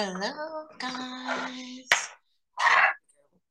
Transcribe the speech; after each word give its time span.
Hello, 0.00 0.68
guys. 0.78 1.88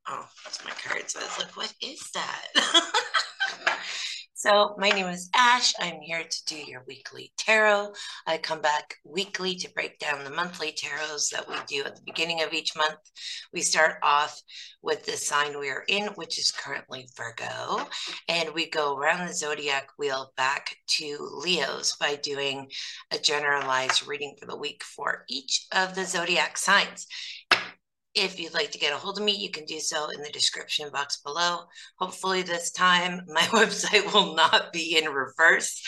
Oh, 0.08 0.26
that's 0.46 0.64
my 0.64 0.72
cards. 0.82 1.14
I 1.20 1.24
was 1.26 1.40
like, 1.40 1.58
what 1.58 1.74
is 1.82 2.00
that? 2.14 2.84
So, 4.48 4.76
my 4.78 4.88
name 4.88 5.08
is 5.08 5.30
Ash. 5.36 5.74
I'm 5.78 6.00
here 6.00 6.24
to 6.24 6.46
do 6.46 6.56
your 6.56 6.82
weekly 6.88 7.34
tarot. 7.38 7.92
I 8.26 8.38
come 8.38 8.62
back 8.62 8.96
weekly 9.04 9.56
to 9.58 9.70
break 9.74 10.00
down 10.00 10.24
the 10.24 10.30
monthly 10.30 10.72
tarots 10.72 11.30
that 11.32 11.50
we 11.50 11.56
do 11.68 11.84
at 11.84 11.98
the 11.98 12.02
beginning 12.06 12.42
of 12.42 12.54
each 12.54 12.74
month. 12.74 12.96
We 13.52 13.60
start 13.60 13.98
off 14.02 14.42
with 14.82 15.06
the 15.06 15.18
sign 15.18 15.60
we 15.60 15.70
are 15.70 15.84
in, 15.90 16.06
which 16.16 16.40
is 16.40 16.54
currently 16.54 17.10
Virgo, 17.18 17.90
and 18.30 18.54
we 18.54 18.70
go 18.70 18.96
around 18.96 19.28
the 19.28 19.34
zodiac 19.34 19.90
wheel 20.00 20.32
back 20.38 20.78
to 20.92 21.18
Leo's 21.20 21.98
by 22.00 22.16
doing 22.16 22.72
a 23.12 23.18
generalized 23.18 24.08
reading 24.08 24.38
for 24.40 24.46
the 24.46 24.56
week 24.56 24.82
for 24.82 25.26
each 25.28 25.66
of 25.74 25.94
the 25.94 26.06
zodiac 26.06 26.58
signs. 26.58 27.06
If 28.20 28.40
you'd 28.40 28.56
like 28.56 28.72
to 28.72 28.80
get 28.80 28.94
a 28.94 28.98
hold 28.98 29.20
of 29.20 29.24
me, 29.24 29.32
you 29.34 29.52
can 29.52 29.66
do 29.66 29.80
so 29.80 30.10
in 30.10 30.24
the 30.24 30.32
description 30.32 30.90
box 30.90 31.22
below. 31.24 31.66
Hopefully 32.00 32.42
this 32.42 32.72
time 32.72 33.22
my 33.28 33.42
website 33.42 34.12
will 34.12 34.34
not 34.34 34.74
be 34.74 34.98
in 34.98 35.06
reverse. 35.06 35.80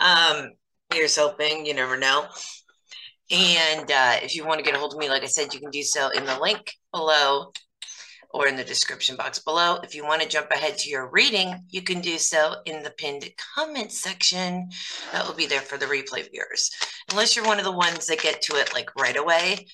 Um, 0.00 0.50
here's 0.92 1.16
hoping, 1.16 1.64
you 1.66 1.74
never 1.74 1.96
know. 1.96 2.26
And 3.30 3.88
uh, 3.88 4.16
if 4.22 4.34
you 4.34 4.44
want 4.44 4.58
to 4.58 4.64
get 4.64 4.74
a 4.74 4.78
hold 4.78 4.92
of 4.92 4.98
me, 4.98 5.08
like 5.08 5.22
I 5.22 5.26
said, 5.26 5.54
you 5.54 5.60
can 5.60 5.70
do 5.70 5.84
so 5.84 6.08
in 6.08 6.26
the 6.26 6.40
link 6.40 6.72
below 6.92 7.52
or 8.30 8.48
in 8.48 8.56
the 8.56 8.64
description 8.64 9.14
box 9.14 9.38
below. 9.38 9.78
If 9.84 9.94
you 9.94 10.04
want 10.04 10.20
to 10.22 10.28
jump 10.28 10.50
ahead 10.50 10.78
to 10.78 10.90
your 10.90 11.08
reading, 11.12 11.62
you 11.68 11.82
can 11.82 12.00
do 12.00 12.18
so 12.18 12.56
in 12.66 12.82
the 12.82 12.90
pinned 12.90 13.30
comment 13.54 13.92
section. 13.92 14.68
That 15.12 15.28
will 15.28 15.34
be 15.34 15.46
there 15.46 15.60
for 15.60 15.78
the 15.78 15.86
replay 15.86 16.28
viewers. 16.28 16.70
Unless 17.12 17.36
you're 17.36 17.46
one 17.46 17.58
of 17.58 17.64
the 17.64 17.70
ones 17.70 18.06
that 18.06 18.20
get 18.20 18.42
to 18.42 18.56
it 18.56 18.74
like 18.74 18.90
right 18.96 19.16
away, 19.16 19.66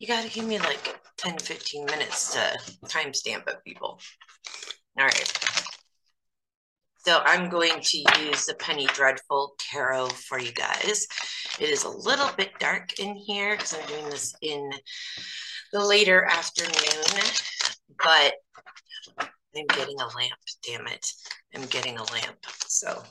you 0.00 0.08
got 0.08 0.24
to 0.24 0.30
give 0.30 0.46
me 0.46 0.58
like 0.58 0.98
10, 1.18 1.38
15 1.38 1.84
minutes 1.84 2.32
to 2.32 2.58
timestamp 2.86 3.46
it, 3.46 3.56
people. 3.64 4.00
All 4.98 5.04
right. 5.04 5.32
So 7.04 7.20
I'm 7.24 7.50
going 7.50 7.80
to 7.80 7.98
use 8.18 8.46
the 8.46 8.54
Penny 8.58 8.86
Dreadful 8.86 9.54
Tarot 9.58 10.08
for 10.08 10.38
you 10.38 10.52
guys. 10.52 11.06
It 11.58 11.68
is 11.68 11.84
a 11.84 11.88
little 11.88 12.30
bit 12.36 12.58
dark 12.58 12.98
in 12.98 13.14
here 13.14 13.56
because 13.56 13.74
I'm 13.74 13.86
doing 13.88 14.10
this 14.10 14.34
in 14.40 14.70
the 15.72 15.84
later 15.84 16.24
afternoon, 16.24 17.22
but 18.02 18.34
I'm 19.18 19.66
getting 19.68 20.00
a 20.00 20.06
lamp, 20.06 20.32
damn 20.66 20.86
it. 20.86 21.06
I'm 21.54 21.66
getting 21.66 21.98
a 21.98 22.04
lamp. 22.04 22.38
So 22.66 23.02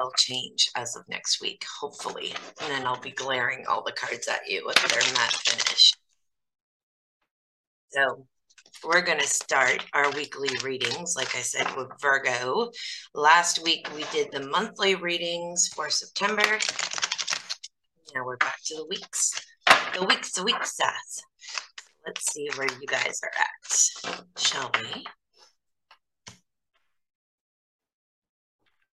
that'll 0.00 0.12
change 0.16 0.70
as 0.76 0.96
of 0.96 1.06
next 1.08 1.40
week, 1.42 1.64
hopefully. 1.80 2.32
And 2.60 2.70
then 2.70 2.86
I'll 2.86 3.00
be 3.00 3.10
glaring 3.10 3.66
all 3.68 3.82
the 3.84 3.92
cards 3.92 4.28
at 4.28 4.48
you 4.48 4.62
with 4.64 4.76
their 4.76 5.12
matte 5.14 5.32
finish. 5.32 5.92
So 7.90 8.26
we're 8.84 9.02
going 9.02 9.18
to 9.18 9.26
start 9.26 9.84
our 9.92 10.10
weekly 10.12 10.48
readings, 10.62 11.14
like 11.16 11.34
I 11.34 11.40
said, 11.40 11.66
with 11.76 11.88
Virgo. 12.00 12.70
Last 13.14 13.62
week 13.62 13.88
we 13.94 14.04
did 14.12 14.32
the 14.32 14.46
monthly 14.48 14.94
readings 14.94 15.68
for 15.68 15.90
September. 15.90 16.58
Now 18.14 18.24
we're 18.24 18.38
back 18.38 18.56
to 18.66 18.76
the 18.76 18.86
weeks. 18.88 19.32
The 19.94 20.06
weeks, 20.06 20.32
the 20.32 20.44
weeks, 20.44 20.76
says. 20.76 21.24
Let's 22.06 22.32
see 22.32 22.48
where 22.56 22.68
you 22.80 22.86
guys 22.86 23.20
are 23.22 23.32
at, 23.38 24.22
shall 24.38 24.70
we? 24.80 25.04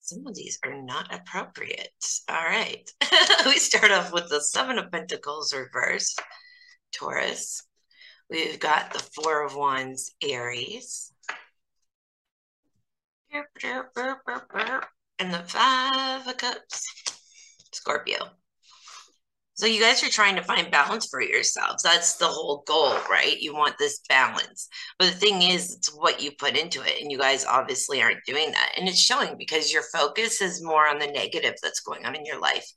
Some 0.07 0.25
of 0.25 0.37
these 0.37 0.59
are 0.65 0.81
not 0.83 1.13
appropriate. 1.13 1.91
All 2.29 2.37
right. 2.37 2.89
we 3.47 3.59
start 3.59 3.91
off 3.91 4.13
with 4.13 4.29
the 4.29 4.41
Seven 4.41 4.79
of 4.79 4.93
Pentacles 4.93 5.53
reversed, 5.53 6.23
Taurus. 6.93 7.65
We've 8.31 8.61
got 8.61 8.93
the 8.93 9.01
Four 9.01 9.45
of 9.45 9.57
Wands, 9.57 10.15
Aries. 10.23 11.13
And 15.19 15.35
the 15.35 15.41
Five 15.41 16.29
of 16.29 16.37
Cups, 16.37 16.87
Scorpio. 17.73 18.31
So 19.57 19.65
you 19.65 19.81
guys 19.81 20.05
are 20.05 20.11
trying 20.11 20.37
to 20.37 20.43
find 20.43 20.71
balance 20.71 21.07
for 21.07 21.23
yourselves. 21.23 21.83
That's 21.83 22.17
the 22.17 22.27
whole 22.27 22.63
goal, 22.67 22.93
right? 23.11 23.41
You 23.41 23.55
want 23.55 23.79
this 23.79 24.01
balance. 24.07 24.69
But 24.99 25.07
the 25.07 25.17
thing 25.17 25.41
is, 25.41 25.75
it's 25.75 25.95
what 25.97 26.23
you 26.23 26.31
put 26.39 26.59
into 26.59 26.83
it. 26.83 27.01
And 27.01 27.11
you 27.11 27.17
guys 27.17 27.47
obviously 27.47 28.03
aren't 28.03 28.25
doing 28.27 28.53
that. 28.53 28.73
And 28.77 28.87
it's 28.87 29.01
showing 29.01 29.37
because 29.39 29.73
your 29.73 29.83
focus 29.95 30.43
is 30.43 30.63
more 30.63 30.87
on 30.87 30.99
the 30.99 31.07
negative 31.07 31.55
that's 31.63 31.81
going 31.81 32.05
on 32.05 32.15
in 32.15 32.27
your 32.27 32.39
life. 32.39 32.71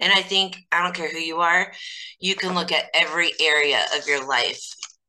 And 0.00 0.12
I 0.12 0.22
think, 0.22 0.58
I 0.72 0.82
don't 0.82 0.94
care 0.94 1.08
who 1.08 1.18
you 1.18 1.36
are, 1.36 1.72
you 2.18 2.34
can 2.34 2.52
look 2.52 2.72
at 2.72 2.90
every 2.94 3.30
area 3.40 3.80
of 3.96 4.08
your 4.08 4.26
life 4.26 4.60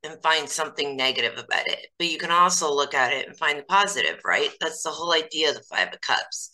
and 0.04 0.22
find 0.22 0.48
something 0.48 0.96
negative 0.96 1.32
about 1.32 1.66
it. 1.66 1.88
But 1.98 2.08
you 2.08 2.18
can 2.18 2.30
also 2.30 2.72
look 2.72 2.94
at 2.94 3.12
it 3.12 3.26
and 3.26 3.36
find 3.36 3.58
the 3.58 3.64
positive, 3.64 4.20
right? 4.24 4.50
That's 4.60 4.84
the 4.84 4.90
whole 4.90 5.12
idea 5.12 5.48
of 5.48 5.56
the 5.56 5.62
Five 5.62 5.88
of 5.92 6.00
Cups. 6.02 6.50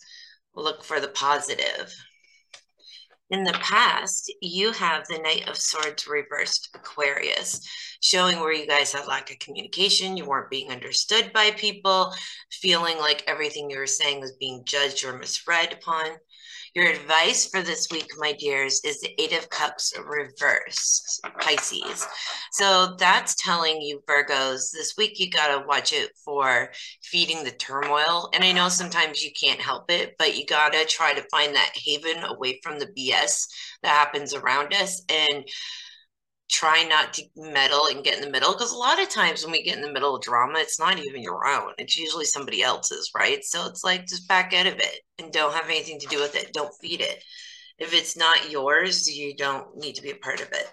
Look 0.55 0.83
for 0.83 0.99
the 0.99 1.09
positive. 1.09 1.93
In 3.29 3.43
the 3.43 3.53
past, 3.53 4.31
you 4.41 4.71
have 4.71 5.05
the 5.07 5.17
Knight 5.17 5.49
of 5.49 5.57
Swords 5.57 6.07
reversed 6.07 6.69
Aquarius, 6.73 7.59
showing 8.01 8.39
where 8.39 8.53
you 8.53 8.65
guys 8.65 8.93
had 8.93 9.05
lack 9.05 9.29
of 9.29 9.39
communication. 9.39 10.15
You 10.15 10.25
weren't 10.25 10.49
being 10.49 10.71
understood 10.71 11.33
by 11.33 11.51
people, 11.51 12.13
feeling 12.51 12.97
like 12.99 13.25
everything 13.27 13.69
you 13.69 13.79
were 13.79 13.85
saying 13.85 14.21
was 14.21 14.37
being 14.39 14.63
judged 14.63 15.03
or 15.03 15.17
misread 15.17 15.73
upon. 15.73 16.11
Your 16.77 16.91
advice 16.91 17.47
for 17.47 17.63
this 17.63 17.87
week, 17.91 18.05
my 18.19 18.33
dears, 18.33 18.81
is 18.85 19.01
the 19.01 19.09
Eight 19.19 19.35
of 19.35 19.49
Cups 19.49 19.95
reversed, 19.97 21.19
Pisces. 21.39 22.05
So 22.51 22.95
that's 22.99 23.33
telling 23.43 23.81
you, 23.81 24.03
Virgos, 24.07 24.69
this 24.71 24.93
week 24.95 25.19
you 25.19 25.31
got 25.31 25.47
to 25.47 25.65
watch 25.65 25.91
it 25.91 26.11
for 26.23 26.69
feeding 27.01 27.43
the 27.43 27.49
turmoil. 27.49 28.29
And 28.31 28.43
I 28.43 28.51
know 28.51 28.69
sometimes 28.69 29.23
you 29.23 29.31
can't 29.31 29.59
help 29.59 29.89
it, 29.89 30.13
but 30.19 30.37
you 30.37 30.45
got 30.45 30.73
to 30.73 30.85
try 30.85 31.13
to 31.13 31.27
find 31.31 31.55
that 31.55 31.71
haven 31.73 32.23
away 32.23 32.59
from 32.61 32.77
the 32.77 32.93
BS 32.95 33.47
that 33.81 33.89
happens 33.89 34.35
around 34.35 34.71
us. 34.75 35.01
And 35.09 35.49
try 36.49 36.83
not 36.83 37.13
to 37.13 37.23
meddle 37.35 37.87
and 37.91 38.03
get 38.03 38.15
in 38.15 38.21
the 38.21 38.29
middle 38.29 38.53
because 38.53 38.71
a 38.71 38.77
lot 38.77 39.01
of 39.01 39.09
times 39.09 39.43
when 39.43 39.51
we 39.51 39.63
get 39.63 39.75
in 39.75 39.81
the 39.81 39.91
middle 39.91 40.15
of 40.15 40.21
drama 40.21 40.59
it's 40.59 40.79
not 40.79 40.97
even 40.97 41.21
your 41.21 41.45
own 41.45 41.73
it's 41.77 41.97
usually 41.97 42.25
somebody 42.25 42.63
else's 42.63 43.11
right? 43.15 43.43
So 43.43 43.65
it's 43.65 43.83
like 43.83 44.07
just 44.07 44.27
back 44.27 44.53
out 44.53 44.65
of 44.65 44.75
it 44.75 45.01
and 45.19 45.31
don't 45.31 45.53
have 45.53 45.65
anything 45.65 45.99
to 45.99 46.07
do 46.07 46.19
with 46.19 46.35
it 46.35 46.53
don't 46.53 46.73
feed 46.81 47.01
it. 47.01 47.23
If 47.79 47.93
it's 47.93 48.15
not 48.15 48.49
yours 48.49 49.09
you 49.09 49.35
don't 49.35 49.75
need 49.75 49.95
to 49.95 50.01
be 50.01 50.11
a 50.11 50.15
part 50.15 50.41
of 50.41 50.47
it. 50.53 50.71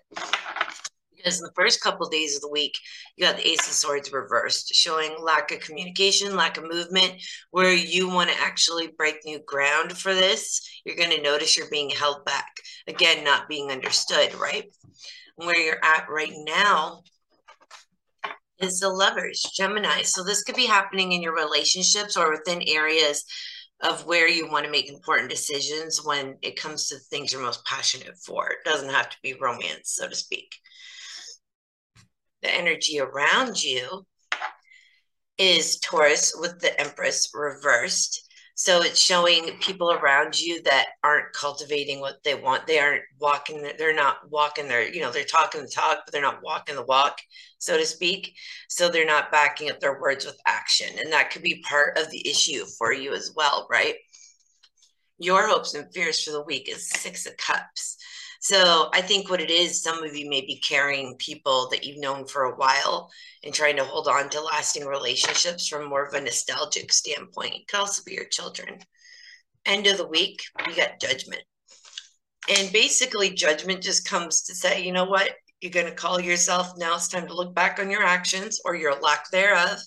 Because 1.17 1.39
in 1.39 1.45
the 1.45 1.53
first 1.57 1.81
couple 1.81 2.07
of 2.07 2.13
days 2.13 2.37
of 2.37 2.43
the 2.43 2.51
week 2.51 2.75
you 3.17 3.27
got 3.27 3.37
the 3.37 3.49
ace 3.49 3.67
of 3.67 3.75
swords 3.75 4.13
reversed 4.13 4.73
showing 4.73 5.17
lack 5.21 5.51
of 5.51 5.59
communication 5.59 6.37
lack 6.37 6.57
of 6.57 6.71
movement 6.71 7.15
where 7.51 7.75
you 7.75 8.09
want 8.09 8.31
to 8.31 8.41
actually 8.41 8.89
break 8.97 9.17
new 9.25 9.41
ground 9.45 9.97
for 9.99 10.15
this 10.15 10.81
you're 10.85 10.97
going 10.97 11.11
to 11.11 11.23
notice 11.23 11.57
you're 11.57 11.69
being 11.69 11.91
held 11.91 12.25
back. 12.25 12.53
Again 12.87 13.25
not 13.25 13.49
being 13.49 13.73
understood 13.73 14.35
right 14.37 14.67
where 15.37 15.59
you're 15.59 15.85
at 15.85 16.07
right 16.09 16.33
now 16.35 17.03
is 18.61 18.81
the 18.81 18.89
lovers, 18.89 19.43
Gemini. 19.55 20.03
So 20.03 20.23
this 20.23 20.43
could 20.43 20.57
be 20.57 20.67
happening 20.67 21.13
in 21.13 21.23
your 21.23 21.35
relationships 21.35 22.17
or 22.17 22.31
within 22.31 22.63
areas 22.63 23.25
of 23.83 24.07
where 24.07 24.29
you 24.29 24.49
want 24.49 24.65
to 24.65 24.71
make 24.71 24.89
important 24.89 25.29
decisions 25.29 26.05
when 26.05 26.37
it 26.43 26.61
comes 26.61 26.89
to 26.89 26.97
things 26.97 27.33
you're 27.33 27.43
most 27.43 27.65
passionate 27.67 28.17
for. 28.25 28.49
It 28.49 28.65
doesn't 28.65 28.91
have 28.91 29.11
to 29.11 29.17
be 29.23 29.35
romance, 29.35 29.95
so 29.95 30.09
to 30.09 30.15
speak. 30.15 30.55
The 32.43 32.55
energy 32.55 33.01
around 33.01 33.63
you 33.63 34.07
is 35.37 35.81
Taurus 35.81 36.35
with 36.39 36.61
the 36.61 36.79
Empress 36.81 37.31
reversed. 37.35 38.24
So 38.57 38.83
it's 38.83 39.03
showing 39.03 39.51
people 39.61 39.91
around 39.91 40.41
you 40.41 40.63
that 40.63 40.87
aren't 41.03 41.33
cultivating 41.33 41.99
what 41.99 42.23
they 42.23 42.37
want. 42.37 42.69
They 42.69 42.79
aren't 42.79 43.03
walking, 43.21 43.69
they're 43.79 43.95
not 43.95 44.31
walking 44.31 44.69
their, 44.69 44.87
you 44.87 45.01
know, 45.01 45.11
they're 45.11 45.25
talking 45.25 45.63
the 45.63 45.69
talk, 45.69 46.03
but 46.05 46.13
they're 46.13 46.23
not 46.23 46.43
walking 46.43 46.77
the 46.77 46.85
walk, 46.85 47.19
so 47.59 47.77
to 47.77 47.85
speak. 47.85 48.37
So 48.69 48.89
they're 48.89 49.05
not 49.05 49.33
backing 49.33 49.71
up 49.71 49.81
their 49.81 50.01
words 50.01 50.25
with 50.25 50.39
action. 50.47 50.99
And 51.01 51.13
that 51.13 51.31
could 51.31 51.43
be 51.43 51.65
part 51.69 51.99
of 51.99 52.11
the 52.11 52.29
issue 52.29 52.65
for 52.79 52.93
you 52.93 53.13
as 53.13 53.33
well, 53.35 53.67
right? 53.69 53.97
Your 55.19 55.49
hopes 55.49 55.75
and 55.75 55.93
fears 55.93 56.23
for 56.23 56.31
the 56.31 56.43
week 56.43 56.69
is 56.69 56.89
Six 56.89 57.27
of 57.27 57.37
Cups. 57.37 57.97
So 58.45 58.91
I 58.93 59.01
think 59.01 59.31
what 59.31 59.41
it 59.41 59.51
is, 59.51 59.83
some 59.83 60.05
of 60.05 60.15
you 60.15 60.29
may 60.29 60.43
be 60.43 60.57
carrying 60.57 61.17
people 61.17 61.67
that 61.71 61.83
you've 61.83 61.99
known 61.99 62.27
for 62.27 62.43
a 62.43 62.55
while 62.57 63.11
and 63.43 63.55
trying 63.55 63.77
to 63.77 63.85
hold 63.85 64.07
on 64.07 64.29
to 64.29 64.41
lasting 64.43 64.85
relationships 64.85 65.67
from 65.67 65.89
more 65.89 66.05
of 66.05 66.13
a 66.13 66.21
nostalgic 66.21 66.93
standpoint. 66.93 67.55
It 67.55 67.69
could 67.69 67.81
also 67.81 68.03
be 68.05 68.13
your 68.13 68.27
children. 68.27 68.81
End 69.65 69.87
of 69.87 69.97
the 69.97 70.07
week, 70.07 70.43
we 70.67 70.75
got 70.75 71.01
judgment. 71.01 71.41
And 72.55 72.71
basically, 72.71 73.31
judgment 73.31 73.83
just 73.83 74.07
comes 74.07 74.43
to 74.43 74.55
say, 74.55 74.85
you 74.85 74.93
know 74.93 75.07
what? 75.07 75.31
You're 75.63 75.73
going 75.73 75.87
to 75.87 75.93
call 75.93 76.21
yourself 76.21 76.77
now. 76.77 76.97
It's 76.97 77.09
time 77.09 77.27
to 77.29 77.35
look 77.35 77.55
back 77.55 77.79
on 77.79 77.89
your 77.89 78.03
actions 78.03 78.61
or 78.67 78.77
your 78.77 78.95
lack 79.01 79.31
thereof, 79.31 79.79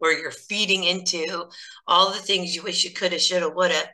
where 0.00 0.20
you're 0.20 0.32
feeding 0.32 0.84
into 0.84 1.46
all 1.86 2.12
the 2.12 2.18
things 2.18 2.54
you 2.54 2.62
wish 2.62 2.84
you 2.84 2.90
could 2.90 3.12
have, 3.12 3.22
should 3.22 3.40
have, 3.40 3.54
would 3.54 3.70
have. 3.70 3.88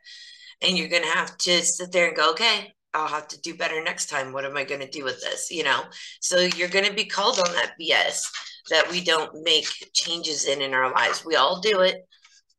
And 0.60 0.76
you're 0.76 0.88
going 0.88 1.04
to 1.04 1.08
have 1.08 1.38
to 1.38 1.62
sit 1.62 1.92
there 1.92 2.08
and 2.08 2.16
go, 2.16 2.32
okay, 2.32 2.74
I'll 2.94 3.08
have 3.08 3.28
to 3.28 3.40
do 3.40 3.54
better 3.54 3.82
next 3.82 4.06
time. 4.06 4.32
What 4.32 4.44
am 4.44 4.56
I 4.56 4.64
going 4.64 4.80
to 4.80 4.90
do 4.90 5.04
with 5.04 5.20
this? 5.20 5.50
You 5.50 5.64
know, 5.64 5.82
so 6.20 6.40
you're 6.40 6.68
going 6.68 6.86
to 6.86 6.92
be 6.92 7.04
called 7.04 7.38
on 7.38 7.52
that 7.52 7.74
BS 7.80 8.22
that 8.70 8.90
we 8.90 9.02
don't 9.02 9.42
make 9.42 9.66
changes 9.92 10.46
in 10.46 10.62
in 10.62 10.74
our 10.74 10.92
lives. 10.92 11.24
We 11.24 11.36
all 11.36 11.60
do 11.60 11.80
it. 11.80 12.06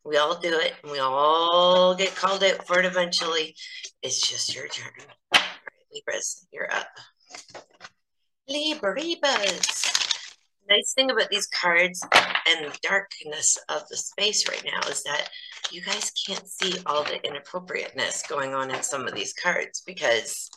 We 0.05 0.17
all 0.17 0.39
do 0.39 0.57
it. 0.59 0.73
And 0.83 0.91
we 0.91 0.99
all 0.99 1.95
get 1.95 2.15
called 2.15 2.43
out 2.43 2.65
for 2.65 2.79
it 2.79 2.85
eventually. 2.85 3.55
It's 4.01 4.21
just 4.21 4.55
your 4.55 4.67
turn. 4.67 4.91
All 5.33 5.41
right, 5.41 5.43
Libras, 5.93 6.47
you're 6.51 6.71
up. 6.73 6.87
Libras. 8.47 9.89
Nice 10.69 10.93
thing 10.93 11.09
about 11.09 11.29
these 11.29 11.47
cards 11.47 11.99
and 12.13 12.65
the 12.65 12.77
darkness 12.83 13.57
of 13.69 13.87
the 13.89 13.97
space 13.97 14.47
right 14.47 14.63
now 14.63 14.87
is 14.87 15.01
that 15.03 15.29
you 15.71 15.81
guys 15.81 16.11
can't 16.27 16.47
see 16.47 16.75
all 16.85 17.03
the 17.03 17.19
inappropriateness 17.25 18.21
going 18.29 18.53
on 18.53 18.69
in 18.69 18.83
some 18.83 19.07
of 19.07 19.15
these 19.15 19.33
cards 19.33 19.81
because 19.85 20.47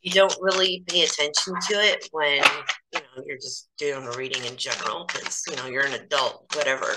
you 0.00 0.12
don't 0.12 0.36
really 0.40 0.84
pay 0.86 1.02
attention 1.02 1.54
to 1.68 1.74
it 1.74 2.08
when 2.12 2.40
you 2.92 3.00
know 3.00 3.24
you're 3.26 3.36
just 3.36 3.68
doing 3.78 4.06
a 4.06 4.16
reading 4.16 4.44
in 4.44 4.56
general 4.56 5.06
because 5.06 5.42
you 5.50 5.56
know 5.56 5.66
you're 5.66 5.86
an 5.86 5.94
adult 5.94 6.46
whatever. 6.54 6.94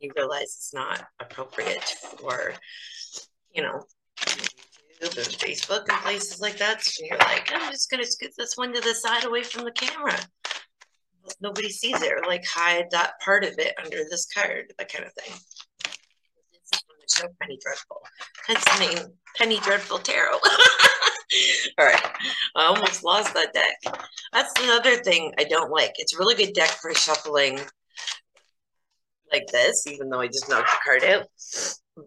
You 0.00 0.10
realize 0.16 0.42
it's 0.44 0.72
not 0.72 1.04
appropriate 1.20 1.84
for 1.84 2.54
you 3.52 3.62
know 3.62 3.82
Facebook 5.02 5.84
and 5.90 5.98
places 6.02 6.40
like 6.40 6.56
that 6.56 6.82
so 6.82 7.04
you're 7.04 7.18
like 7.18 7.50
I'm 7.54 7.70
just 7.70 7.90
gonna 7.90 8.04
scoot 8.04 8.32
this 8.38 8.56
one 8.56 8.72
to 8.72 8.80
the 8.80 8.94
side 8.94 9.24
away 9.24 9.42
from 9.42 9.64
the 9.64 9.72
camera 9.72 10.18
nobody 11.40 11.68
sees 11.68 12.00
it 12.02 12.12
or 12.12 12.22
like 12.26 12.44
hide 12.46 12.86
that 12.90 13.14
part 13.24 13.44
of 13.44 13.54
it 13.58 13.74
under 13.82 13.98
this 14.10 14.26
card 14.34 14.72
that 14.78 14.92
kind 14.92 15.04
of 15.04 15.12
thing 15.14 15.34
show 17.10 17.28
Penny 17.40 17.58
Dreadful. 17.62 18.02
Hence 18.46 18.64
the 18.64 18.80
name 18.80 19.12
Penny 19.36 19.58
Dreadful 19.60 19.98
Tarot. 19.98 20.32
All 21.78 21.86
right. 21.86 22.06
I 22.56 22.64
almost 22.66 23.04
lost 23.04 23.34
that 23.34 23.52
deck. 23.52 23.94
That's 24.32 24.52
another 24.62 24.96
thing 24.96 25.32
I 25.38 25.44
don't 25.44 25.70
like. 25.70 25.92
It's 25.96 26.14
a 26.14 26.18
really 26.18 26.34
good 26.34 26.54
deck 26.54 26.70
for 26.70 26.94
shuffling 26.94 27.60
like 29.32 29.46
this, 29.48 29.86
even 29.86 30.08
though 30.08 30.20
I 30.20 30.26
just 30.26 30.48
knocked 30.48 30.70
the 30.70 30.78
card 30.84 31.04
out. 31.04 31.26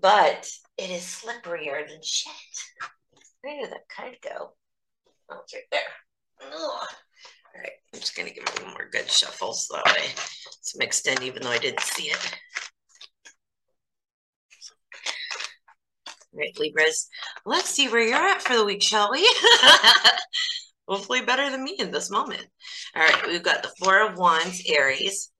But 0.01 0.49
it 0.77 0.89
is 0.89 1.03
slipperier 1.03 1.87
than 1.87 1.99
shit. 2.01 2.33
Where 3.41 3.61
did 3.61 3.71
that 3.71 3.89
card 3.95 4.17
go? 4.21 4.53
Oh, 5.29 5.39
it's 5.43 5.53
right 5.53 5.63
there. 5.71 5.81
Ugh. 6.53 6.87
All 7.55 7.61
right, 7.61 7.71
I'm 7.93 7.99
just 7.99 8.15
gonna 8.15 8.31
give 8.31 8.43
it 8.43 8.63
one 8.63 8.71
more 8.71 8.89
good 8.91 9.09
shuffle 9.09 9.53
so 9.53 9.75
that 9.75 9.85
way 9.85 10.05
it's 10.57 10.77
mixed 10.77 11.07
in, 11.07 11.21
even 11.23 11.43
though 11.43 11.49
I 11.49 11.59
didn't 11.59 11.81
see 11.81 12.05
it. 12.05 12.39
right, 16.33 16.57
Libras. 16.59 17.07
Let's 17.45 17.69
see 17.69 17.87
where 17.87 18.01
you're 18.01 18.15
at 18.15 18.41
for 18.41 18.55
the 18.55 18.65
week, 18.65 18.81
shall 18.81 19.11
we? 19.11 19.27
Hopefully 20.87 21.21
better 21.21 21.49
than 21.49 21.63
me 21.63 21.75
in 21.79 21.91
this 21.91 22.11
moment. 22.11 22.45
All 22.95 23.03
right, 23.03 23.27
we've 23.27 23.43
got 23.43 23.63
the 23.63 23.71
Four 23.79 24.05
of 24.07 24.17
Wands, 24.17 24.61
Aries. 24.67 25.31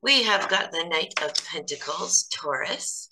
We 0.00 0.22
have 0.22 0.48
got 0.48 0.70
the 0.70 0.84
Knight 0.84 1.14
of 1.22 1.34
Pentacles, 1.46 2.28
Taurus. 2.32 3.07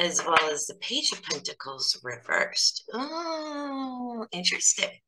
As 0.00 0.24
well 0.24 0.50
as 0.50 0.66
the 0.66 0.76
Page 0.76 1.12
of 1.12 1.22
Pentacles 1.22 2.00
reversed. 2.02 2.84
Oh, 2.94 4.26
interesting. 4.32 4.88
I 4.88 4.98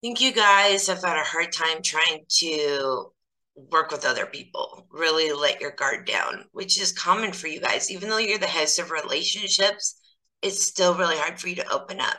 think 0.00 0.22
you 0.22 0.32
guys 0.32 0.86
have 0.86 1.04
had 1.04 1.18
a 1.18 1.24
hard 1.24 1.52
time 1.52 1.82
trying 1.82 2.24
to 2.38 3.12
work 3.54 3.90
with 3.90 4.06
other 4.06 4.24
people, 4.24 4.86
really 4.90 5.32
let 5.32 5.60
your 5.60 5.72
guard 5.72 6.06
down, 6.06 6.46
which 6.52 6.80
is 6.80 6.92
common 6.92 7.32
for 7.32 7.46
you 7.46 7.60
guys. 7.60 7.90
Even 7.90 8.08
though 8.08 8.16
you're 8.16 8.38
the 8.38 8.46
house 8.46 8.78
of 8.78 8.90
relationships, 8.90 10.00
it's 10.40 10.64
still 10.64 10.94
really 10.94 11.18
hard 11.18 11.38
for 11.38 11.48
you 11.48 11.56
to 11.56 11.70
open 11.70 12.00
up. 12.00 12.16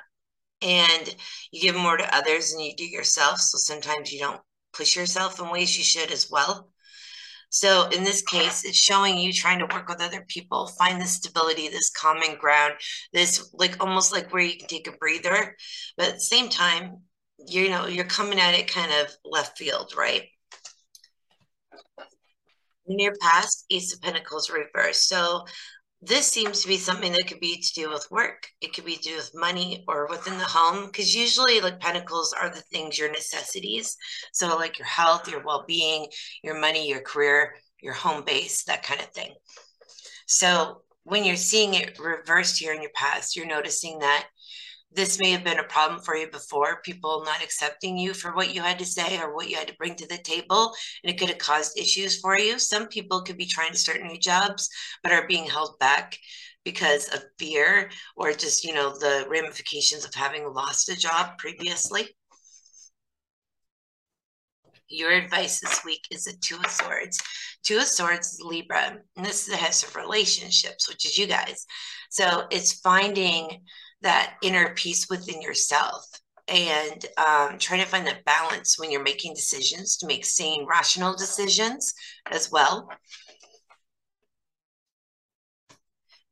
And 0.61 1.15
you 1.51 1.63
give 1.63 1.75
more 1.75 1.97
to 1.97 2.15
others 2.15 2.51
than 2.51 2.61
you 2.61 2.75
do 2.75 2.85
yourself. 2.85 3.39
So 3.39 3.57
sometimes 3.57 4.13
you 4.13 4.19
don't 4.19 4.41
push 4.71 4.95
yourself 4.95 5.39
in 5.39 5.49
ways 5.49 5.75
you 5.75 5.83
should 5.83 6.11
as 6.11 6.29
well. 6.29 6.71
So 7.51 7.89
in 7.89 8.05
this 8.05 8.21
case, 8.21 8.63
it's 8.63 8.77
showing 8.77 9.17
you 9.17 9.33
trying 9.33 9.59
to 9.59 9.65
work 9.65 9.89
with 9.89 10.01
other 10.01 10.25
people, 10.29 10.67
find 10.67 11.01
the 11.01 11.05
stability, 11.05 11.67
this 11.67 11.89
common 11.89 12.37
ground, 12.39 12.73
this 13.11 13.53
like 13.53 13.75
almost 13.83 14.13
like 14.13 14.31
where 14.33 14.41
you 14.41 14.57
can 14.57 14.69
take 14.69 14.87
a 14.87 14.93
breather. 14.93 15.57
But 15.97 16.07
at 16.07 16.13
the 16.15 16.21
same 16.21 16.47
time, 16.47 17.01
you 17.47 17.69
know, 17.69 17.87
you're 17.87 18.05
coming 18.05 18.39
at 18.39 18.53
it 18.53 18.71
kind 18.71 18.91
of 18.93 19.13
left 19.25 19.57
field, 19.57 19.93
right? 19.97 20.23
your 22.87 23.15
past, 23.21 23.65
Ace 23.69 23.93
of 23.93 24.01
Pentacles 24.01 24.49
reversed. 24.49 25.07
So 25.07 25.45
this 26.01 26.27
seems 26.27 26.61
to 26.61 26.67
be 26.67 26.77
something 26.77 27.11
that 27.11 27.27
could 27.27 27.39
be 27.39 27.61
to 27.61 27.73
do 27.73 27.89
with 27.89 28.09
work. 28.09 28.47
It 28.59 28.73
could 28.73 28.85
be 28.85 28.95
to 28.95 29.09
do 29.09 29.15
with 29.15 29.31
money 29.35 29.83
or 29.87 30.07
within 30.09 30.37
the 30.37 30.43
home, 30.43 30.87
because 30.87 31.13
usually 31.13 31.61
like 31.61 31.79
pentacles 31.79 32.33
are 32.33 32.49
the 32.49 32.61
things, 32.61 32.97
your 32.97 33.11
necessities. 33.11 33.95
So 34.33 34.55
like 34.57 34.79
your 34.79 34.87
health, 34.87 35.29
your 35.29 35.43
well-being, 35.43 36.07
your 36.43 36.59
money, 36.59 36.89
your 36.89 37.01
career, 37.01 37.55
your 37.81 37.93
home 37.93 38.23
base, 38.25 38.63
that 38.63 38.83
kind 38.83 38.99
of 38.99 39.07
thing. 39.07 39.33
So 40.25 40.81
when 41.03 41.23
you're 41.23 41.35
seeing 41.35 41.73
it 41.73 41.99
reversed 41.99 42.59
here 42.59 42.73
in 42.73 42.81
your 42.81 42.91
past, 42.95 43.35
you're 43.35 43.45
noticing 43.45 43.99
that 43.99 44.27
this 44.93 45.19
may 45.19 45.31
have 45.31 45.43
been 45.43 45.59
a 45.59 45.63
problem 45.63 46.01
for 46.01 46.15
you 46.15 46.27
before, 46.29 46.81
people 46.83 47.23
not 47.25 47.43
accepting 47.43 47.97
you 47.97 48.13
for 48.13 48.35
what 48.35 48.53
you 48.53 48.61
had 48.61 48.79
to 48.79 48.85
say 48.85 49.19
or 49.19 49.33
what 49.33 49.49
you 49.49 49.55
had 49.55 49.67
to 49.67 49.75
bring 49.75 49.95
to 49.95 50.07
the 50.07 50.17
table, 50.17 50.73
and 51.03 51.11
it 51.11 51.17
could 51.17 51.29
have 51.29 51.37
caused 51.37 51.79
issues 51.79 52.19
for 52.19 52.37
you. 52.37 52.59
Some 52.59 52.87
people 52.87 53.21
could 53.21 53.37
be 53.37 53.45
trying 53.45 53.71
to 53.71 53.77
start 53.77 54.01
new 54.01 54.17
jobs, 54.17 54.69
but 55.01 55.11
are 55.11 55.27
being 55.27 55.45
held 55.45 55.79
back 55.79 56.17
because 56.63 57.07
of 57.13 57.23
fear 57.39 57.89
or 58.15 58.33
just, 58.33 58.63
you 58.63 58.73
know, 58.73 58.91
the 58.91 59.25
ramifications 59.29 60.05
of 60.05 60.13
having 60.13 60.53
lost 60.53 60.89
a 60.89 60.97
job 60.97 61.37
previously. 61.37 62.09
Your 64.87 65.11
advice 65.11 65.61
this 65.61 65.85
week 65.85 66.05
is 66.11 66.27
a 66.27 66.37
Two 66.37 66.57
of 66.57 66.69
Swords. 66.69 67.17
Two 67.63 67.77
of 67.77 67.85
Swords 67.85 68.33
is 68.33 68.41
Libra, 68.43 68.97
and 69.15 69.25
this 69.25 69.43
is 69.43 69.47
the 69.47 69.57
house 69.57 69.83
of 69.83 69.95
relationships, 69.95 70.89
which 70.89 71.05
is 71.05 71.17
you 71.17 71.27
guys. 71.27 71.65
So 72.09 72.45
it's 72.51 72.81
finding 72.81 73.61
that 74.01 74.35
inner 74.41 74.73
peace 74.73 75.07
within 75.09 75.41
yourself 75.41 76.05
and 76.47 77.05
um, 77.17 77.57
trying 77.57 77.81
to 77.81 77.87
find 77.87 78.05
that 78.07 78.25
balance 78.25 78.77
when 78.77 78.91
you're 78.91 79.03
making 79.03 79.33
decisions 79.33 79.97
to 79.97 80.07
make 80.07 80.25
sane, 80.25 80.65
rational 80.67 81.15
decisions 81.15 81.93
as 82.29 82.51
well. 82.51 82.89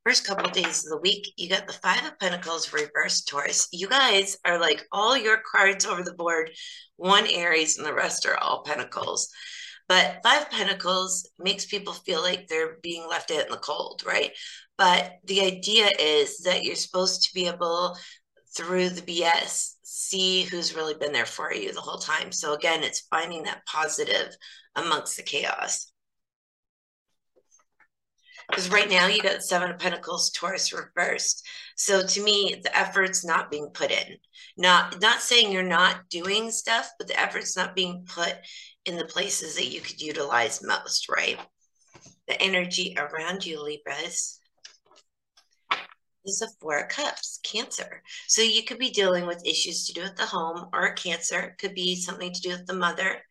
First 0.05 0.25
couple 0.25 0.45
of 0.45 0.53
days 0.53 0.85
of 0.85 0.89
the 0.89 0.97
week, 0.97 1.33
you 1.37 1.49
got 1.49 1.67
the 1.67 1.73
Five 1.73 2.03
of 2.05 2.17
Pentacles 2.19 2.73
reversed 2.73 3.27
Taurus. 3.27 3.67
You 3.71 3.87
guys 3.87 4.37
are 4.43 4.59
like 4.59 4.85
all 4.91 5.15
your 5.15 5.39
cards 5.49 5.85
over 5.85 6.03
the 6.03 6.13
board, 6.13 6.51
one 6.95 7.27
Aries 7.27 7.77
and 7.77 7.85
the 7.85 7.93
rest 7.93 8.25
are 8.25 8.37
all 8.37 8.63
Pentacles. 8.63 9.29
But 9.89 10.19
Five 10.23 10.51
Pentacles 10.51 11.27
makes 11.39 11.65
people 11.65 11.93
feel 11.93 12.21
like 12.21 12.47
they're 12.47 12.77
being 12.83 13.07
left 13.09 13.31
out 13.31 13.45
in 13.45 13.51
the 13.51 13.57
cold, 13.57 14.03
right? 14.05 14.31
But 14.77 15.13
the 15.25 15.41
idea 15.41 15.89
is 15.99 16.41
that 16.41 16.63
you're 16.63 16.75
supposed 16.75 17.23
to 17.23 17.33
be 17.33 17.47
able, 17.47 17.97
through 18.55 18.89
the 18.89 19.01
BS, 19.01 19.73
see 19.81 20.43
who's 20.43 20.75
really 20.75 20.93
been 20.93 21.11
there 21.11 21.25
for 21.25 21.51
you 21.51 21.73
the 21.73 21.81
whole 21.81 21.97
time. 21.97 22.31
So 22.31 22.53
again, 22.53 22.83
it's 22.83 23.07
finding 23.09 23.43
that 23.43 23.65
positive 23.65 24.33
amongst 24.75 25.17
the 25.17 25.23
chaos. 25.23 25.91
Because 28.47 28.69
right 28.69 28.89
now 28.89 29.07
you 29.07 29.21
got 29.21 29.43
Seven 29.43 29.71
of 29.71 29.79
Pentacles, 29.79 30.31
Taurus 30.31 30.73
reversed. 30.73 31.47
So 31.75 32.05
to 32.05 32.23
me, 32.23 32.59
the 32.63 32.75
effort's 32.75 33.25
not 33.25 33.51
being 33.51 33.69
put 33.73 33.91
in. 33.91 34.17
Not 34.57 34.99
not 35.01 35.21
saying 35.21 35.51
you're 35.51 35.63
not 35.63 36.09
doing 36.09 36.51
stuff, 36.51 36.91
but 36.97 37.07
the 37.07 37.19
effort's 37.19 37.55
not 37.55 37.75
being 37.75 38.05
put 38.07 38.35
in 38.89 38.97
the 38.97 39.05
places 39.05 39.55
that 39.55 39.71
you 39.71 39.79
could 39.81 40.01
utilize 40.01 40.63
most, 40.63 41.07
right? 41.07 41.39
The 42.27 42.41
energy 42.41 42.97
around 42.97 43.45
you, 43.45 43.63
Libras, 43.63 44.39
is 46.25 46.41
a 46.41 46.47
four 46.59 46.87
cups 46.87 47.39
cancer. 47.43 48.01
So 48.27 48.41
you 48.41 48.63
could 48.63 48.79
be 48.79 48.89
dealing 48.89 49.25
with 49.25 49.45
issues 49.45 49.85
to 49.85 49.93
do 49.93 50.01
with 50.01 50.15
the 50.15 50.25
home 50.25 50.69
or 50.73 50.93
cancer. 50.93 51.39
It 51.39 51.57
could 51.59 51.75
be 51.75 51.95
something 51.95 52.33
to 52.33 52.41
do 52.41 52.49
with 52.49 52.65
the 52.65 52.73
mother. 52.73 53.21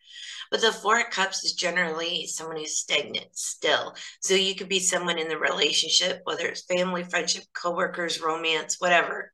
But 0.51 0.61
the 0.63 0.73
four 0.73 1.05
cups 1.11 1.45
is 1.45 1.53
generally 1.53 2.27
someone 2.27 2.57
who's 2.57 2.79
stagnant 2.79 3.37
still. 3.37 3.95
So 4.21 4.35
you 4.35 4.55
could 4.55 4.69
be 4.69 4.81
someone 4.81 5.19
in 5.19 5.29
the 5.29 5.39
relationship 5.39 6.23
whether 6.25 6.47
it's 6.47 6.63
family 6.63 7.05
friendship 7.05 7.45
co-workers 7.53 8.21
romance 8.21 8.77
whatever 8.79 9.33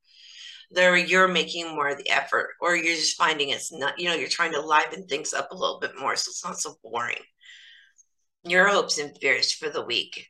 there 0.70 0.96
you're 0.96 1.28
making 1.28 1.68
more 1.68 1.88
of 1.88 1.98
the 1.98 2.10
effort 2.10 2.50
or 2.60 2.76
you're 2.76 2.94
just 2.94 3.16
finding 3.16 3.50
it's 3.50 3.72
not 3.72 3.98
you 3.98 4.08
know 4.08 4.14
you're 4.14 4.28
trying 4.28 4.52
to 4.52 4.60
liven 4.60 5.06
things 5.06 5.32
up 5.32 5.50
a 5.50 5.56
little 5.56 5.78
bit 5.80 5.92
more 5.98 6.16
so 6.16 6.30
it's 6.30 6.44
not 6.44 6.58
so 6.58 6.74
boring 6.82 7.16
your 8.44 8.68
hopes 8.68 8.98
and 8.98 9.16
fears 9.20 9.52
for 9.52 9.68
the 9.70 9.84
week 9.84 10.28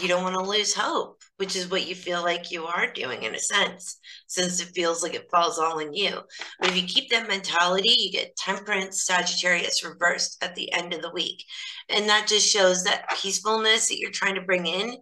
you 0.00 0.08
don't 0.08 0.22
want 0.22 0.34
to 0.34 0.42
lose 0.42 0.74
hope, 0.74 1.22
which 1.36 1.54
is 1.54 1.70
what 1.70 1.86
you 1.86 1.94
feel 1.94 2.22
like 2.22 2.50
you 2.50 2.66
are 2.66 2.92
doing 2.92 3.22
in 3.22 3.34
a 3.34 3.38
sense, 3.38 3.98
since 4.26 4.60
it 4.60 4.74
feels 4.74 5.02
like 5.02 5.14
it 5.14 5.30
falls 5.30 5.58
all 5.58 5.80
on 5.80 5.92
you. 5.92 6.20
But 6.60 6.70
if 6.70 6.76
you 6.76 6.86
keep 6.86 7.10
that 7.10 7.28
mentality, 7.28 7.94
you 7.96 8.10
get 8.10 8.36
temperance, 8.36 9.04
Sagittarius 9.04 9.84
reversed 9.84 10.42
at 10.42 10.54
the 10.54 10.72
end 10.72 10.92
of 10.92 11.02
the 11.02 11.12
week. 11.12 11.44
And 11.88 12.08
that 12.08 12.26
just 12.26 12.48
shows 12.48 12.84
that 12.84 13.08
peacefulness 13.22 13.88
that 13.88 13.98
you're 13.98 14.10
trying 14.10 14.34
to 14.34 14.42
bring 14.42 14.66
in 14.66 14.96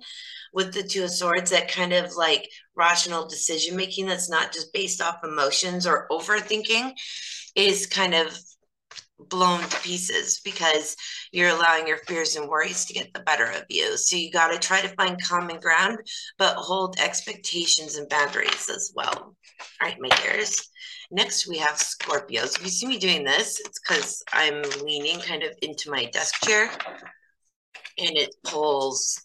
with 0.54 0.73
the 0.73 0.82
Two 0.82 1.04
of 1.04 1.11
Swords, 1.11 1.50
that 1.50 1.70
kind 1.70 1.92
of 1.92 2.14
like 2.16 2.49
rational 2.76 3.26
decision 3.26 3.76
making 3.76 4.06
that's 4.06 4.30
not 4.30 4.52
just 4.52 4.73
based 4.73 5.02
off 5.02 5.25
emotions 5.25 5.87
or 5.87 6.06
overthinking 6.11 6.92
is 7.56 7.87
kind 7.87 8.14
of 8.14 8.38
blown 9.18 9.61
to 9.61 9.80
pieces 9.80 10.40
because 10.44 10.96
you're 11.32 11.50
allowing 11.50 11.87
your 11.87 11.99
fears 11.99 12.37
and 12.37 12.49
worries 12.49 12.84
to 12.84 12.94
get 12.94 13.12
the 13.12 13.20
better 13.20 13.46
of 13.46 13.64
you. 13.68 13.96
So 13.96 14.16
you 14.16 14.30
got 14.30 14.49
to 14.49 14.58
try 14.58 14.80
to 14.80 14.94
find 14.96 15.20
common 15.23 15.61
ground, 15.61 15.99
but 16.38 16.56
hold 16.56 16.99
expectations 16.99 17.96
and 17.96 18.08
boundaries 18.08 18.68
as 18.70 18.92
well. 18.94 19.14
All 19.14 19.37
right, 19.82 19.96
my 20.00 20.08
dears. 20.23 20.68
Next, 21.11 21.49
we 21.49 21.58
have 21.58 21.76
Scorpios. 21.76 22.56
If 22.56 22.62
you 22.62 22.70
see 22.70 22.87
me 22.87 22.99
doing 22.99 23.25
this, 23.25 23.61
it's 23.61 23.78
because 23.78 24.23
I'm 24.32 24.62
leaning 24.84 25.20
kind 25.20 25.42
of 25.42 25.50
into 25.62 25.90
my 25.90 26.06
desk 26.06 26.44
chair 26.44 26.70
and 27.99 28.16
it 28.16 28.34
pulls 28.44 29.23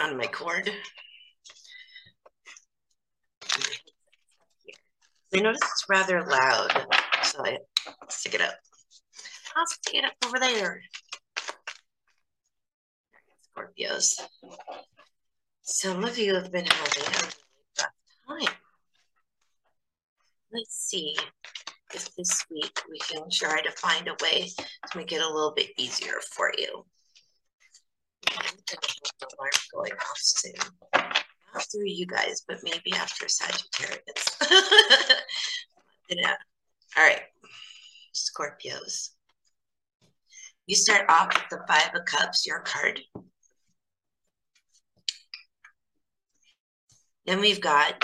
on 0.00 0.16
my 0.16 0.26
cord. 0.26 0.70
I 5.34 5.40
notice 5.40 5.60
it's 5.62 5.84
rather 5.88 6.24
loud, 6.24 6.86
so 7.22 7.44
I 7.44 7.58
stick 8.08 8.34
it 8.34 8.40
up. 8.40 8.54
I'll 9.56 9.66
stick 9.66 9.94
it 9.94 10.04
up 10.04 10.12
over 10.26 10.38
there. 10.38 10.80
Scorpios. 13.56 14.20
Some 15.62 16.04
of 16.04 16.18
you 16.18 16.34
have 16.34 16.52
been 16.52 16.66
having 16.66 17.02
a 17.02 17.10
really 17.10 17.24
rough 17.78 17.88
time. 18.28 18.54
Let's 20.52 20.76
see 20.76 21.16
if 21.92 22.14
this 22.16 22.44
week 22.50 22.78
we 22.90 22.98
can 22.98 23.28
try 23.30 23.60
to 23.60 23.70
find 23.72 24.08
a 24.08 24.16
way 24.22 24.48
to 24.90 24.98
make 24.98 25.12
it 25.12 25.22
a 25.22 25.26
little 25.26 25.52
bit 25.52 25.70
easier 25.76 26.20
for 26.32 26.52
you. 26.56 26.84
I'm 28.28 28.36
gonna 28.36 28.48
have 28.48 28.56
the 28.66 28.76
going 29.72 29.92
off 29.92 30.18
soon. 30.18 30.54
Not 30.92 31.66
through 31.70 31.86
you 31.86 32.06
guys, 32.06 32.42
but 32.46 32.58
maybe 32.62 32.92
after 32.94 33.28
Sagittarius. 33.28 34.38
All 36.96 37.04
right. 37.04 37.22
Scorpios. 38.14 39.10
You 40.66 40.76
start 40.76 41.10
off 41.10 41.34
with 41.34 41.44
the 41.50 41.64
Five 41.68 41.90
of 41.94 42.04
Cups, 42.06 42.46
your 42.46 42.60
card. 42.60 43.00
Then 47.26 47.40
we've 47.40 47.60
got 47.60 47.94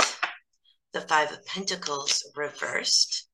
the 0.93 1.01
Five 1.03 1.33
of 1.33 1.45
Pentacles 1.47 2.31
reversed. 2.37 3.29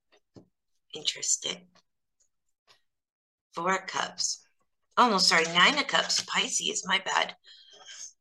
Interesting. 0.94 1.66
Four 3.54 3.76
of 3.76 3.86
Cups. 3.86 4.46
Oh, 4.96 5.10
no, 5.10 5.18
sorry, 5.18 5.44
Nine 5.44 5.78
of 5.78 5.86
Cups, 5.86 6.22
Pisces, 6.22 6.84
my 6.86 7.00
bad. 7.04 7.34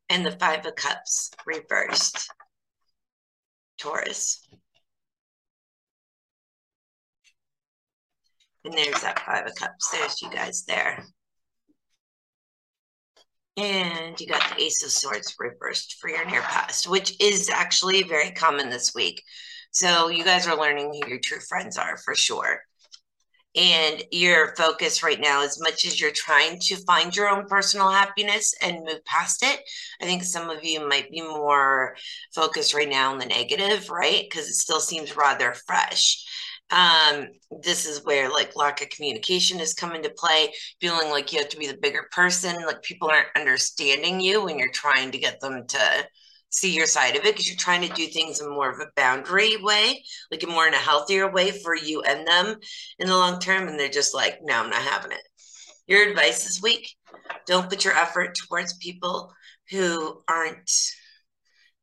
And 0.10 0.26
the 0.26 0.32
Five 0.32 0.66
of 0.66 0.76
Cups 0.76 1.32
reversed. 1.46 2.30
Taurus. 3.78 4.48
And 8.64 8.74
there's 8.74 9.02
that 9.02 9.20
Five 9.20 9.46
of 9.46 9.56
Cups. 9.56 9.90
There's 9.92 10.22
you 10.22 10.30
guys 10.30 10.64
there. 10.66 11.04
And 13.58 14.20
you 14.20 14.28
got 14.28 14.44
the 14.50 14.64
Ace 14.64 14.84
of 14.84 14.92
Swords 14.92 15.36
reversed 15.40 15.96
for 16.02 16.10
your 16.10 16.26
near 16.26 16.42
past, 16.42 16.90
which 16.90 17.16
is 17.22 17.50
actually 17.50 18.04
very 18.04 18.32
common 18.32 18.70
this 18.70 18.94
week. 18.94 19.24
So 19.72 20.10
you 20.10 20.24
guys 20.24 20.48
are 20.48 20.60
learning 20.60 20.92
who 20.92 21.10
your 21.10 21.20
true 21.20 21.40
friends 21.40 21.78
are 21.78 21.98
for 21.98 22.16
sure. 22.16 22.62
And 23.56 24.04
your 24.12 24.54
focus 24.56 25.02
right 25.02 25.20
now, 25.20 25.42
as 25.44 25.60
much 25.62 25.86
as 25.86 26.00
you're 26.00 26.12
trying 26.12 26.60
to 26.60 26.76
find 26.86 27.16
your 27.16 27.30
own 27.30 27.48
personal 27.48 27.90
happiness 27.90 28.54
and 28.62 28.84
move 28.84 29.04
past 29.06 29.44
it, 29.44 29.62
I 30.02 30.06
think 30.06 30.24
some 30.24 30.50
of 30.50 30.64
you 30.64 30.88
might 30.88 31.10
be 31.10 31.22
more 31.22 31.96
focused 32.34 32.74
right 32.74 32.90
now 32.90 33.12
on 33.12 33.18
the 33.18 33.26
negative, 33.26 33.90
right? 33.90 34.26
Because 34.30 34.50
it 34.50 34.56
still 34.56 34.82
seems 34.82 35.16
rather 35.16 35.54
fresh 35.66 36.24
um 36.72 37.28
this 37.62 37.86
is 37.86 38.04
where 38.06 38.30
like 38.30 38.56
lack 38.56 38.82
of 38.82 38.90
communication 38.90 39.60
is 39.60 39.76
come 39.76 39.94
into 39.94 40.10
play 40.18 40.52
feeling 40.82 41.12
like 41.12 41.32
you 41.32 41.38
have 41.38 41.48
to 41.50 41.58
be 41.58 41.68
the 41.68 41.78
bigger 41.78 42.08
person 42.12 42.56
like 42.66 42.82
people 42.82 43.08
aren't 43.08 43.28
understanding 43.36 44.20
you 44.20 44.44
when 44.44 44.58
you're 44.58 44.72
trying 44.72 45.12
to 45.12 45.20
get 45.20 45.40
them 45.42 45.66
to 45.68 45.80
see 46.56 46.74
your 46.74 46.86
side 46.86 47.16
of 47.18 47.26
it 47.26 47.36
because 47.36 47.48
you're 47.48 47.58
trying 47.58 47.82
to 47.82 47.94
do 47.96 48.08
things 48.08 48.40
in 48.40 48.50
more 48.50 48.72
of 48.72 48.80
a 48.80 48.92
boundary 48.96 49.58
way 49.58 50.02
like 50.32 50.42
a 50.44 50.48
more 50.48 50.68
in 50.68 50.74
a 50.74 50.78
healthier 50.78 51.30
way 51.30 51.52
for 51.52 51.76
you 51.76 52.02
and 52.04 52.26
them 52.26 52.56
in 53.00 53.08
the 53.08 53.16
long 53.16 53.40
term 53.40 53.68
and 53.68 53.78
they're 53.78 53.90
just 53.90 54.16
like 54.16 54.40
no 54.42 54.64
i'm 54.64 54.70
not 54.70 54.82
having 54.82 55.12
it 55.12 55.22
your 55.86 56.08
advice 56.08 56.44
this 56.46 56.62
week 56.62 56.96
don't 57.46 57.70
put 57.70 57.84
your 57.84 57.94
effort 57.94 58.36
towards 58.36 58.78
people 58.78 59.32
who 59.70 60.22
aren't 60.30 60.72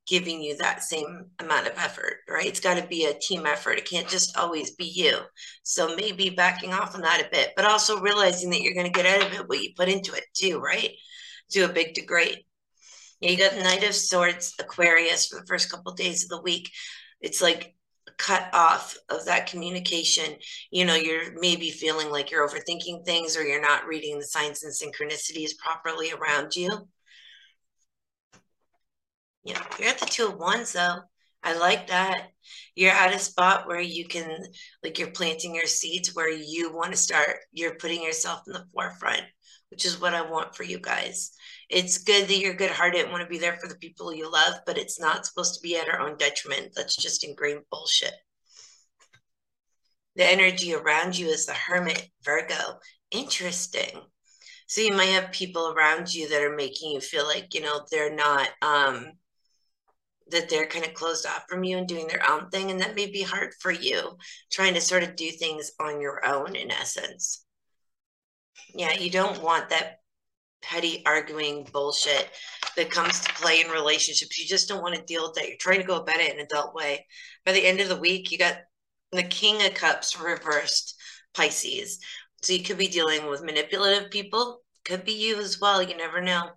giving 0.09 0.43
you 0.43 0.57
that 0.57 0.83
same 0.83 1.26
amount 1.38 1.67
of 1.67 1.79
effort, 1.79 2.19
right? 2.29 2.47
It's 2.47 2.61
got 2.61 2.76
to 2.76 2.87
be 2.87 3.07
a 3.07 3.19
team 3.19 3.47
effort. 3.47 3.79
It 3.79 3.88
can't 3.88 4.09
just 4.09 4.37
always 4.37 4.73
be 4.73 4.85
you. 4.85 5.19
So 5.62 5.95
maybe 5.95 6.31
backing 6.31 6.73
off 6.73 6.95
on 6.95 7.02
that 7.02 7.25
a 7.25 7.31
bit, 7.31 7.52
but 7.55 7.64
also 7.64 8.00
realizing 8.00 8.50
that 8.50 8.62
you're 8.62 8.75
going 8.75 8.93
to 8.93 8.93
get 8.93 9.07
out 9.07 9.26
of 9.26 9.33
it 9.33 9.49
what 9.49 9.62
you 9.62 9.71
put 9.76 9.88
into 9.88 10.12
it 10.14 10.25
too, 10.35 10.59
right? 10.59 10.91
To 11.52 11.62
a 11.62 11.73
big 11.73 11.95
degree. 11.95 12.45
Yeah, 13.23 13.31
you 13.31 13.38
got 13.38 13.52
the 13.52 13.62
Knight 13.62 13.85
of 13.85 13.95
Swords, 13.95 14.55
Aquarius 14.59 15.26
for 15.26 15.41
the 15.41 15.47
first 15.47 15.71
couple 15.71 15.93
of 15.93 15.99
days 15.99 16.25
of 16.25 16.29
the 16.29 16.43
week. 16.43 16.71
It's 17.23 17.41
like 17.41 17.75
cut 18.19 18.50
off 18.52 18.97
of 19.09 19.25
that 19.25 19.47
communication. 19.47 20.37
You 20.71 20.85
know, 20.85 20.95
you're 20.95 21.33
maybe 21.41 21.71
feeling 21.71 22.11
like 22.11 22.31
you're 22.31 22.47
overthinking 22.47 23.07
things 23.07 23.37
or 23.37 23.43
you're 23.43 23.62
not 23.62 23.87
reading 23.87 24.19
the 24.19 24.26
signs 24.26 24.62
and 24.62 24.73
synchronicities 24.73 25.57
properly 25.57 26.12
around 26.12 26.55
you 26.55 26.88
you 29.45 29.55
know, 29.55 29.61
you're 29.79 29.88
at 29.88 29.99
the 29.99 30.07
two 30.07 30.26
of 30.26 30.38
wands 30.38 30.73
though. 30.73 30.99
I 31.43 31.59
like 31.59 31.88
that. 31.88 32.29
You're 32.76 32.93
at 32.93 33.14
a 33.14 33.19
spot 33.19 33.67
where 33.67 33.81
you 33.81 34.07
can, 34.07 34.45
like, 34.85 34.99
you're 34.99 35.11
planting 35.11 35.57
your 35.57 35.67
seeds 35.67 36.14
where 36.14 36.31
you 36.31 36.73
want 36.73 36.93
to 36.93 36.97
start, 36.97 37.38
you're 37.50 37.75
putting 37.75 38.00
yourself 38.00 38.43
in 38.47 38.52
the 38.52 38.64
forefront, 38.73 39.23
which 39.71 39.85
is 39.85 40.00
what 40.00 40.14
I 40.14 40.23
want 40.23 40.55
for 40.55 40.62
you 40.62 40.79
guys. 40.79 41.33
It's 41.73 41.99
good 41.99 42.29
that 42.29 42.38
you're 42.38 42.52
good 42.52 42.71
hearted 42.71 43.00
and 43.00 43.11
want 43.11 43.23
to 43.23 43.29
be 43.29 43.38
there 43.38 43.57
for 43.57 43.67
the 43.67 43.76
people 43.76 44.14
you 44.14 44.31
love, 44.31 44.57
but 44.67 44.76
it's 44.76 45.00
not 45.00 45.25
supposed 45.25 45.55
to 45.55 45.62
be 45.62 45.76
at 45.76 45.88
our 45.88 46.00
own 46.00 46.19
detriment. 46.19 46.73
That's 46.76 46.95
just 46.95 47.25
ingrained 47.25 47.62
bullshit. 47.71 48.12
The 50.17 50.31
energy 50.31 50.75
around 50.75 51.19
you 51.19 51.29
is 51.29 51.47
the 51.47 51.55
hermit, 51.55 52.11
Virgo. 52.23 52.79
Interesting. 53.11 54.02
So 54.67 54.83
you 54.83 54.93
might 54.93 55.07
have 55.07 55.33
people 55.33 55.69
around 55.69 56.12
you 56.12 56.29
that 56.29 56.43
are 56.43 56.55
making 56.55 56.93
you 56.93 57.00
feel 57.00 57.26
like, 57.26 57.55
you 57.55 57.62
know, 57.62 57.87
they're 57.91 58.14
not, 58.14 58.50
um, 58.61 59.12
that 60.29 60.50
they're 60.50 60.67
kind 60.67 60.85
of 60.85 60.93
closed 60.93 61.26
off 61.26 61.45
from 61.49 61.64
you 61.64 61.79
and 61.79 61.88
doing 61.88 62.07
their 62.07 62.31
own 62.31 62.50
thing. 62.50 62.71
And 62.71 62.81
that 62.81 62.95
may 62.95 63.07
be 63.07 63.23
hard 63.23 63.55
for 63.61 63.71
you 63.71 64.19
trying 64.50 64.75
to 64.75 64.81
sort 64.83 65.05
of 65.05 65.17
do 65.17 65.31
things 65.31 65.73
on 65.81 66.02
your 66.02 66.26
own, 66.26 66.55
in 66.55 66.71
essence. 66.71 67.47
Yeah, 68.75 68.93
you 68.93 69.11
don't 69.11 69.43
want 69.43 69.71
that 69.71 70.02
petty 70.62 71.02
arguing 71.07 71.66
bullshit 71.73 72.31
that 72.76 72.90
comes 72.90 73.21
to 73.21 73.33
play 73.35 73.61
in 73.61 73.71
relationships. 73.71 74.38
You 74.38 74.47
just 74.47 74.69
don't 74.69 74.83
want 74.83 74.95
to 74.95 75.02
deal 75.02 75.25
with 75.25 75.35
that. 75.35 75.49
You're 75.49 75.57
trying 75.59 75.81
to 75.81 75.87
go 75.87 75.97
about 75.97 76.21
it 76.21 76.33
in 76.33 76.40
an 76.40 76.47
adult 76.47 76.75
way. 76.75 77.07
By 77.45 77.52
the 77.52 77.66
end 77.66 77.81
of 77.81 77.88
the 77.88 77.97
week, 77.97 78.31
you 78.31 78.38
got 78.38 78.57
the 79.11 79.23
King 79.23 79.64
of 79.66 79.75
Cups 79.75 80.19
reversed 80.19 80.95
Pisces. 81.35 81.99
So 82.42 82.52
you 82.52 82.62
could 82.62 82.78
be 82.78 82.88
dealing 82.88 83.28
with 83.28 83.45
manipulative 83.45 84.11
people, 84.11 84.62
could 84.85 85.04
be 85.04 85.12
you 85.12 85.38
as 85.38 85.61
well. 85.61 85.83
You 85.83 85.97
never 85.97 86.21
know. 86.21 86.50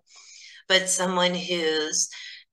But 0.67 0.89
someone 0.89 1.35
who's 1.35 2.09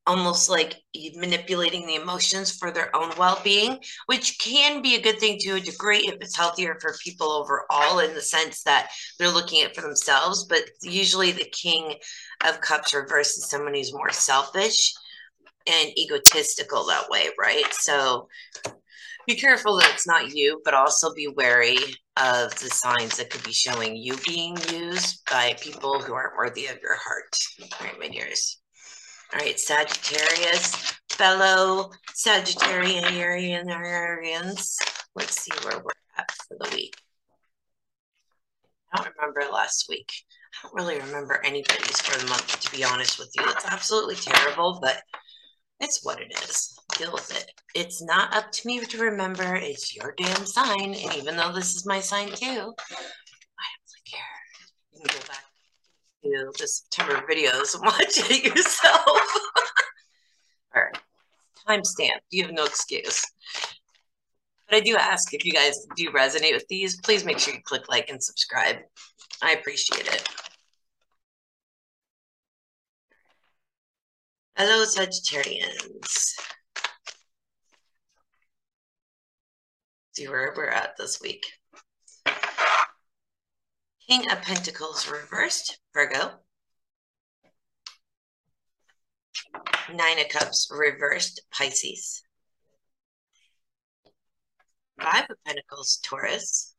almost 0.06 0.50
like 0.50 0.76
manipulating 1.14 1.87
the 1.87 1.94
emotions 1.94 2.50
for 2.50 2.71
their 2.71 2.94
own 2.97 3.11
well-being 3.16 3.78
which 4.06 4.38
can 4.40 4.82
be 4.82 4.97
a 4.97 5.00
good 5.00 5.18
thing 5.21 5.38
to 5.38 5.52
a 5.52 5.61
degree 5.61 5.99
if 5.99 6.14
it's 6.21 6.37
healthier 6.37 6.76
for 6.80 6.94
people 7.04 7.30
overall 7.30 8.00
in 8.00 8.12
the 8.14 8.21
sense 8.21 8.62
that 8.64 8.90
they're 9.18 9.28
looking 9.28 9.62
at 9.62 9.75
for 9.75 9.82
themselves 9.82 10.44
but 10.44 10.62
usually 10.82 11.30
the 11.30 11.52
king 11.52 11.94
of 12.44 12.61
cups 12.61 12.92
reverse 12.92 13.37
is 13.37 13.49
someone 13.49 13.75
who's 13.75 13.92
more 13.92 14.11
selfish 14.11 14.92
and 15.66 15.97
egotistical 15.97 16.85
that 16.87 17.09
way 17.09 17.28
right? 17.38 17.73
So 17.73 18.28
be 19.26 19.37
careful 19.37 19.76
that 19.76 19.90
it's 19.94 20.06
not 20.06 20.35
you 20.35 20.61
but 20.64 20.75
also 20.75 21.14
be 21.14 21.28
wary 21.28 21.76
of 22.16 22.50
the 22.59 22.68
signs 22.68 23.16
that 23.16 23.30
could 23.30 23.44
be 23.44 23.52
showing 23.52 23.97
you 23.97 24.16
being 24.26 24.56
used 24.73 25.23
by 25.30 25.54
people 25.61 26.00
who 26.00 26.12
aren't 26.12 26.37
worthy 26.37 26.66
of 26.66 26.78
your 26.82 26.97
heart 26.97 27.37
right 27.80 27.99
my 28.00 28.09
dears 28.09 28.62
all 29.33 29.41
right, 29.41 29.59
Sagittarius, 29.59 30.93
fellow 31.11 31.91
Sagittarians. 32.15 34.77
Let's 35.15 35.43
see 35.43 35.53
where 35.65 35.79
we're 35.79 35.91
at 36.19 36.31
for 36.33 36.59
the 36.61 36.69
week. 36.77 36.95
I 38.93 39.03
don't 39.03 39.15
remember 39.19 39.51
last 39.51 39.87
week. 39.89 40.12
I 40.53 40.67
don't 40.67 40.75
really 40.75 40.99
remember 40.99 41.41
anybody's 41.45 42.03
for 42.03 42.19
the 42.19 42.27
month, 42.27 42.61
to 42.61 42.71
be 42.77 42.85
honest 42.85 43.19
with 43.19 43.31
you. 43.35 43.43
It's 43.47 43.65
absolutely 43.65 44.17
terrible, 44.17 44.81
but 44.83 45.03
it's 45.81 46.05
what 46.05 46.21
it 46.21 46.31
is. 46.45 46.79
Deal 46.99 47.12
with 47.12 47.35
it. 47.35 47.51
It's 47.75 48.03
not 48.03 48.37
up 48.37 48.53
to 48.53 48.67
me 48.67 48.81
to 48.81 48.99
remember. 48.99 49.55
It's 49.55 49.97
your 49.97 50.12
damn 50.19 50.45
sign. 50.45 50.95
And 50.95 51.17
even 51.17 51.37
though 51.37 51.53
this 51.53 51.75
is 51.75 51.87
my 51.87 52.01
sign 52.01 52.29
too, 52.29 52.35
I 52.37 52.51
don't 52.51 52.61
really 52.61 54.03
care. 54.05 54.21
You 54.93 55.01
can 55.01 55.09
go 55.19 55.27
back 55.27 55.45
do 56.23 56.52
the 56.59 56.67
September 56.67 57.25
videos 57.31 57.75
and 57.75 57.83
watch 57.85 58.19
it 58.31 58.45
yourself. 58.45 59.07
All 60.75 60.83
right. 60.83 60.99
Timestamp. 61.69 62.21
You 62.31 62.45
have 62.45 62.52
no 62.52 62.64
excuse. 62.64 63.23
But 64.69 64.76
I 64.76 64.81
do 64.81 64.97
ask 64.97 65.35
if 65.35 65.45
you 65.45 65.52
guys 65.52 65.87
do 65.97 66.11
resonate 66.11 66.55
with 66.55 66.67
these, 66.69 67.00
please 67.00 67.25
make 67.25 67.38
sure 67.38 67.55
you 67.55 67.61
click 67.64 67.88
like 67.88 68.09
and 68.09 68.23
subscribe. 68.23 68.76
I 69.43 69.52
appreciate 69.52 70.07
it. 70.07 70.26
Hello, 74.57 74.85
Sagittarians. 74.85 76.35
See 80.12 80.29
where 80.29 80.52
we're 80.57 80.69
at 80.69 80.97
this 80.99 81.21
week. 81.21 81.45
King 84.08 84.30
of 84.30 84.43
Pentacles 84.43 85.08
reversed, 85.08 85.78
Virgo. 85.95 86.41
Nine 89.93 90.19
of 90.19 90.28
Cups 90.28 90.69
reversed, 90.71 91.43
Pisces. 91.52 92.23
Five 95.00 95.26
of 95.30 95.36
Pentacles, 95.45 96.00
Taurus. 96.02 96.75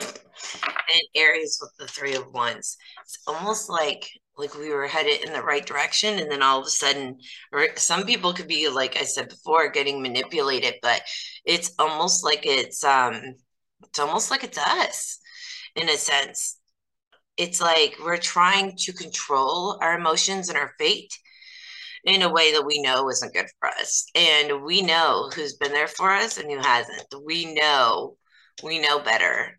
And 0.00 1.02
Aries 1.14 1.58
with 1.60 1.72
the 1.78 1.86
Three 1.86 2.14
of 2.14 2.32
Wands. 2.32 2.76
It's 3.02 3.18
almost 3.26 3.68
like 3.68 4.08
like 4.36 4.54
we 4.54 4.70
were 4.70 4.86
headed 4.86 5.24
in 5.24 5.32
the 5.32 5.42
right 5.42 5.66
direction 5.66 6.18
and 6.18 6.30
then 6.30 6.42
all 6.42 6.60
of 6.60 6.66
a 6.66 6.70
sudden 6.70 7.18
some 7.74 8.04
people 8.04 8.32
could 8.32 8.46
be 8.46 8.68
like 8.68 8.96
i 8.96 9.02
said 9.02 9.28
before 9.28 9.68
getting 9.68 10.00
manipulated 10.00 10.74
but 10.80 11.02
it's 11.44 11.72
almost 11.80 12.22
like 12.22 12.46
it's 12.46 12.84
um 12.84 13.34
it's 13.84 13.98
almost 13.98 14.30
like 14.30 14.44
it's 14.44 14.58
us 14.58 15.18
in 15.76 15.88
a 15.88 15.96
sense 15.96 16.58
it's 17.36 17.60
like 17.60 17.94
we're 18.04 18.16
trying 18.16 18.74
to 18.76 18.92
control 18.92 19.78
our 19.80 19.98
emotions 19.98 20.48
and 20.48 20.58
our 20.58 20.72
fate 20.78 21.12
in 22.04 22.22
a 22.22 22.32
way 22.32 22.52
that 22.52 22.64
we 22.64 22.80
know 22.80 23.08
isn't 23.10 23.34
good 23.34 23.46
for 23.60 23.68
us 23.68 24.06
and 24.14 24.62
we 24.64 24.82
know 24.82 25.30
who's 25.34 25.56
been 25.56 25.72
there 25.72 25.88
for 25.88 26.10
us 26.10 26.38
and 26.38 26.50
who 26.50 26.58
hasn't 26.58 27.04
we 27.24 27.54
know 27.54 28.16
we 28.62 28.78
know 28.78 28.98
better 28.98 29.58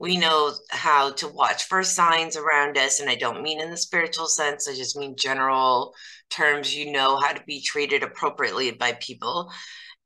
we 0.00 0.16
know 0.16 0.50
how 0.70 1.12
to 1.12 1.28
watch 1.28 1.64
for 1.64 1.84
signs 1.84 2.34
around 2.34 2.78
us. 2.78 3.00
And 3.00 3.10
I 3.10 3.16
don't 3.16 3.42
mean 3.42 3.60
in 3.60 3.70
the 3.70 3.76
spiritual 3.76 4.26
sense, 4.26 4.66
I 4.66 4.74
just 4.74 4.96
mean 4.96 5.14
general 5.16 5.92
terms. 6.30 6.74
You 6.74 6.90
know 6.90 7.18
how 7.20 7.34
to 7.34 7.42
be 7.46 7.60
treated 7.60 8.02
appropriately 8.02 8.70
by 8.70 8.94
people. 8.98 9.52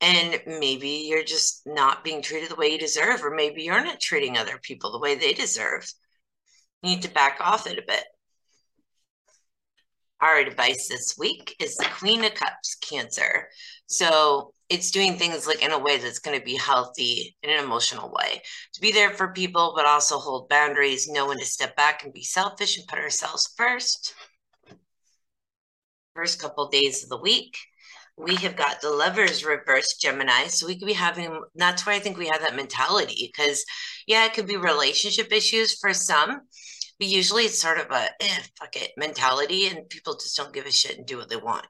And 0.05 0.39
maybe 0.47 1.07
you're 1.09 1.25
just 1.25 1.63
not 1.65 2.05
being 2.05 2.21
treated 2.21 2.51
the 2.51 2.57
way 2.57 2.73
you 2.73 2.79
deserve, 2.79 3.25
or 3.25 3.35
maybe 3.35 3.63
you're 3.63 3.83
not 3.83 4.01
treating 4.01 4.37
other 4.37 4.59
people 4.59 4.93
the 4.93 4.99
way 4.99 5.15
they 5.15 5.33
deserve. 5.33 5.91
You 6.83 6.91
need 6.91 7.03
to 7.03 7.11
back 7.11 7.39
off 7.41 7.67
it 7.67 7.79
a 7.79 7.83
bit. 7.87 8.05
Our 10.21 10.37
advice 10.37 10.89
this 10.89 11.17
week 11.19 11.57
is 11.59 11.75
the 11.77 11.87
Queen 11.87 12.23
of 12.23 12.35
Cups, 12.35 12.75
Cancer. 12.75 13.49
So 13.87 14.53
it's 14.69 14.91
doing 14.91 15.17
things 15.17 15.47
like 15.47 15.63
in 15.63 15.73
a 15.73 15.79
way 15.79 15.97
that's 15.97 16.19
going 16.19 16.39
to 16.39 16.45
be 16.45 16.57
healthy 16.57 17.35
in 17.43 17.49
an 17.49 17.65
emotional 17.65 18.11
way 18.11 18.43
to 18.73 18.81
be 18.81 18.93
there 18.93 19.11
for 19.11 19.29
people 19.33 19.73
but 19.77 19.85
also 19.85 20.19
hold 20.19 20.49
boundaries 20.49 21.09
know 21.09 21.29
when 21.29 21.39
to 21.39 21.45
step 21.45 21.77
back 21.77 22.03
and 22.03 22.13
be 22.13 22.23
selfish 22.23 22.79
and 22.79 22.87
put 22.87 22.99
ourselves 22.99 23.53
first 23.57 24.15
first 26.15 26.41
couple 26.41 26.69
days 26.69 27.03
of 27.03 27.11
the 27.11 27.19
week 27.19 27.59
we 28.17 28.37
have 28.37 28.57
got 28.57 28.81
the 28.81 28.91
lovers 28.91 29.45
reverse 29.45 29.95
gemini 29.95 30.47
so 30.47 30.67
we 30.67 30.79
could 30.79 30.87
be 30.87 30.93
having 30.93 31.41
that's 31.57 31.85
why 31.85 31.95
i 31.95 31.99
think 31.99 32.17
we 32.17 32.29
have 32.29 32.41
that 32.41 32.55
mentality 32.55 33.33
because 33.33 33.65
yeah 34.07 34.25
it 34.25 34.33
could 34.33 34.47
be 34.47 34.57
relationship 34.57 35.33
issues 35.33 35.79
for 35.79 35.93
some 35.93 36.41
but 36.99 37.09
usually 37.09 37.45
it's 37.45 37.61
sort 37.61 37.79
of 37.79 37.91
a 37.91 38.09
eh, 38.21 38.43
fuck 38.59 38.77
it 38.77 38.93
mentality 38.97 39.67
and 39.67 39.89
people 39.89 40.15
just 40.15 40.37
don't 40.37 40.53
give 40.53 40.67
a 40.67 40.73
shit 40.73 40.97
and 40.97 41.07
do 41.07 41.17
what 41.17 41.29
they 41.29 41.37
want. 41.37 41.67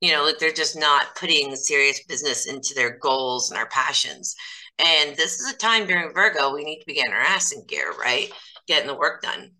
You 0.00 0.12
know 0.12 0.24
like 0.24 0.38
they're 0.38 0.52
just 0.52 0.78
not 0.78 1.16
putting 1.16 1.54
serious 1.56 2.02
business 2.04 2.46
into 2.46 2.74
their 2.74 2.98
goals 2.98 3.50
and 3.50 3.58
our 3.58 3.68
passions. 3.68 4.34
And 4.78 5.16
this 5.16 5.40
is 5.40 5.52
a 5.52 5.56
time 5.56 5.86
during 5.86 6.12
virgo 6.14 6.54
we 6.54 6.64
need 6.64 6.80
to 6.80 6.86
be 6.86 6.94
getting 6.94 7.12
our 7.12 7.20
ass 7.20 7.52
in 7.52 7.64
gear 7.66 7.92
right? 8.00 8.30
Getting 8.68 8.86
the 8.86 8.94
work 8.94 9.22
done. 9.22 9.52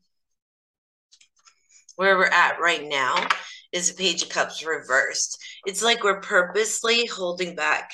Where 1.96 2.16
we're 2.16 2.26
at 2.26 2.60
right 2.60 2.84
now 2.86 3.26
is 3.72 3.90
a 3.90 3.94
page 3.94 4.22
of 4.22 4.28
cups 4.28 4.64
reversed 4.64 5.38
it's 5.66 5.82
like 5.82 6.02
we're 6.02 6.20
purposely 6.20 7.06
holding 7.06 7.54
back 7.54 7.92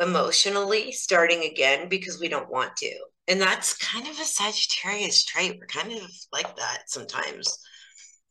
emotionally 0.00 0.92
starting 0.92 1.44
again 1.44 1.88
because 1.88 2.20
we 2.20 2.28
don't 2.28 2.50
want 2.50 2.76
to 2.76 2.92
and 3.28 3.40
that's 3.40 3.76
kind 3.78 4.06
of 4.06 4.18
a 4.18 4.24
sagittarius 4.24 5.24
trait 5.24 5.56
we're 5.58 5.66
kind 5.66 5.92
of 5.92 6.10
like 6.32 6.56
that 6.56 6.82
sometimes 6.86 7.58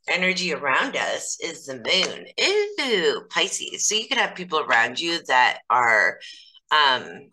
energy 0.07 0.53
around 0.53 0.95
us 0.95 1.37
is 1.41 1.65
the 1.65 1.75
moon. 1.75 2.25
Ooh, 2.41 3.21
Pisces. 3.29 3.87
So 3.87 3.95
you 3.95 4.07
could 4.07 4.17
have 4.17 4.35
people 4.35 4.59
around 4.59 4.99
you 4.99 5.19
that 5.27 5.59
are 5.69 6.19
um 6.71 7.29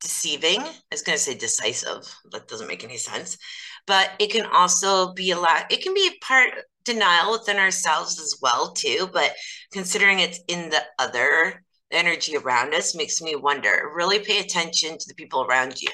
deceiving. 0.00 0.60
I 0.60 0.74
was 0.90 1.02
going 1.02 1.16
to 1.16 1.22
say 1.22 1.34
decisive. 1.34 2.12
That 2.32 2.48
doesn't 2.48 2.66
make 2.66 2.84
any 2.84 2.96
sense. 2.96 3.38
But 3.86 4.10
it 4.18 4.30
can 4.30 4.46
also 4.46 5.12
be 5.12 5.32
a 5.32 5.38
lot, 5.38 5.70
it 5.70 5.82
can 5.82 5.94
be 5.94 6.18
part 6.20 6.50
denial 6.84 7.32
within 7.32 7.56
ourselves 7.58 8.20
as 8.20 8.38
well, 8.40 8.72
too. 8.72 9.08
But 9.12 9.32
considering 9.72 10.20
it's 10.20 10.40
in 10.48 10.70
the 10.70 10.82
other 10.98 11.62
energy 11.92 12.36
around 12.36 12.74
us 12.74 12.94
makes 12.94 13.20
me 13.20 13.36
wonder. 13.36 13.90
Really 13.94 14.18
pay 14.18 14.40
attention 14.40 14.98
to 14.98 15.04
the 15.08 15.14
people 15.14 15.42
around 15.42 15.80
you. 15.80 15.90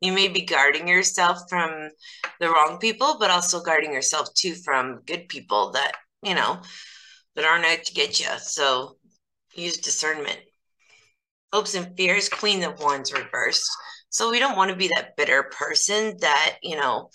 You 0.00 0.12
may 0.12 0.28
be 0.28 0.40
guarding 0.42 0.88
yourself 0.88 1.38
from 1.48 1.90
the 2.40 2.48
wrong 2.48 2.78
people, 2.80 3.16
but 3.18 3.30
also 3.30 3.60
guarding 3.60 3.92
yourself 3.92 4.32
too 4.34 4.54
from 4.64 5.02
good 5.06 5.28
people 5.28 5.72
that, 5.72 5.92
you 6.22 6.34
know, 6.34 6.60
that 7.36 7.44
aren't 7.44 7.66
out 7.66 7.84
to 7.84 7.94
get 7.94 8.20
you. 8.20 8.28
So 8.38 8.96
use 9.54 9.76
discernment. 9.78 10.38
Hopes 11.52 11.74
and 11.74 11.96
fears, 11.96 12.28
Queen 12.28 12.64
of 12.64 12.80
Wands 12.80 13.12
reversed. 13.12 13.70
So 14.14 14.30
we 14.30 14.38
don't 14.38 14.56
want 14.56 14.70
to 14.70 14.76
be 14.76 14.88
that 14.94 15.16
bitter 15.16 15.42
person 15.42 16.16
that, 16.20 16.58
you 16.62 16.76
know, 16.76 17.10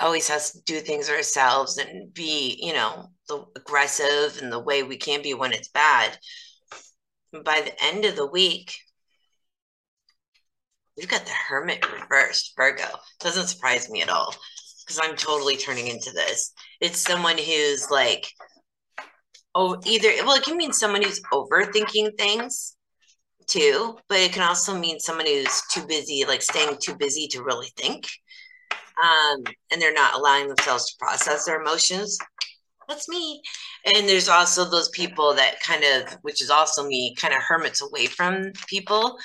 always 0.00 0.28
has 0.28 0.52
to 0.52 0.62
do 0.62 0.80
things 0.80 1.10
ourselves 1.10 1.76
and 1.76 2.14
be, 2.14 2.58
you 2.58 2.72
know, 2.72 3.10
the 3.28 3.44
aggressive 3.54 4.40
and 4.40 4.50
the 4.50 4.58
way 4.58 4.82
we 4.82 4.96
can 4.96 5.20
be 5.20 5.34
when 5.34 5.52
it's 5.52 5.68
bad 5.68 6.16
by 7.44 7.60
the 7.60 7.84
end 7.84 8.06
of 8.06 8.16
the 8.16 8.24
week, 8.24 8.74
we've 10.96 11.06
got 11.06 11.26
the 11.26 11.32
Hermit 11.32 11.84
reversed, 11.92 12.54
Virgo. 12.56 12.88
Doesn't 13.20 13.48
surprise 13.48 13.90
me 13.90 14.00
at 14.00 14.08
all 14.08 14.34
because 14.82 15.00
I'm 15.02 15.16
totally 15.16 15.58
turning 15.58 15.88
into 15.88 16.12
this. 16.12 16.54
It's 16.80 16.98
someone 16.98 17.36
who's 17.36 17.90
like, 17.90 18.26
oh, 19.54 19.78
either, 19.84 20.08
well, 20.24 20.36
it 20.36 20.44
can 20.44 20.56
mean 20.56 20.72
someone 20.72 21.02
who's 21.02 21.20
overthinking 21.30 22.16
things 22.16 22.74
too, 23.50 23.98
but 24.08 24.18
it 24.18 24.32
can 24.32 24.42
also 24.42 24.78
mean 24.78 25.00
someone 25.00 25.26
who's 25.26 25.62
too 25.70 25.86
busy, 25.86 26.24
like 26.26 26.42
staying 26.42 26.76
too 26.80 26.94
busy 26.96 27.26
to 27.28 27.42
really 27.42 27.72
think. 27.76 28.08
Um, 29.02 29.42
and 29.72 29.80
they're 29.80 29.94
not 29.94 30.14
allowing 30.14 30.48
themselves 30.48 30.90
to 30.90 30.98
process 30.98 31.44
their 31.44 31.60
emotions 31.60 32.18
that's 32.90 33.08
me. 33.08 33.40
And 33.86 34.08
there's 34.08 34.28
also 34.28 34.68
those 34.68 34.90
people 34.90 35.32
that 35.34 35.60
kind 35.60 35.84
of, 35.84 36.12
which 36.22 36.42
is 36.42 36.50
also 36.50 36.86
me, 36.86 37.14
kind 37.14 37.32
of 37.32 37.40
hermits 37.40 37.80
away 37.80 38.06
from 38.06 38.52
people, 38.66 39.16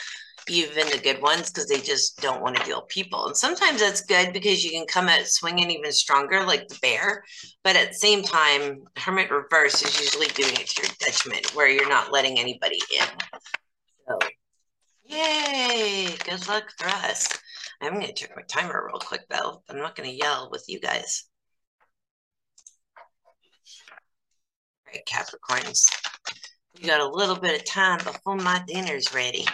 even 0.48 0.88
the 0.90 1.00
good 1.00 1.22
ones, 1.22 1.50
because 1.50 1.68
they 1.68 1.82
just 1.82 2.22
don't 2.22 2.42
want 2.42 2.56
to 2.56 2.64
deal 2.64 2.82
with 2.82 2.90
people. 2.90 3.26
And 3.26 3.36
sometimes 3.36 3.82
that's 3.82 4.02
good 4.02 4.32
because 4.32 4.64
you 4.64 4.72
can 4.72 4.86
come 4.88 5.10
at 5.10 5.28
swinging 5.28 5.72
even 5.72 5.92
stronger, 5.92 6.46
like 6.46 6.68
the 6.68 6.78
bear. 6.82 7.24
But 7.64 7.76
at 7.76 7.90
the 7.90 7.96
same 7.96 8.24
time, 8.24 8.84
hermit 8.96 9.32
reverse 9.32 9.84
is 9.84 10.00
usually 10.00 10.28
doing 10.28 10.54
it 10.54 10.68
to 10.68 10.84
your 10.84 10.92
detriment, 11.00 11.56
where 11.56 11.68
you're 11.68 11.90
not 11.90 12.14
letting 12.14 12.40
anybody 12.40 12.80
in. 12.96 13.08
So, 14.08 14.20
yay! 15.06 16.16
Good 16.24 16.48
luck 16.48 16.72
for 16.78 16.88
us. 16.88 17.38
I'm 17.82 17.94
going 17.94 18.08
to 18.08 18.14
check 18.14 18.36
my 18.36 18.44
timer 18.44 18.88
real 18.88 19.00
quick, 19.00 19.22
though. 19.30 19.62
I'm 19.70 19.78
not 19.78 19.96
going 19.96 20.10
to 20.10 20.16
yell 20.16 20.50
with 20.52 20.66
you 20.68 20.80
guys. 20.80 21.26
right, 24.96 25.06
Capricorns. 25.06 25.84
We 26.80 26.88
got 26.88 27.00
a 27.00 27.08
little 27.08 27.36
bit 27.36 27.60
of 27.60 27.66
time 27.66 28.00
before 28.00 28.36
my 28.36 28.62
dinner's 28.68 29.14
ready. 29.14 29.46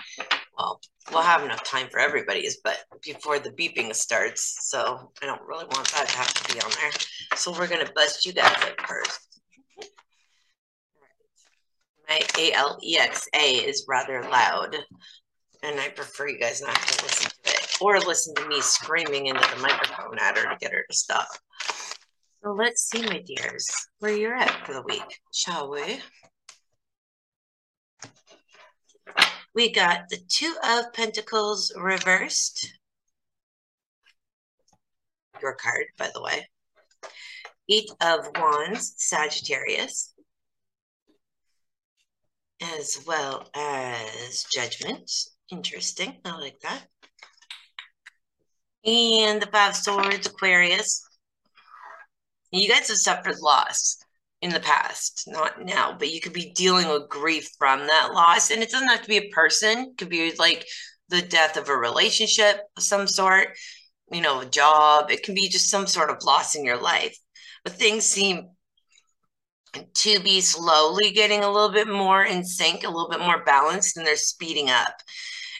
Well, 0.57 0.79
we'll 1.11 1.21
have 1.21 1.43
enough 1.43 1.63
time 1.63 1.87
for 1.89 1.99
everybody's, 1.99 2.57
but 2.63 2.79
before 3.03 3.39
the 3.39 3.51
beeping 3.51 3.93
starts. 3.95 4.69
So 4.69 5.11
I 5.21 5.25
don't 5.25 5.41
really 5.47 5.65
want 5.65 5.91
that 5.91 6.07
to 6.07 6.17
have 6.17 6.33
to 6.33 6.53
be 6.53 6.59
on 6.61 6.71
there. 6.71 6.91
So 7.35 7.51
we're 7.51 7.67
going 7.67 7.85
to 7.85 7.93
bust 7.93 8.25
you 8.25 8.33
guys 8.33 8.55
up 8.63 8.87
first. 8.87 9.30
My 12.11 12.19
A-L-E-X-A 12.37 13.53
is 13.53 13.85
rather 13.87 14.21
loud, 14.23 14.75
and 15.63 15.79
I 15.79 15.87
prefer 15.87 16.27
you 16.27 16.39
guys 16.39 16.61
not 16.61 16.75
to 16.75 17.03
listen 17.05 17.31
to 17.31 17.51
it 17.51 17.77
or 17.79 17.99
listen 18.01 18.35
to 18.35 18.49
me 18.49 18.59
screaming 18.59 19.27
into 19.27 19.39
the 19.39 19.61
microphone 19.61 20.19
at 20.19 20.37
her 20.37 20.43
to 20.43 20.57
get 20.59 20.73
her 20.73 20.83
to 20.89 20.93
stop. 20.93 21.29
So 22.43 22.51
let's 22.51 22.81
see, 22.81 23.01
my 23.03 23.23
dears, 23.25 23.65
where 23.99 24.11
you're 24.11 24.35
at 24.35 24.65
for 24.65 24.73
the 24.73 24.81
week, 24.81 25.21
shall 25.33 25.71
we? 25.71 26.01
We 29.55 29.71
got 29.71 30.09
the 30.09 30.19
Two 30.27 30.53
of 30.65 30.91
Pentacles 30.91 31.71
reversed. 31.77 32.77
your 35.41 35.53
card, 35.53 35.85
by 35.97 36.09
the 36.13 36.21
way. 36.21 36.49
Eight 37.69 37.89
of 38.01 38.27
Wands, 38.35 38.95
Sagittarius, 38.97 40.13
as 42.61 43.03
well 43.05 43.49
as 43.55 44.45
Judgment. 44.53 45.09
Interesting. 45.51 46.17
I 46.23 46.37
like 46.39 46.59
that. 46.61 46.83
And 48.85 49.41
the 49.41 49.47
Five 49.47 49.75
Swords, 49.75 50.27
Aquarius. 50.27 51.03
You 52.51 52.67
guys 52.67 52.87
have 52.89 52.97
suffered 52.97 53.39
loss 53.39 53.97
in 54.41 54.51
the 54.51 54.59
past, 54.59 55.23
not 55.27 55.63
now, 55.63 55.95
but 55.97 56.11
you 56.11 56.19
could 56.19 56.33
be 56.33 56.51
dealing 56.53 56.87
with 56.89 57.09
grief 57.09 57.47
from 57.57 57.79
that 57.87 58.11
loss. 58.13 58.49
And 58.49 58.63
it 58.63 58.71
doesn't 58.71 58.87
have 58.87 59.03
to 59.03 59.07
be 59.07 59.17
a 59.17 59.29
person, 59.29 59.79
it 59.79 59.97
could 59.97 60.09
be 60.09 60.33
like 60.37 60.65
the 61.09 61.21
death 61.21 61.57
of 61.57 61.69
a 61.69 61.77
relationship 61.77 62.61
of 62.75 62.83
some 62.83 63.07
sort, 63.07 63.49
you 64.11 64.21
know, 64.21 64.41
a 64.41 64.45
job. 64.45 65.11
It 65.11 65.23
can 65.23 65.35
be 65.35 65.47
just 65.47 65.69
some 65.69 65.85
sort 65.85 66.09
of 66.09 66.23
loss 66.23 66.55
in 66.55 66.65
your 66.65 66.81
life. 66.81 67.15
But 67.63 67.73
things 67.73 68.05
seem 68.05 68.49
to 69.73 70.19
be 70.19 70.41
slowly 70.41 71.11
getting 71.11 71.43
a 71.43 71.51
little 71.51 71.71
bit 71.71 71.87
more 71.87 72.23
in 72.23 72.43
sync, 72.43 72.83
a 72.83 72.89
little 72.89 73.09
bit 73.09 73.19
more 73.19 73.43
balanced, 73.43 73.97
and 73.97 74.05
they're 74.05 74.15
speeding 74.15 74.69
up. 74.69 74.93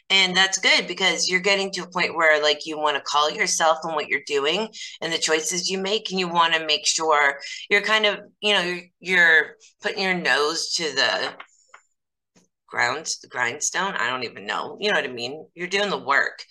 And 0.10 0.36
that's 0.36 0.58
good 0.58 0.88
because 0.88 1.30
you're 1.30 1.40
getting 1.40 1.72
to 1.72 1.84
a 1.84 1.90
point 1.90 2.16
where 2.16 2.42
like 2.44 2.66
you 2.66 2.78
want 2.78 2.98
to 2.98 3.04
call 3.04 3.32
yourself 3.32 3.78
on 3.86 3.96
what 3.96 4.10
you're 4.10 4.20
doing 4.28 4.68
and 5.00 5.12
the 5.12 5.18
choices 5.18 5.70
you 5.70 5.78
make 5.78 6.12
and 6.12 6.20
you 6.20 6.28
want 6.28 6.54
to 6.54 6.66
make 6.66 6.86
sure 6.86 7.40
you're 7.70 7.82
kind 7.82 8.06
of 8.06 8.20
you 8.42 8.54
know 8.54 8.62
you're, 8.62 8.84
you're 9.00 9.56
putting 9.82 10.04
your 10.04 10.14
nose 10.14 10.74
to 10.74 10.84
the 10.84 11.34
ground 12.68 13.08
the 13.22 13.28
grindstone 13.30 13.94
i 13.96 14.10
don't 14.10 14.24
even 14.24 14.46
know 14.46 14.78
you 14.82 14.90
know 14.90 14.98
what 14.98 15.10
i 15.10 15.14
mean? 15.14 15.46
You're 15.54 15.68
doing 15.68 15.90
the 15.90 15.98
work. 15.98 16.44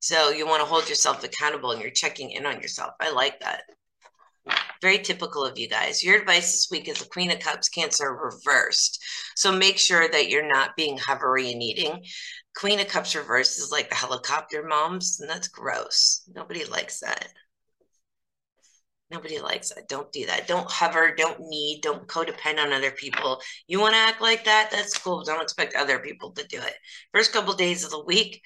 So 0.00 0.28
you 0.28 0.46
want 0.46 0.60
to 0.60 0.68
hold 0.68 0.88
yourself 0.88 1.24
accountable 1.24 1.72
and 1.72 1.80
you're 1.80 1.90
checking 1.90 2.30
in 2.32 2.44
on 2.44 2.60
yourself. 2.60 2.92
I 3.00 3.12
like 3.12 3.40
that 3.40 3.62
very 4.80 4.98
typical 4.98 5.44
of 5.44 5.58
you 5.58 5.68
guys. 5.68 6.02
Your 6.02 6.18
advice 6.18 6.52
this 6.52 6.68
week 6.70 6.88
is 6.88 6.98
the 6.98 7.08
Queen 7.08 7.30
of 7.30 7.40
Cups 7.40 7.68
Cancer 7.68 8.12
reversed. 8.14 9.02
So 9.34 9.52
make 9.52 9.78
sure 9.78 10.08
that 10.08 10.28
you're 10.28 10.48
not 10.48 10.76
being 10.76 10.98
hovery 10.98 11.52
and 11.52 11.62
eating. 11.62 12.04
Queen 12.56 12.80
of 12.80 12.88
Cups 12.88 13.14
reversed 13.14 13.58
is 13.58 13.70
like 13.70 13.88
the 13.88 13.94
helicopter 13.94 14.64
moms, 14.66 15.18
and 15.20 15.28
that's 15.28 15.48
gross. 15.48 16.22
Nobody 16.34 16.64
likes 16.64 17.00
that. 17.00 17.28
Nobody 19.10 19.38
likes 19.38 19.72
that. 19.72 19.88
Don't 19.88 20.10
do 20.10 20.26
that. 20.26 20.48
Don't 20.48 20.68
hover, 20.68 21.14
don't 21.16 21.38
need, 21.40 21.80
don't 21.82 22.08
codepend 22.08 22.58
on 22.58 22.72
other 22.72 22.90
people. 22.90 23.40
You 23.68 23.78
want 23.78 23.94
to 23.94 24.00
act 24.00 24.20
like 24.20 24.44
that? 24.44 24.70
That's 24.72 24.98
cool. 24.98 25.22
Don't 25.22 25.42
expect 25.42 25.76
other 25.76 26.00
people 26.00 26.32
to 26.32 26.46
do 26.48 26.58
it. 26.58 26.74
First 27.12 27.32
couple 27.32 27.54
days 27.54 27.84
of 27.84 27.90
the 27.90 28.04
week, 28.04 28.42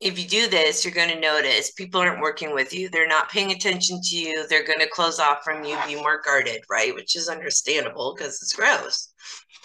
if 0.00 0.18
you 0.18 0.28
do 0.28 0.48
this, 0.48 0.84
you're 0.84 0.94
going 0.94 1.10
to 1.10 1.20
notice 1.20 1.72
people 1.72 2.00
aren't 2.00 2.20
working 2.20 2.54
with 2.54 2.72
you. 2.72 2.88
They're 2.88 3.08
not 3.08 3.30
paying 3.30 3.50
attention 3.50 4.00
to 4.02 4.16
you. 4.16 4.46
They're 4.48 4.66
going 4.66 4.78
to 4.78 4.88
close 4.88 5.18
off 5.18 5.42
from 5.42 5.64
you, 5.64 5.76
be 5.86 5.96
more 5.96 6.22
guarded, 6.24 6.62
right? 6.70 6.94
Which 6.94 7.16
is 7.16 7.28
understandable 7.28 8.14
because 8.16 8.40
it's 8.42 8.52
gross 8.52 9.12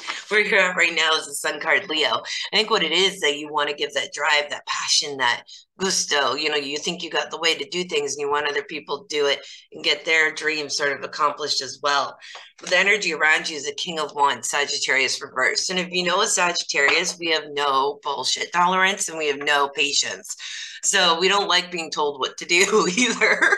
where 0.30 0.42
you're 0.42 0.60
at 0.60 0.76
right 0.76 0.94
now 0.96 1.12
is 1.14 1.26
the 1.26 1.34
sun 1.36 1.60
card 1.60 1.88
Leo. 1.90 2.22
I 2.52 2.58
think 2.58 2.70
what 2.70 2.84
it 2.84 2.92
is 2.92 3.20
that 3.20 3.38
you 3.38 3.52
want 3.52 3.70
to 3.70 3.76
give 3.76 3.94
that 3.94 4.14
drive, 4.14 4.50
that 4.50 4.66
passion, 4.66 5.18
that 5.18 5.44
gusto. 5.78 6.36
You 6.36 6.50
know, 6.50 6.56
you 6.56 6.78
think 6.78 7.04
you 7.04 7.10
got 7.10 7.32
the 7.32 7.40
way 7.40 7.56
to 7.56 7.70
do 7.70 7.84
things 7.84 8.14
and 8.14 8.22
you 8.22 8.30
want 8.30 8.48
other 8.48 8.64
people 8.64 9.00
to 9.00 9.16
do 9.16 9.28
it 9.28 9.46
and 9.72 9.84
get 9.84 10.06
their 10.06 10.34
dreams 10.34 10.78
sort 10.78 10.94
of 10.94 11.04
accomplished 11.04 11.62
as 11.62 11.80
well. 11.82 12.18
But 12.60 12.70
the 12.70 12.78
energy 12.78 13.14
around 13.14 13.50
you 13.50 13.58
is 13.58 13.68
a 13.68 13.74
king 13.76 14.00
of 14.00 14.14
wands, 14.16 14.50
Sagittarius 14.50 15.22
reversed. 15.22 15.70
And 15.70 15.80
if 15.80 15.90
you 15.92 16.04
know 16.04 16.22
a 16.22 16.28
Sagittarius, 16.28 17.18
we 17.20 17.32
have 17.32 17.46
no 17.52 18.00
bullshit 18.04 18.54
tolerance 18.54 19.10
and 19.10 19.18
we 19.18 19.28
have 19.28 19.40
no 19.40 19.70
patience. 19.70 20.36
So 20.84 21.20
we 21.20 21.28
don't 21.28 21.48
like 21.48 21.72
being 21.72 21.92
told 21.92 22.20
what 22.20 22.38
to 22.38 22.46
do 22.46 22.88
either. 22.98 23.58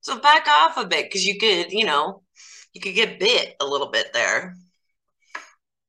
so 0.00 0.18
back 0.20 0.46
off 0.48 0.76
a 0.76 0.86
bit 0.86 1.06
because 1.06 1.26
you 1.26 1.38
could, 1.38 1.72
you 1.72 1.84
know, 1.84 2.22
you 2.72 2.80
could 2.80 2.94
get 2.94 3.20
bit 3.20 3.54
a 3.60 3.66
little 3.66 3.90
bit 3.90 4.12
there. 4.12 4.56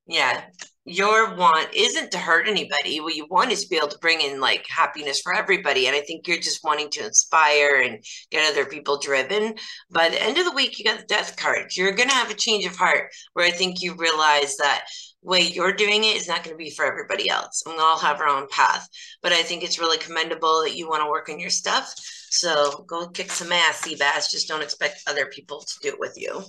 Yeah. 0.08 0.44
Your 0.88 1.34
want 1.36 1.74
isn't 1.74 2.12
to 2.12 2.20
hurt 2.20 2.48
anybody. 2.48 3.00
What 3.00 3.16
you 3.16 3.26
want 3.28 3.52
is 3.52 3.64
to 3.64 3.70
be 3.70 3.78
able 3.78 3.88
to 3.88 3.98
bring 3.98 4.22
in 4.22 4.40
like 4.40 4.68
happiness 4.70 5.20
for 5.20 5.34
everybody. 5.34 5.88
And 5.88 5.96
I 5.96 6.02
think 6.02 6.28
you're 6.28 6.38
just 6.38 6.64
wanting 6.64 6.92
to 6.92 7.06
inspire 7.06 7.82
and 7.82 8.04
get 8.30 8.48
other 8.52 8.66
people 8.66 9.00
driven. 9.00 9.56
By 9.90 10.10
the 10.10 10.22
end 10.22 10.38
of 10.38 10.46
the 10.46 10.52
week, 10.52 10.78
you 10.78 10.86
got 10.86 11.00
the 11.00 11.06
death 11.06 11.38
card. 11.38 11.76
You're 11.76 11.94
going 11.94 12.10
to 12.10 12.16
have 12.16 12.30
a 12.30 12.36
change 12.36 12.66
of 12.66 12.76
heart 12.76 13.10
where 13.34 13.48
I 13.48 13.52
think 13.52 13.82
you 13.82 13.96
realize 13.96 14.58
that 14.58 14.86
way 15.24 15.42
you're 15.42 15.74
doing 15.74 16.04
it 16.04 16.18
is 16.18 16.28
not 16.28 16.44
going 16.44 16.56
to 16.56 16.64
be 16.64 16.70
for 16.70 16.86
everybody 16.86 17.28
else. 17.32 17.64
We 17.66 17.74
all 17.80 17.98
have 17.98 18.22
our 18.22 18.28
own 18.28 18.48
path. 18.52 18.88
But 19.24 19.32
I 19.32 19.42
think 19.42 19.64
it's 19.64 19.80
really 19.80 19.98
commendable 19.98 20.62
that 20.62 20.78
you 20.78 20.88
want 20.88 21.02
to 21.02 21.10
work 21.10 21.30
on 21.30 21.40
your 21.40 21.50
stuff. 21.50 21.92
So 22.30 22.86
go 22.88 23.08
kick 23.08 23.32
some 23.32 23.52
ass, 23.52 23.82
Seabass. 23.82 24.30
Just 24.30 24.48
don't 24.48 24.62
expect 24.62 25.02
other 25.08 25.26
people 25.26 25.62
to 25.62 25.80
do 25.82 25.90
it 25.90 26.00
with 26.00 26.14
you. 26.16 26.32
All 26.32 26.46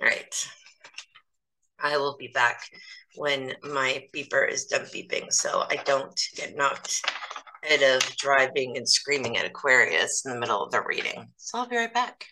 right. 0.00 0.48
I 1.80 1.96
will 1.98 2.16
be 2.18 2.28
back 2.28 2.60
when 3.16 3.54
my 3.62 4.04
beeper 4.14 4.50
is 4.50 4.66
done 4.66 4.86
beeping 4.86 5.32
so 5.32 5.64
I 5.70 5.76
don't 5.84 6.20
get 6.36 6.56
knocked 6.56 7.02
out 7.70 7.82
of 7.82 8.16
driving 8.16 8.76
and 8.76 8.88
screaming 8.88 9.36
at 9.36 9.46
Aquarius 9.46 10.24
in 10.24 10.32
the 10.32 10.40
middle 10.40 10.62
of 10.62 10.70
the 10.70 10.82
reading. 10.82 11.28
So 11.36 11.58
I'll 11.58 11.68
be 11.68 11.76
right 11.76 11.92
back. 11.92 12.26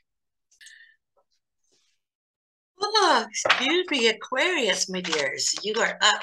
Oh, 2.81 3.27
excuse 3.29 3.87
me, 3.91 4.09
Aquarius, 4.09 4.91
my 4.91 5.01
dears. 5.01 5.55
You 5.63 5.75
are 5.81 5.99
up. 6.03 6.23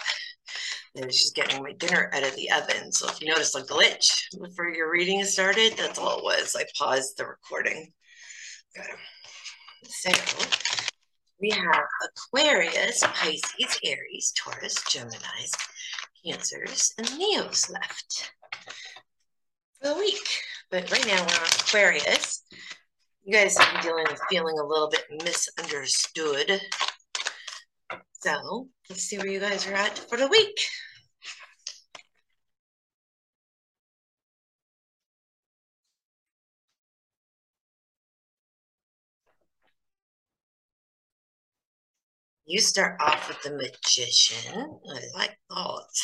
I 0.98 1.06
was 1.06 1.16
just 1.16 1.36
getting 1.36 1.64
my 1.64 1.72
dinner 1.74 2.12
out 2.14 2.24
of 2.24 2.36
the 2.36 2.52
oven. 2.52 2.92
So 2.92 3.08
if 3.08 3.22
you 3.22 3.28
notice 3.28 3.56
a 3.56 3.64
glitch 3.64 4.24
before 4.40 4.70
your 4.70 4.92
reading 4.92 5.24
started, 5.24 5.74
that's 5.78 5.98
all 5.98 6.20
it 6.20 6.24
was. 6.24 6.56
I 6.58 6.66
paused 6.78 7.18
the 7.18 7.26
recording. 7.26 7.92
Okay. 8.78 8.90
So 9.86 10.12
we 11.42 11.50
have 11.50 11.84
Aquarius, 12.06 13.04
Pisces, 13.04 13.80
Aries, 13.84 14.32
Taurus, 14.38 14.76
Geminis, 14.84 15.52
Cancers, 16.24 16.94
and 17.00 17.10
Leos 17.18 17.70
left 17.72 18.32
for 19.82 19.90
the 19.90 19.96
week. 19.96 20.28
But 20.70 20.90
right 20.92 21.06
now 21.08 21.18
we're 21.18 21.34
on 21.34 21.50
Aquarius. 21.60 22.44
You 23.24 23.34
guys 23.34 23.56
been 23.56 23.82
dealing 23.82 24.06
with 24.10 24.22
feeling 24.30 24.60
a 24.60 24.66
little 24.66 24.90
bit 24.90 25.04
misunderstood. 25.24 26.62
So 28.22 28.68
let's 28.90 29.04
see 29.04 29.18
where 29.18 29.28
you 29.28 29.40
guys 29.40 29.68
are 29.68 29.74
at 29.74 29.98
for 29.98 30.18
the 30.18 30.28
week. 30.28 30.60
You 42.52 42.60
start 42.60 43.00
off 43.00 43.30
with 43.30 43.42
the 43.44 43.56
magician. 43.56 44.78
I 44.94 45.00
like 45.16 45.40
that. 45.50 46.02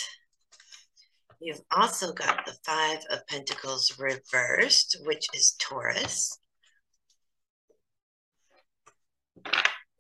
You've 1.42 1.60
also 1.72 2.14
got 2.14 2.46
the 2.46 2.56
Five 2.64 3.00
of 3.12 3.28
Pentacles 3.28 4.00
reversed, 4.00 4.96
which 5.04 5.28
is 5.34 5.58
Taurus. 5.60 6.40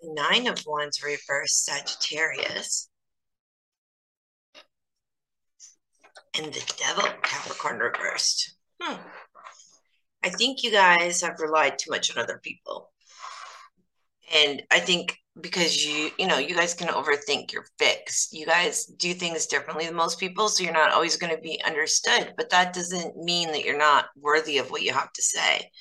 Nine 0.01 0.47
of 0.47 0.63
Wands 0.65 1.03
reversed, 1.03 1.65
Sagittarius. 1.65 2.88
And 6.33 6.45
the 6.45 6.73
Devil, 6.77 7.10
Capricorn 7.23 7.79
reversed. 7.79 8.55
Hmm. 8.81 9.01
I 10.23 10.29
think 10.29 10.63
you 10.63 10.71
guys 10.71 11.19
have 11.19 11.41
relied 11.41 11.77
too 11.77 11.91
much 11.91 12.15
on 12.15 12.23
other 12.23 12.39
people. 12.41 12.93
And 14.33 14.63
I 14.71 14.79
think 14.79 15.17
because 15.41 15.86
you 15.86 16.12
you 16.17 16.28
know 16.28 16.38
you 16.38 16.56
guys 16.56 16.73
can 16.73 16.88
overthink 16.88 17.52
your 17.52 17.65
fix. 17.78 18.30
You 18.32 18.45
guys 18.45 18.86
do 18.86 19.13
things 19.13 19.45
differently 19.47 19.86
than 19.86 19.95
most 19.95 20.19
people 20.19 20.50
so 20.50 20.63
you're 20.63 20.73
not 20.73 20.93
always 20.93 21.17
going 21.17 21.36
to 21.36 21.41
be 21.41 21.62
understood 21.65 22.34
but 22.38 22.50
that 22.50 22.73
doesn't 22.73 23.17
mean 23.17 23.52
that 23.52 23.63
you're 23.63 23.78
not 23.78 24.06
worthy 24.19 24.58
of 24.58 24.71
what 24.71 24.84
you 24.84 24.93
have 24.93 25.12
to 25.13 25.21
say. 25.21 25.71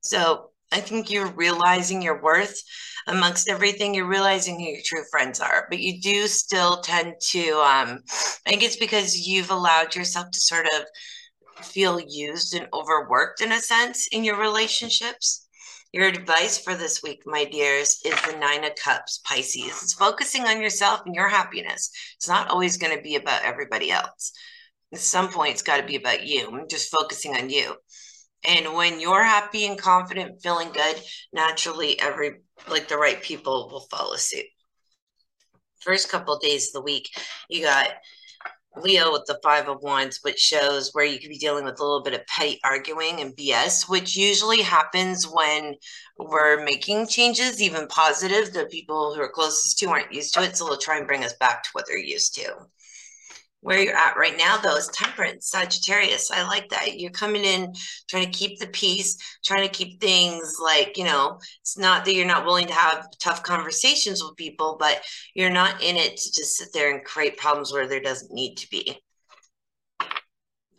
So 0.00 0.50
i 0.72 0.80
think 0.80 1.10
you're 1.10 1.30
realizing 1.32 2.02
your 2.02 2.20
worth 2.22 2.62
amongst 3.06 3.48
everything 3.48 3.94
you're 3.94 4.08
realizing 4.08 4.58
who 4.58 4.66
your 4.66 4.80
true 4.84 5.04
friends 5.10 5.38
are 5.38 5.66
but 5.68 5.78
you 5.78 6.00
do 6.00 6.26
still 6.26 6.80
tend 6.80 7.14
to 7.20 7.50
um 7.58 8.00
i 8.46 8.50
think 8.50 8.62
it's 8.62 8.76
because 8.76 9.26
you've 9.26 9.50
allowed 9.50 9.94
yourself 9.94 10.30
to 10.32 10.40
sort 10.40 10.66
of 10.66 11.64
feel 11.64 12.00
used 12.00 12.54
and 12.54 12.66
overworked 12.72 13.40
in 13.40 13.52
a 13.52 13.60
sense 13.60 14.08
in 14.08 14.24
your 14.24 14.38
relationships 14.38 15.41
your 15.92 16.06
advice 16.06 16.58
for 16.58 16.74
this 16.74 17.02
week, 17.02 17.22
my 17.26 17.44
dears, 17.44 18.00
is 18.04 18.14
the 18.22 18.38
Nine 18.38 18.64
of 18.64 18.74
Cups, 18.76 19.18
Pisces. 19.24 19.82
It's 19.82 19.92
focusing 19.92 20.44
on 20.44 20.60
yourself 20.60 21.02
and 21.04 21.14
your 21.14 21.28
happiness. 21.28 21.90
It's 22.16 22.28
not 22.28 22.48
always 22.48 22.78
going 22.78 22.96
to 22.96 23.02
be 23.02 23.16
about 23.16 23.44
everybody 23.44 23.90
else. 23.90 24.32
At 24.92 25.00
some 25.00 25.28
point, 25.28 25.52
it's 25.52 25.62
got 25.62 25.76
to 25.78 25.86
be 25.86 25.96
about 25.96 26.26
you. 26.26 26.66
Just 26.68 26.90
focusing 26.90 27.36
on 27.36 27.50
you. 27.50 27.74
And 28.44 28.74
when 28.74 29.00
you're 29.00 29.22
happy 29.22 29.66
and 29.66 29.78
confident, 29.78 30.42
feeling 30.42 30.72
good, 30.72 30.96
naturally, 31.32 32.00
every 32.00 32.40
like 32.68 32.88
the 32.88 32.96
right 32.96 33.22
people 33.22 33.68
will 33.70 33.86
follow 33.90 34.16
suit. 34.16 34.46
First 35.80 36.10
couple 36.10 36.38
days 36.38 36.68
of 36.68 36.72
the 36.72 36.82
week, 36.82 37.10
you 37.48 37.62
got 37.62 37.90
Leo 38.76 39.12
with 39.12 39.24
the 39.26 39.38
Five 39.42 39.68
of 39.68 39.82
Wands, 39.82 40.20
which 40.22 40.38
shows 40.38 40.90
where 40.92 41.04
you 41.04 41.18
could 41.18 41.28
be 41.28 41.38
dealing 41.38 41.64
with 41.64 41.78
a 41.78 41.82
little 41.82 42.02
bit 42.02 42.14
of 42.14 42.26
petty 42.26 42.60
arguing 42.64 43.20
and 43.20 43.36
BS, 43.36 43.88
which 43.88 44.16
usually 44.16 44.62
happens 44.62 45.26
when 45.26 45.74
we're 46.18 46.64
making 46.64 47.06
changes, 47.06 47.60
even 47.60 47.86
positive. 47.86 48.52
The 48.52 48.66
people 48.66 49.14
who 49.14 49.20
are 49.20 49.28
closest 49.28 49.78
to 49.80 49.86
aren't 49.88 50.12
used 50.12 50.34
to 50.34 50.42
it, 50.42 50.56
so 50.56 50.64
they'll 50.64 50.76
try 50.76 50.98
and 50.98 51.06
bring 51.06 51.24
us 51.24 51.34
back 51.34 51.62
to 51.64 51.70
what 51.72 51.86
they're 51.86 51.98
used 51.98 52.34
to 52.36 52.54
where 53.62 53.80
you're 53.80 53.96
at 53.96 54.16
right 54.16 54.36
now 54.36 54.58
though 54.58 54.76
is 54.76 54.88
temperance 54.88 55.48
sagittarius. 55.48 56.30
I 56.30 56.42
like 56.46 56.68
that. 56.70 57.00
You're 57.00 57.10
coming 57.10 57.44
in 57.44 57.72
trying 58.08 58.30
to 58.30 58.38
keep 58.38 58.58
the 58.58 58.66
peace 58.66 59.16
trying 59.44 59.66
to 59.66 59.72
keep 59.72 60.00
things 60.00 60.56
like 60.62 60.98
you 60.98 61.04
know 61.04 61.38
it's 61.60 61.78
not 61.78 62.04
that 62.04 62.14
you're 62.14 62.26
not 62.26 62.44
willing 62.44 62.66
to 62.66 62.72
have 62.72 63.06
tough 63.18 63.42
conversations 63.42 64.22
with 64.22 64.36
people 64.36 64.76
but 64.78 65.02
you're 65.34 65.50
not 65.50 65.82
in 65.82 65.96
it 65.96 66.16
to 66.16 66.32
just 66.32 66.56
sit 66.56 66.68
there 66.72 66.94
and 66.94 67.04
create 67.04 67.36
problems 67.36 67.72
where 67.72 67.86
there 67.86 68.00
doesn't 68.00 68.32
need 68.32 68.56
to 68.56 68.68
be 68.70 68.98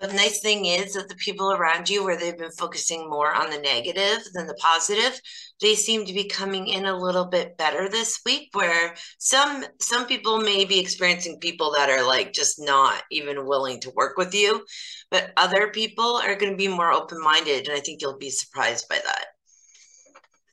the 0.03 0.13
nice 0.13 0.41
thing 0.41 0.65
is 0.65 0.93
that 0.93 1.07
the 1.07 1.15
people 1.15 1.53
around 1.53 1.89
you, 1.89 2.03
where 2.03 2.17
they've 2.17 2.37
been 2.37 2.51
focusing 2.51 3.09
more 3.09 3.33
on 3.33 3.49
the 3.49 3.57
negative 3.57 4.19
than 4.33 4.47
the 4.47 4.53
positive, 4.55 5.17
they 5.61 5.75
seem 5.75 6.05
to 6.05 6.13
be 6.13 6.27
coming 6.27 6.67
in 6.67 6.85
a 6.85 6.97
little 6.97 7.23
bit 7.23 7.57
better 7.57 7.87
this 7.87 8.19
week. 8.25 8.49
Where 8.51 8.95
some 9.17 9.63
some 9.79 10.05
people 10.05 10.39
may 10.39 10.65
be 10.65 10.77
experiencing 10.77 11.39
people 11.39 11.71
that 11.71 11.89
are 11.89 12.05
like 12.05 12.33
just 12.33 12.59
not 12.59 13.01
even 13.11 13.45
willing 13.45 13.79
to 13.81 13.91
work 13.91 14.17
with 14.17 14.35
you, 14.35 14.65
but 15.09 15.31
other 15.37 15.69
people 15.69 16.17
are 16.17 16.35
going 16.35 16.51
to 16.51 16.57
be 16.57 16.67
more 16.67 16.91
open 16.91 17.21
minded, 17.21 17.69
and 17.69 17.77
I 17.77 17.79
think 17.79 18.01
you'll 18.01 18.17
be 18.17 18.29
surprised 18.29 18.89
by 18.89 18.99
that. 19.05 19.27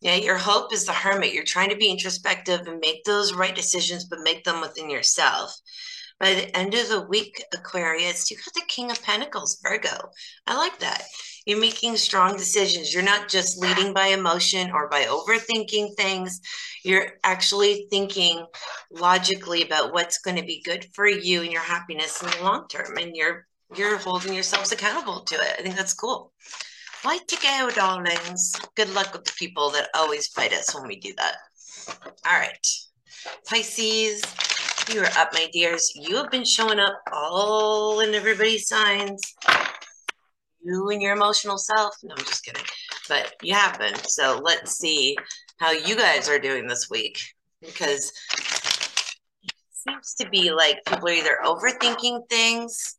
Yeah, 0.00 0.14
your 0.14 0.38
hope 0.38 0.72
is 0.72 0.86
the 0.86 0.92
hermit. 0.92 1.34
You're 1.34 1.42
trying 1.42 1.70
to 1.70 1.76
be 1.76 1.90
introspective 1.90 2.60
and 2.68 2.78
make 2.78 3.02
those 3.02 3.34
right 3.34 3.54
decisions, 3.54 4.04
but 4.04 4.20
make 4.22 4.44
them 4.44 4.60
within 4.60 4.88
yourself 4.88 5.52
by 6.20 6.34
the 6.34 6.54
end 6.56 6.74
of 6.74 6.88
the 6.88 7.00
week, 7.00 7.42
Aquarius, 7.54 8.30
you 8.30 8.36
got 8.36 8.52
the 8.54 8.62
King 8.68 8.90
of 8.90 9.02
Pentacles, 9.02 9.58
Virgo. 9.62 10.10
I 10.46 10.56
like 10.56 10.78
that. 10.80 11.04
You're 11.46 11.58
making 11.58 11.96
strong 11.96 12.36
decisions. 12.36 12.92
You're 12.92 13.02
not 13.02 13.28
just 13.28 13.58
leading 13.58 13.94
by 13.94 14.08
emotion 14.08 14.70
or 14.70 14.88
by 14.88 15.04
overthinking 15.04 15.96
things. 15.96 16.40
You're 16.84 17.14
actually 17.24 17.86
thinking 17.90 18.44
logically 18.90 19.64
about 19.64 19.94
what's 19.94 20.18
going 20.18 20.36
to 20.36 20.44
be 20.44 20.62
good 20.62 20.86
for 20.92 21.08
you 21.08 21.40
and 21.40 21.50
your 21.50 21.62
happiness 21.62 22.22
in 22.22 22.28
the 22.30 22.44
long 22.44 22.68
term. 22.68 22.98
And 22.98 23.16
you're 23.16 23.46
you're 23.74 23.96
holding 23.96 24.34
yourselves 24.34 24.72
accountable 24.72 25.20
to 25.20 25.36
it. 25.36 25.56
I 25.58 25.62
think 25.62 25.76
that's 25.76 25.94
cool. 25.94 26.32
Light 27.04 27.26
to 27.28 27.36
go, 27.40 27.70
darlings. 27.74 28.54
Good 28.74 28.92
luck 28.94 29.12
with 29.12 29.24
the 29.24 29.32
people 29.38 29.70
that 29.70 29.88
always 29.94 30.26
fight 30.26 30.52
us 30.52 30.74
when 30.74 30.86
we 30.86 30.96
do 31.00 31.14
that. 31.16 31.36
All 32.26 32.38
right. 32.38 32.66
Pisces, 33.48 34.22
you 34.92 35.02
are 35.02 35.18
up, 35.18 35.32
my 35.32 35.48
dears. 35.52 35.92
You 35.94 36.16
have 36.16 36.30
been 36.30 36.44
showing 36.44 36.78
up 36.78 37.00
all 37.12 38.00
in 38.00 38.14
everybody's 38.14 38.68
signs. 38.68 39.20
You 40.62 40.90
and 40.90 41.00
your 41.00 41.12
emotional 41.14 41.58
self. 41.58 41.94
No, 42.02 42.14
I'm 42.16 42.24
just 42.24 42.44
kidding. 42.44 42.64
But 43.08 43.34
you 43.42 43.54
have 43.54 43.78
been. 43.78 43.94
So 43.94 44.40
let's 44.42 44.76
see 44.76 45.16
how 45.58 45.70
you 45.70 45.96
guys 45.96 46.28
are 46.28 46.38
doing 46.38 46.66
this 46.66 46.88
week. 46.90 47.18
Because 47.60 48.12
it 49.44 49.52
seems 49.72 50.14
to 50.14 50.28
be 50.28 50.50
like 50.50 50.78
people 50.86 51.08
are 51.08 51.12
either 51.12 51.38
overthinking 51.44 52.28
things. 52.28 52.96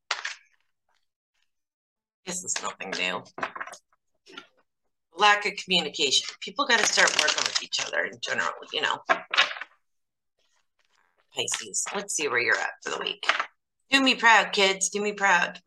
This 2.25 2.43
is 2.43 2.55
nothing 2.61 2.91
new. 2.91 3.23
Lack 5.17 5.45
of 5.45 5.53
communication. 5.63 6.27
People 6.39 6.65
got 6.65 6.79
to 6.79 6.85
start 6.85 7.09
working 7.19 7.43
with 7.43 7.63
each 7.63 7.85
other 7.85 8.05
in 8.05 8.17
general, 8.21 8.51
you 8.71 8.81
know. 8.81 8.99
Pisces. 11.35 11.85
Let's 11.95 12.15
see 12.15 12.27
where 12.27 12.39
you're 12.39 12.57
at 12.57 12.73
for 12.83 12.91
the 12.91 12.99
week. 12.99 13.25
Do 13.89 14.01
me 14.01 14.15
proud, 14.15 14.51
kids. 14.51 14.89
Do 14.89 15.01
me 15.01 15.13
proud. 15.13 15.59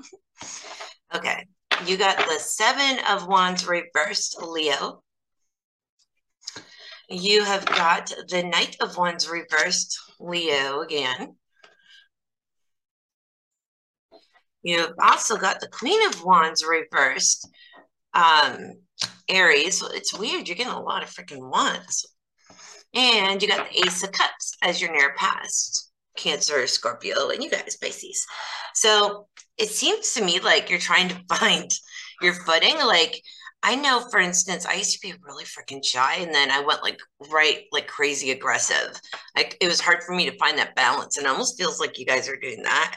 okay. 1.14 1.46
You 1.86 1.96
got 1.96 2.18
the 2.18 2.38
Seven 2.38 3.04
of 3.06 3.26
Wands 3.26 3.66
reversed, 3.66 4.40
Leo. 4.40 5.02
You 7.08 7.44
have 7.44 7.66
got 7.66 8.10
the 8.28 8.42
Knight 8.42 8.76
of 8.80 8.96
Wands 8.96 9.28
reversed, 9.28 9.98
Leo 10.18 10.80
again. 10.80 11.36
You've 14.62 14.94
also 14.98 15.36
got 15.36 15.60
the 15.60 15.68
Queen 15.68 16.06
of 16.08 16.24
Wands 16.24 16.64
reversed, 16.64 17.46
um, 18.14 18.72
Aries. 19.28 19.82
It's 19.82 20.18
weird. 20.18 20.48
You're 20.48 20.56
getting 20.56 20.72
a 20.72 20.80
lot 20.80 21.02
of 21.02 21.10
freaking 21.10 21.50
wands. 21.50 22.13
And 22.94 23.42
you 23.42 23.48
got 23.48 23.68
the 23.68 23.80
Ace 23.80 24.02
of 24.04 24.12
Cups 24.12 24.56
as 24.62 24.80
your 24.80 24.92
near 24.92 25.14
past, 25.16 25.90
Cancer, 26.16 26.66
Scorpio, 26.66 27.30
and 27.30 27.42
you 27.42 27.50
guys, 27.50 27.76
Pisces. 27.76 28.24
So 28.74 29.26
it 29.58 29.68
seems 29.68 30.12
to 30.14 30.24
me 30.24 30.40
like 30.40 30.70
you're 30.70 30.78
trying 30.78 31.08
to 31.08 31.20
find 31.36 31.70
your 32.22 32.34
footing. 32.34 32.76
Like, 32.78 33.20
I 33.62 33.74
know, 33.76 34.06
for 34.10 34.20
instance, 34.20 34.66
I 34.66 34.74
used 34.74 34.92
to 34.92 35.06
be 35.08 35.14
really 35.26 35.44
freaking 35.44 35.84
shy, 35.84 36.16
and 36.16 36.32
then 36.32 36.50
I 36.50 36.60
went 36.60 36.82
like 36.82 36.98
right, 37.32 37.62
like 37.72 37.88
crazy 37.88 38.30
aggressive. 38.30 39.00
Like, 39.34 39.56
it 39.60 39.66
was 39.66 39.80
hard 39.80 40.02
for 40.02 40.14
me 40.14 40.28
to 40.30 40.38
find 40.38 40.58
that 40.58 40.76
balance, 40.76 41.16
and 41.16 41.26
almost 41.26 41.58
feels 41.58 41.80
like 41.80 41.98
you 41.98 42.06
guys 42.06 42.28
are 42.28 42.36
doing 42.36 42.62
that. 42.62 42.96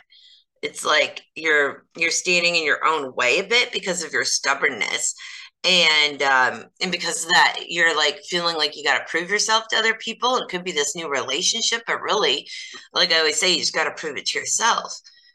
It's 0.62 0.84
like 0.84 1.22
you're 1.36 1.86
you're 1.96 2.12
standing 2.12 2.56
in 2.56 2.66
your 2.66 2.86
own 2.86 3.14
way 3.16 3.40
a 3.40 3.44
bit 3.44 3.72
because 3.72 4.04
of 4.04 4.12
your 4.12 4.26
stubbornness 4.26 5.16
and 5.64 6.22
um 6.22 6.66
and 6.82 6.92
because 6.92 7.24
of 7.24 7.30
that 7.32 7.58
you're 7.68 7.96
like 7.96 8.20
feeling 8.30 8.56
like 8.56 8.76
you 8.78 8.84
got 8.84 9.00
to 9.00 9.06
prove 9.10 9.30
yourself 9.30 9.66
to 9.70 9.78
other 9.78 9.96
people. 9.96 10.38
It 10.38 10.50
could 10.50 10.64
be 10.64 10.72
this 10.72 10.96
new 10.96 11.10
relationship 11.10 11.84
but 11.88 12.02
really 12.02 12.48
like 12.94 13.12
i 13.12 13.20
always 13.20 13.40
say 13.40 13.52
you 13.52 13.60
just 13.60 13.74
got 13.74 13.86
to 13.86 13.92
prove 13.92 14.18
it 14.18 14.28
to 14.28 14.40
yourself 14.40 14.94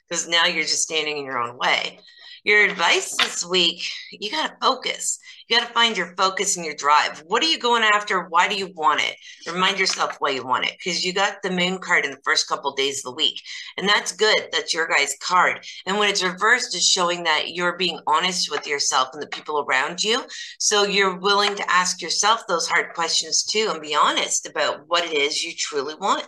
because 0.09 0.29
now 0.29 0.47
you're 0.47 0.63
just 0.63 0.83
standing 0.83 1.19
in 1.19 1.25
your 1.25 1.39
own 1.39 1.57
way. 1.59 1.99
Your 2.45 2.65
advice 2.65 3.17
this 3.17 3.45
week 3.45 3.83
you 4.11 4.31
got 4.31 4.49
to 4.49 4.57
focus 4.61 5.19
you 5.53 5.59
got 5.59 5.69
to 5.69 5.75
find 5.75 5.99
your 5.99 6.15
focus 6.17 6.57
and 6.57 6.65
your 6.65 6.75
drive. 6.75 7.23
What 7.27 7.43
are 7.43 7.47
you 7.47 7.59
going 7.59 7.83
after? 7.83 8.27
Why 8.31 8.49
do 8.49 8.57
you 8.57 8.73
want 8.75 9.03
it? 9.03 9.17
Remind 9.47 9.79
yourself 9.79 10.17
why 10.19 10.31
you 10.31 10.47
want 10.47 10.65
it 10.65 10.73
because 10.79 11.05
you 11.05 11.13
got 11.13 11.43
the 11.43 11.51
moon 11.51 11.79
card 11.79 12.07
in 12.07 12.11
the 12.11 12.21
first 12.25 12.49
couple 12.49 12.71
of 12.71 12.77
days 12.79 13.01
of 13.01 13.05
the 13.05 13.17
week 13.17 13.39
and 13.77 13.87
that's 13.87 14.13
good. 14.13 14.49
That's 14.51 14.73
your 14.73 14.89
guy's 14.89 15.15
card. 15.21 15.63
And 15.85 15.99
when 15.99 16.09
it's 16.09 16.25
reversed 16.25 16.75
it's 16.75 16.87
showing 16.87 17.25
that 17.25 17.51
you're 17.51 17.77
being 17.77 18.01
honest 18.07 18.51
with 18.51 18.67
yourself 18.67 19.09
and 19.13 19.23
the 19.23 19.27
people 19.27 19.67
around 19.69 20.03
you. 20.03 20.25
So 20.59 20.85
you're 20.85 21.19
willing 21.19 21.55
to 21.57 21.71
ask 21.71 22.01
yourself 22.01 22.47
those 22.49 22.67
hard 22.67 22.95
questions 22.95 23.45
too 23.45 23.69
and 23.71 23.83
be 23.83 23.95
honest 23.95 24.49
about 24.49 24.85
what 24.87 25.05
it 25.05 25.13
is 25.13 25.45
you 25.45 25.53
truly 25.55 25.95
want 25.97 26.27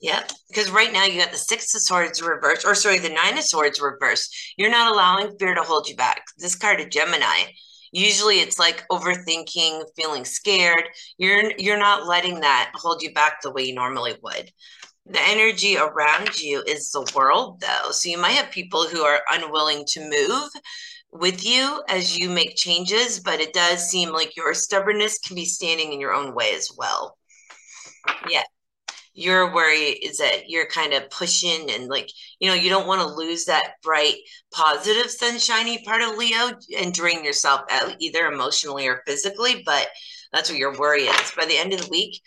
yeah, 0.00 0.24
because 0.48 0.70
right 0.70 0.92
now 0.92 1.04
you 1.04 1.20
got 1.20 1.32
the 1.32 1.38
Six 1.38 1.74
of 1.74 1.80
Swords 1.80 2.20
reversed, 2.20 2.66
or 2.66 2.74
sorry, 2.74 2.98
the 2.98 3.08
Nine 3.08 3.38
of 3.38 3.44
Swords 3.44 3.80
reversed. 3.80 4.34
You're 4.58 4.70
not 4.70 4.92
allowing 4.92 5.36
fear 5.38 5.54
to 5.54 5.62
hold 5.62 5.88
you 5.88 5.96
back. 5.96 6.22
This 6.38 6.54
card 6.54 6.80
of 6.80 6.90
Gemini, 6.90 7.44
usually 7.92 8.40
it's 8.40 8.58
like 8.58 8.84
overthinking, 8.90 9.84
feeling 9.96 10.26
scared. 10.26 10.84
You're 11.16 11.52
you're 11.58 11.78
not 11.78 12.06
letting 12.06 12.40
that 12.40 12.72
hold 12.74 13.02
you 13.02 13.12
back 13.14 13.40
the 13.40 13.50
way 13.50 13.62
you 13.64 13.74
normally 13.74 14.14
would. 14.22 14.50
The 15.06 15.20
energy 15.22 15.78
around 15.78 16.40
you 16.40 16.62
is 16.66 16.90
the 16.90 17.10
world, 17.14 17.60
though. 17.60 17.90
So 17.92 18.10
you 18.10 18.18
might 18.18 18.32
have 18.32 18.50
people 18.50 18.86
who 18.86 19.02
are 19.02 19.22
unwilling 19.30 19.84
to 19.88 20.10
move 20.10 20.50
with 21.10 21.46
you 21.46 21.82
as 21.88 22.18
you 22.18 22.28
make 22.28 22.56
changes, 22.56 23.20
but 23.20 23.40
it 23.40 23.54
does 23.54 23.88
seem 23.88 24.12
like 24.12 24.36
your 24.36 24.52
stubbornness 24.52 25.18
can 25.20 25.36
be 25.36 25.46
standing 25.46 25.92
in 25.92 26.00
your 26.00 26.12
own 26.12 26.34
way 26.34 26.54
as 26.54 26.70
well. 26.76 27.16
Yeah 28.28 28.42
your 29.16 29.52
worry 29.54 29.90
is 29.90 30.18
that 30.18 30.48
you're 30.48 30.66
kind 30.66 30.92
of 30.92 31.08
pushing 31.10 31.70
and 31.70 31.88
like 31.88 32.10
you 32.38 32.48
know 32.48 32.54
you 32.54 32.68
don't 32.68 32.86
want 32.86 33.00
to 33.00 33.16
lose 33.16 33.46
that 33.46 33.74
bright 33.82 34.16
positive 34.52 35.10
sunshiny 35.10 35.82
part 35.84 36.02
of 36.02 36.16
leo 36.16 36.50
and 36.78 36.92
drain 36.92 37.24
yourself 37.24 37.62
out 37.70 37.96
either 37.98 38.26
emotionally 38.26 38.86
or 38.86 39.02
physically 39.06 39.62
but 39.64 39.88
that's 40.32 40.50
what 40.50 40.58
your 40.58 40.78
worry 40.78 41.04
is. 41.04 41.32
By 41.36 41.46
the 41.46 41.56
end 41.56 41.72
of 41.72 41.80
the 41.80 41.90
week 41.90 42.20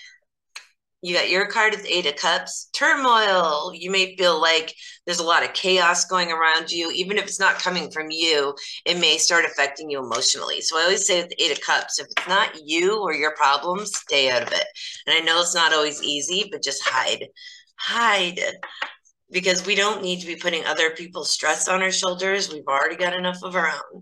you 1.01 1.15
got 1.15 1.29
your 1.29 1.45
card 1.45 1.73
of 1.73 1.85
eight 1.85 2.05
of 2.05 2.17
cups. 2.17 2.69
Turmoil. 2.73 3.73
You 3.73 3.89
may 3.89 4.15
feel 4.17 4.39
like 4.39 4.75
there's 5.05 5.19
a 5.19 5.23
lot 5.23 5.43
of 5.43 5.53
chaos 5.53 6.05
going 6.05 6.31
around 6.31 6.71
you. 6.71 6.91
Even 6.91 7.17
if 7.17 7.23
it's 7.23 7.39
not 7.39 7.59
coming 7.59 7.89
from 7.89 8.07
you 8.09 8.53
it 8.85 8.99
may 8.99 9.17
start 9.17 9.45
affecting 9.45 9.89
you 9.89 9.99
emotionally. 10.03 10.61
So 10.61 10.77
i 10.77 10.83
always 10.83 11.05
say 11.05 11.21
with 11.21 11.33
eight 11.39 11.51
of 11.51 11.61
cups 11.61 11.99
if 11.99 12.07
it's 12.07 12.27
not 12.27 12.49
you 12.65 13.01
or 13.01 13.13
your 13.13 13.35
problems 13.35 13.95
stay 13.95 14.29
out 14.29 14.43
of 14.43 14.51
it. 14.51 14.65
And 15.07 15.15
i 15.15 15.19
know 15.19 15.39
it's 15.41 15.55
not 15.55 15.73
always 15.73 16.03
easy 16.03 16.47
but 16.51 16.63
just 16.63 16.83
hide. 16.83 17.27
Hide. 17.77 18.39
Because 19.31 19.65
we 19.65 19.75
don't 19.75 20.01
need 20.01 20.19
to 20.21 20.27
be 20.27 20.35
putting 20.35 20.65
other 20.65 20.89
people's 20.91 21.29
stress 21.29 21.67
on 21.67 21.83
our 21.83 21.91
shoulders. 21.91 22.51
We've 22.51 22.67
already 22.67 22.95
got 22.95 23.13
enough 23.13 23.43
of 23.43 23.55
our 23.55 23.67
own. 23.67 23.93
All 23.93 24.01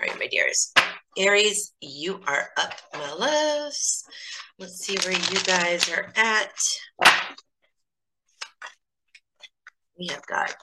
right 0.00 0.18
my 0.18 0.26
dears. 0.26 0.72
Aries 1.16 1.72
you 1.80 2.20
are 2.26 2.48
up 2.56 2.72
my 2.92 3.12
loves 3.12 4.04
Let's 4.56 4.86
see 4.86 4.96
where 5.04 5.18
you 5.18 5.40
guys 5.42 5.90
are 5.90 6.12
at. 6.14 6.52
We 9.98 10.06
have 10.08 10.24
got 10.26 10.54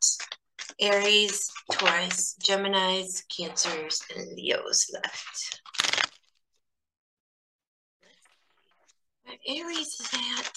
Aries, 0.80 1.52
Taurus, 1.74 2.38
Geminis, 2.42 3.24
Cancers, 3.28 4.02
and 4.16 4.32
Leos 4.34 4.90
left. 4.94 5.62
Where 9.24 9.36
Aries 9.46 9.88
is 9.88 10.10
at. 10.14 10.52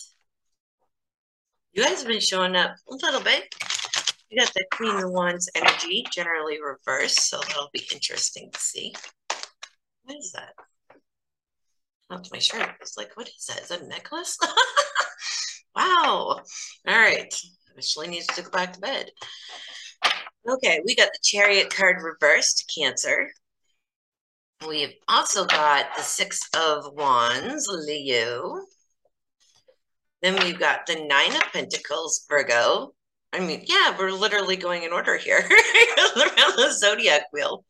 You 1.73 1.83
guys 1.83 1.99
have 1.99 2.09
been 2.09 2.21
showing 2.21 2.55
up 2.55 2.77
a 2.89 2.95
little 2.95 3.21
bit. 3.21 3.53
You 4.31 4.39
got 4.39 4.55
the 4.55 4.65
Queen 4.71 5.03
of 5.03 5.11
Wands 5.11 5.51
energy, 5.57 6.05
generally 6.13 6.59
reversed, 6.63 7.29
so 7.29 7.41
that'll 7.41 7.71
be 7.73 7.83
interesting 7.93 8.51
to 8.53 8.61
see. 8.61 8.95
What 10.05 10.19
is 10.19 10.33
that? 10.37 10.55
That's 12.11 12.33
my 12.33 12.39
shirt. 12.39 12.71
It's 12.81 12.97
like, 12.97 13.17
what 13.17 13.29
is 13.29 13.47
that? 13.49 13.63
Is 13.63 13.69
that 13.69 13.83
a 13.83 13.89
necklace? 13.89 14.39
wow. 15.77 16.41
All 16.41 16.43
right. 16.87 17.35
Ashley 17.77 18.09
needs 18.09 18.27
to 18.29 18.43
go 18.43 18.51
back 18.51 18.73
to 18.75 18.81
bed. 18.81 19.11
Okay, 20.49 20.81
we 20.85 20.95
got 20.95 21.09
the 21.13 21.19
Chariot 21.23 21.75
card 21.75 22.03
reversed, 22.03 22.71
Cancer. 22.77 23.31
We've 24.69 24.95
also 25.09 25.47
got 25.47 25.87
the 25.97 26.03
Six 26.03 26.41
of 26.55 26.93
Wands, 26.95 27.67
Leo. 27.69 28.61
Then 30.23 30.43
we've 30.43 30.59
got 30.59 30.87
the 30.87 30.97
Nine 31.07 31.35
of 31.35 31.53
Pentacles, 31.53 32.27
Virgo. 32.29 32.95
I 33.33 33.41
mean, 33.41 33.65
yeah, 33.67 33.97
we're 33.99 34.13
literally 34.13 34.57
going 34.57 34.85
in 34.85 34.93
order 34.93 35.17
here 35.17 35.39
around 36.17 36.57
the 36.57 36.73
zodiac 36.79 37.25
wheel. 37.33 37.65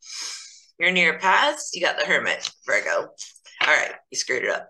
You're 0.79 0.91
near 0.91 1.19
past, 1.19 1.75
you 1.75 1.81
got 1.81 1.99
the 1.99 2.05
Hermit, 2.05 2.51
Virgo. 2.67 3.09
All 3.67 3.75
right, 3.75 3.93
you 4.11 4.19
screwed 4.19 4.45
it 4.45 4.51
up. 4.51 4.69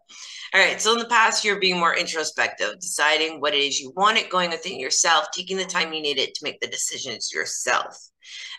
All 0.55 0.61
right, 0.61 0.81
so 0.81 0.93
in 0.93 1.01
the 1.01 1.07
past, 1.07 1.45
you're 1.45 1.59
being 1.59 1.81
more 1.81 1.97
introspective, 1.97 2.79
deciding 2.79 3.41
what 3.41 3.55
it 3.55 3.59
is 3.59 3.81
you 3.81 3.93
want 3.97 4.19
it 4.19 4.31
going 4.31 4.51
within 4.51 4.79
yourself, 4.79 5.27
taking 5.33 5.57
the 5.57 5.65
time 5.65 5.93
you 5.93 6.01
need 6.01 6.19
it 6.19 6.35
to 6.35 6.45
make 6.45 6.61
the 6.61 6.69
decisions 6.69 7.33
yourself. 7.35 7.99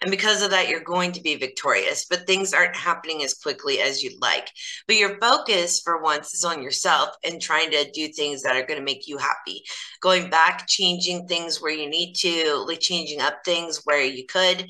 And 0.01 0.11
because 0.11 0.41
of 0.41 0.51
that, 0.51 0.67
you're 0.67 0.81
going 0.81 1.13
to 1.13 1.21
be 1.21 1.35
victorious, 1.35 2.05
but 2.09 2.27
things 2.27 2.53
aren't 2.53 2.75
happening 2.75 3.23
as 3.23 3.33
quickly 3.33 3.79
as 3.79 4.03
you'd 4.03 4.21
like. 4.21 4.49
But 4.87 4.97
your 4.97 5.17
focus 5.19 5.79
for 5.79 6.01
once 6.01 6.33
is 6.33 6.43
on 6.43 6.61
yourself 6.61 7.09
and 7.23 7.41
trying 7.41 7.71
to 7.71 7.89
do 7.91 8.09
things 8.09 8.43
that 8.43 8.57
are 8.57 8.65
going 8.65 8.79
to 8.79 8.85
make 8.85 9.07
you 9.07 9.17
happy. 9.17 9.63
Going 10.01 10.29
back, 10.29 10.67
changing 10.67 11.27
things 11.27 11.61
where 11.61 11.71
you 11.71 11.89
need 11.89 12.13
to, 12.15 12.65
like 12.67 12.81
changing 12.81 13.21
up 13.21 13.39
things 13.45 13.81
where 13.85 14.03
you 14.03 14.25
could 14.25 14.69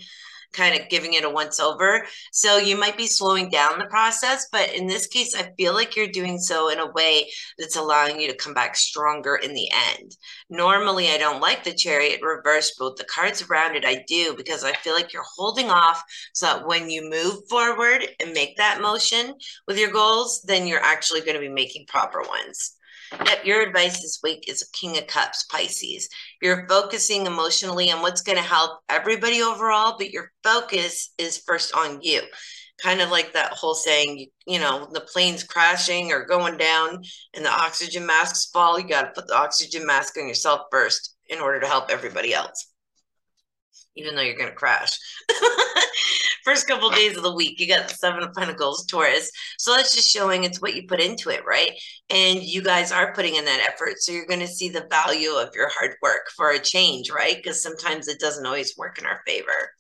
kind 0.56 0.80
of 0.80 0.90
giving 0.90 1.14
it 1.14 1.24
a 1.24 1.30
once 1.30 1.60
over. 1.60 2.06
So 2.32 2.58
you 2.58 2.78
might 2.78 2.98
be 2.98 3.08
slowing 3.08 3.50
down 3.50 3.80
the 3.80 3.86
process, 3.86 4.48
but 4.52 4.74
in 4.74 4.88
this 4.88 5.08
case, 5.08 5.36
I 5.36 5.52
feel 5.58 5.74
like 5.74 5.96
you're 5.96 6.08
doing 6.08 6.38
so 6.40 6.70
in 6.70 6.80
a 6.80 6.92
way 6.92 7.30
that's 7.58 7.76
allowing 7.76 8.20
you 8.20 8.28
to 8.30 8.38
come 8.38 8.54
back 8.54 8.76
stronger 8.76 9.36
in 9.36 9.54
the 9.54 9.70
end. 9.98 10.16
Normally, 10.50 11.10
I 11.10 11.18
don't 11.18 11.42
like 11.42 11.64
the 11.64 11.74
chariot 11.74 12.22
reverse, 12.22 12.76
but 12.80 12.98
the 12.98 13.04
cards 13.06 13.42
around 13.44 13.76
it, 13.76 13.86
I 13.86 14.04
do 14.08 14.34
because 14.36 14.64
I 14.64 14.74
feel 14.74 14.94
like 14.94 15.14
you're 15.14 15.24
holding 15.36 15.70
off 15.70 16.04
so 16.34 16.46
that 16.46 16.68
when 16.68 16.90
you 16.90 17.10
move 17.10 17.48
forward 17.50 18.06
and 18.20 18.34
make 18.34 18.58
that 18.58 18.82
motion 18.82 19.34
with 19.68 19.78
your 19.78 19.92
goals, 19.92 20.42
then 20.44 20.68
you're 20.68 20.80
actually 20.84 21.22
going 21.22 21.36
to 21.36 21.40
be 21.40 21.50
making 21.50 21.86
proper 21.88 22.22
ones. 22.22 22.76
Yep, 23.24 23.46
your 23.46 23.62
advice 23.62 24.02
this 24.02 24.20
week 24.24 24.50
is 24.50 24.70
King 24.74 24.98
of 24.98 25.08
Cups, 25.08 25.46
Pisces. 25.46 26.10
You're 26.42 26.68
focusing 26.68 27.26
emotionally 27.26 27.92
on 27.92 28.02
what's 28.02 28.22
going 28.22 28.38
to 28.38 28.44
help 28.44 28.82
everybody 28.90 29.42
overall, 29.42 29.96
but 29.98 30.12
your 30.12 30.32
focus 30.44 31.14
is 31.18 31.38
first 31.38 31.74
on 31.76 32.02
you. 32.02 32.22
Kind 32.82 33.02
of 33.02 33.10
like 33.10 33.34
that 33.34 33.54
whole 33.54 33.74
saying, 33.74 34.18
you, 34.18 34.28
you 34.46 34.60
know, 34.60 34.88
the 34.92 35.02
plane's 35.02 35.44
crashing 35.44 36.12
or 36.12 36.26
going 36.26 36.58
down 36.58 37.04
and 37.34 37.46
the 37.46 37.50
oxygen 37.50 38.06
masks 38.06 38.50
fall. 38.52 38.80
You 38.80 38.88
got 38.88 39.04
to 39.04 39.12
put 39.22 39.28
the 39.28 39.38
oxygen 39.38 39.86
mask 39.86 40.18
on 40.18 40.28
yourself 40.28 40.62
first 40.72 41.16
in 41.28 41.40
order 41.40 41.60
to 41.62 41.68
help 41.68 41.90
everybody 41.90 42.34
else, 42.34 42.68
even 43.96 44.16
though 44.16 44.22
you're 44.22 44.38
going 44.38 44.50
to 44.50 44.56
crash. 44.56 44.98
first 46.46 46.68
couple 46.68 46.88
of 46.88 46.96
days 46.96 47.18
of 47.18 47.24
the 47.24 47.34
week, 47.34 47.60
you 47.60 47.68
got 47.68 47.90
the 47.90 47.96
seven 47.96 48.24
of 48.24 48.34
pentacles, 48.34 48.86
Taurus. 48.86 49.30
So 49.58 49.76
that's 49.76 49.96
just 49.96 50.08
showing 50.08 50.44
it's 50.44 50.62
what 50.62 50.76
you 50.76 50.84
put 50.88 51.02
into 51.02 51.30
it, 51.30 51.44
right? 51.46 51.72
And 52.10 52.42
you 52.42 52.62
guys 52.62 52.92
are 52.92 53.14
putting 53.14 53.36
in 53.36 53.46
that 53.46 53.68
effort. 53.68 53.96
So 53.98 54.12
you're 54.12 54.28
going 54.28 54.40
to 54.40 54.48
see 54.48 54.70
the 54.70 54.88
value 54.90 55.32
of 55.32 55.54
your 55.56 55.70
hard 55.70 55.96
work 56.02 56.30
for 56.36 56.52
a 56.52 56.60
change, 56.60 57.10
right? 57.10 57.36
Because 57.36 57.62
sometimes 57.62 58.08
it 58.08 58.20
doesn't 58.20 58.46
always 58.46 58.78
work 58.78 59.00
in 59.00 59.06
our 59.06 59.22
favor. 59.26 59.72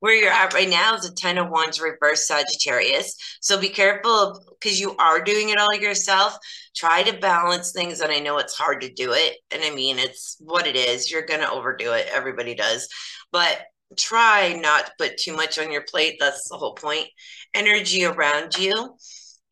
Where 0.00 0.14
you're 0.14 0.32
at 0.32 0.54
right 0.54 0.68
now 0.68 0.94
is 0.94 1.04
a 1.04 1.14
10 1.14 1.36
of 1.36 1.50
wands 1.50 1.78
reverse 1.78 2.26
Sagittarius. 2.26 3.16
So 3.40 3.60
be 3.60 3.68
careful 3.68 4.42
because 4.58 4.80
you 4.80 4.96
are 4.96 5.22
doing 5.22 5.50
it 5.50 5.58
all 5.58 5.74
yourself. 5.74 6.38
Try 6.74 7.02
to 7.02 7.18
balance 7.18 7.72
things. 7.72 8.00
And 8.00 8.10
I 8.10 8.18
know 8.18 8.38
it's 8.38 8.56
hard 8.56 8.80
to 8.80 8.92
do 8.92 9.12
it. 9.12 9.36
And 9.50 9.62
I 9.62 9.70
mean, 9.74 9.98
it's 9.98 10.36
what 10.40 10.66
it 10.66 10.74
is. 10.74 11.10
You're 11.10 11.26
going 11.26 11.40
to 11.40 11.50
overdo 11.50 11.92
it. 11.92 12.08
Everybody 12.10 12.54
does. 12.54 12.88
But 13.30 13.60
try 13.96 14.52
not 14.54 14.86
to 14.86 14.92
put 14.98 15.18
too 15.18 15.34
much 15.34 15.58
on 15.58 15.72
your 15.72 15.82
plate. 15.82 16.16
That's 16.20 16.48
the 16.48 16.56
whole 16.56 16.74
point. 16.74 17.08
Energy 17.54 18.04
around 18.04 18.56
you 18.58 18.96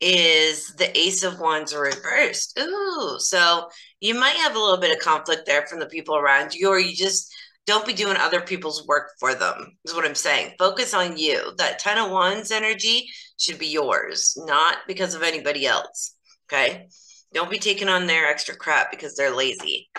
is 0.01 0.73
the 0.77 0.97
Ace 0.97 1.23
of 1.23 1.39
Wands 1.39 1.75
reversed. 1.75 2.57
Ooh, 2.59 3.17
so 3.19 3.67
you 3.99 4.13
might 4.15 4.35
have 4.37 4.55
a 4.55 4.59
little 4.59 4.77
bit 4.77 4.95
of 4.95 5.03
conflict 5.03 5.45
there 5.45 5.65
from 5.67 5.79
the 5.79 5.87
people 5.87 6.15
around 6.15 6.53
you, 6.53 6.69
or 6.69 6.79
you 6.79 6.95
just 6.95 7.33
don't 7.67 7.85
be 7.85 7.93
doing 7.93 8.15
other 8.17 8.41
people's 8.41 8.87
work 8.87 9.11
for 9.19 9.35
them, 9.35 9.77
is 9.85 9.93
what 9.93 10.05
I'm 10.05 10.15
saying. 10.15 10.53
Focus 10.57 10.93
on 10.93 11.17
you. 11.17 11.51
That 11.57 11.79
Ten 11.79 11.97
of 11.97 12.11
Wands 12.11 12.51
energy 12.51 13.07
should 13.37 13.59
be 13.59 13.67
yours, 13.67 14.33
not 14.37 14.77
because 14.87 15.13
of 15.15 15.21
anybody 15.21 15.67
else. 15.67 16.15
Okay. 16.51 16.87
Don't 17.33 17.51
be 17.51 17.59
taking 17.59 17.89
on 17.89 18.07
their 18.07 18.25
extra 18.27 18.55
crap 18.55 18.89
because 18.89 19.15
they're 19.15 19.35
lazy. 19.35 19.89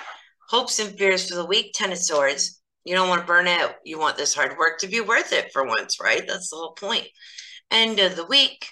Hopes 0.49 0.81
and 0.81 0.99
fears 0.99 1.29
for 1.29 1.37
the 1.37 1.45
week, 1.45 1.73
Ten 1.75 1.93
of 1.93 1.99
Swords 1.99 2.60
you 2.85 2.95
don't 2.95 3.09
want 3.09 3.21
to 3.21 3.27
burn 3.27 3.47
out. 3.47 3.75
You 3.85 3.99
want 3.99 4.17
this 4.17 4.35
hard 4.35 4.57
work 4.59 4.79
to 4.81 4.89
be 4.89 5.01
worth 5.01 5.33
it 5.33 5.53
for 5.53 5.67
once, 5.67 6.01
right? 6.01 6.23
That's 6.27 6.51
the 6.51 6.57
whole 6.57 6.73
point. 6.73 7.07
End 7.71 8.01
of 8.01 8.17
the 8.17 8.27
week, 8.27 8.67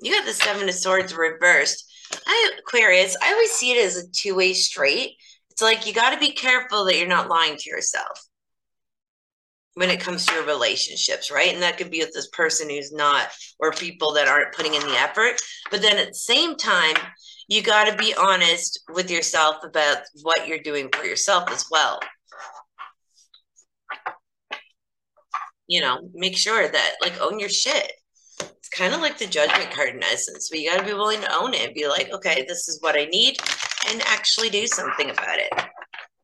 you 0.00 0.12
got 0.12 0.24
the 0.24 0.32
Seven 0.32 0.68
of 0.68 0.74
Swords 0.74 1.14
reversed. 1.14 1.84
I 2.26 2.52
Aquarius, 2.58 3.16
I 3.22 3.32
always 3.32 3.50
see 3.50 3.72
it 3.72 3.84
as 3.84 3.96
a 3.96 4.10
two-way 4.10 4.54
street. 4.54 5.16
It's 5.50 5.60
like 5.60 5.86
you 5.86 5.92
got 5.92 6.10
to 6.14 6.20
be 6.20 6.32
careful 6.32 6.84
that 6.84 6.96
you're 6.96 7.08
not 7.08 7.28
lying 7.28 7.56
to 7.56 7.70
yourself 7.70 8.24
when 9.74 9.90
it 9.90 10.00
comes 10.00 10.24
to 10.26 10.34
your 10.34 10.46
relationships, 10.46 11.30
right? 11.30 11.52
And 11.52 11.62
that 11.62 11.76
could 11.76 11.90
be 11.90 12.00
with 12.00 12.12
this 12.12 12.28
person 12.30 12.70
who's 12.70 12.92
not, 12.92 13.28
or 13.60 13.70
people 13.72 14.12
that 14.14 14.28
aren't 14.28 14.54
putting 14.54 14.74
in 14.74 14.82
the 14.82 14.98
effort. 14.98 15.40
But 15.70 15.82
then 15.82 15.98
at 15.98 16.08
the 16.08 16.14
same 16.14 16.56
time, 16.56 16.96
you 17.48 17.62
got 17.62 17.84
to 17.84 17.96
be 17.96 18.14
honest 18.14 18.82
with 18.92 19.10
yourself 19.10 19.56
about 19.64 19.98
what 20.22 20.48
you're 20.48 20.58
doing 20.58 20.88
for 20.92 21.04
yourself 21.04 21.50
as 21.50 21.64
well. 21.70 22.00
You 25.68 25.80
know, 25.80 26.10
make 26.14 26.36
sure 26.36 26.66
that 26.66 26.96
like 27.00 27.20
own 27.20 27.38
your 27.38 27.48
shit. 27.48 27.92
It's 28.40 28.68
kind 28.70 28.94
of 28.94 29.00
like 29.00 29.18
the 29.18 29.26
judgment 29.26 29.70
card 29.70 29.90
in 29.90 30.02
essence, 30.02 30.48
but 30.50 30.58
you 30.58 30.70
got 30.70 30.78
to 30.78 30.84
be 30.84 30.94
willing 30.94 31.20
to 31.20 31.34
own 31.34 31.54
it 31.54 31.74
be 31.74 31.86
like, 31.86 32.12
okay, 32.12 32.44
this 32.48 32.68
is 32.68 32.78
what 32.80 32.96
I 32.96 33.04
need 33.06 33.36
and 33.88 34.02
actually 34.02 34.50
do 34.50 34.66
something 34.66 35.10
about 35.10 35.38
it. 35.38 35.52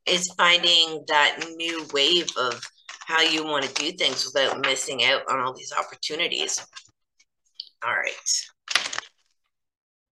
Is 0.07 0.33
finding 0.37 1.05
that 1.09 1.45
new 1.57 1.87
wave 1.93 2.29
of 2.37 2.61
how 3.07 3.21
you 3.21 3.45
want 3.45 3.65
to 3.65 3.75
do 3.75 3.93
things 3.93 4.25
without 4.25 4.65
missing 4.65 5.05
out 5.05 5.23
on 5.31 5.41
all 5.41 5.55
these 5.55 5.73
opportunities. 5.73 6.67
All 7.85 7.95
right. 7.95 8.13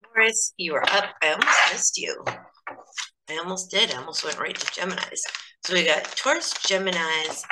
Taurus, 0.02 0.54
you 0.56 0.74
are 0.74 0.84
up. 0.90 1.04
I 1.22 1.32
almost 1.32 1.72
missed 1.72 1.98
you. 1.98 2.24
I 3.28 3.38
almost 3.38 3.70
did. 3.70 3.94
I 3.94 3.98
almost 3.98 4.24
went 4.24 4.40
right 4.40 4.56
to 4.56 4.66
Geminis. 4.66 5.20
So 5.64 5.74
we 5.74 5.84
got 5.84 6.04
Taurus, 6.16 6.52
Geminis, 6.54 7.44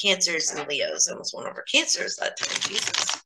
Cancers 0.00 0.50
and 0.50 0.68
Leos. 0.68 1.08
I 1.08 1.12
almost 1.12 1.34
went 1.34 1.48
over 1.48 1.64
Cancers 1.70 2.16
that 2.16 2.38
time. 2.38 2.60
Jesus. 2.62 3.22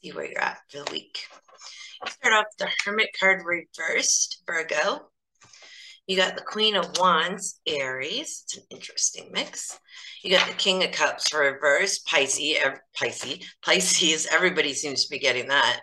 See 0.00 0.12
where 0.12 0.26
you're 0.26 0.40
at 0.40 0.58
for 0.70 0.84
the 0.84 0.92
week. 0.92 1.26
Start 2.06 2.34
off 2.34 2.46
the 2.58 2.68
Hermit 2.84 3.10
card 3.18 3.42
reversed, 3.44 4.42
Virgo. 4.46 5.10
You 6.06 6.16
got 6.16 6.36
the 6.36 6.42
Queen 6.42 6.74
of 6.76 6.96
Wands, 6.98 7.60
Aries. 7.66 8.44
It's 8.44 8.56
an 8.56 8.62
interesting 8.70 9.30
mix. 9.32 9.78
You 10.22 10.30
got 10.30 10.48
the 10.48 10.54
King 10.54 10.82
of 10.84 10.92
Cups 10.92 11.34
reversed, 11.34 12.06
Pisces. 12.06 12.56
Pisces. 12.94 13.44
Pisces. 13.62 14.26
Everybody 14.30 14.72
seems 14.72 15.04
to 15.04 15.10
be 15.10 15.18
getting 15.18 15.48
that. 15.48 15.80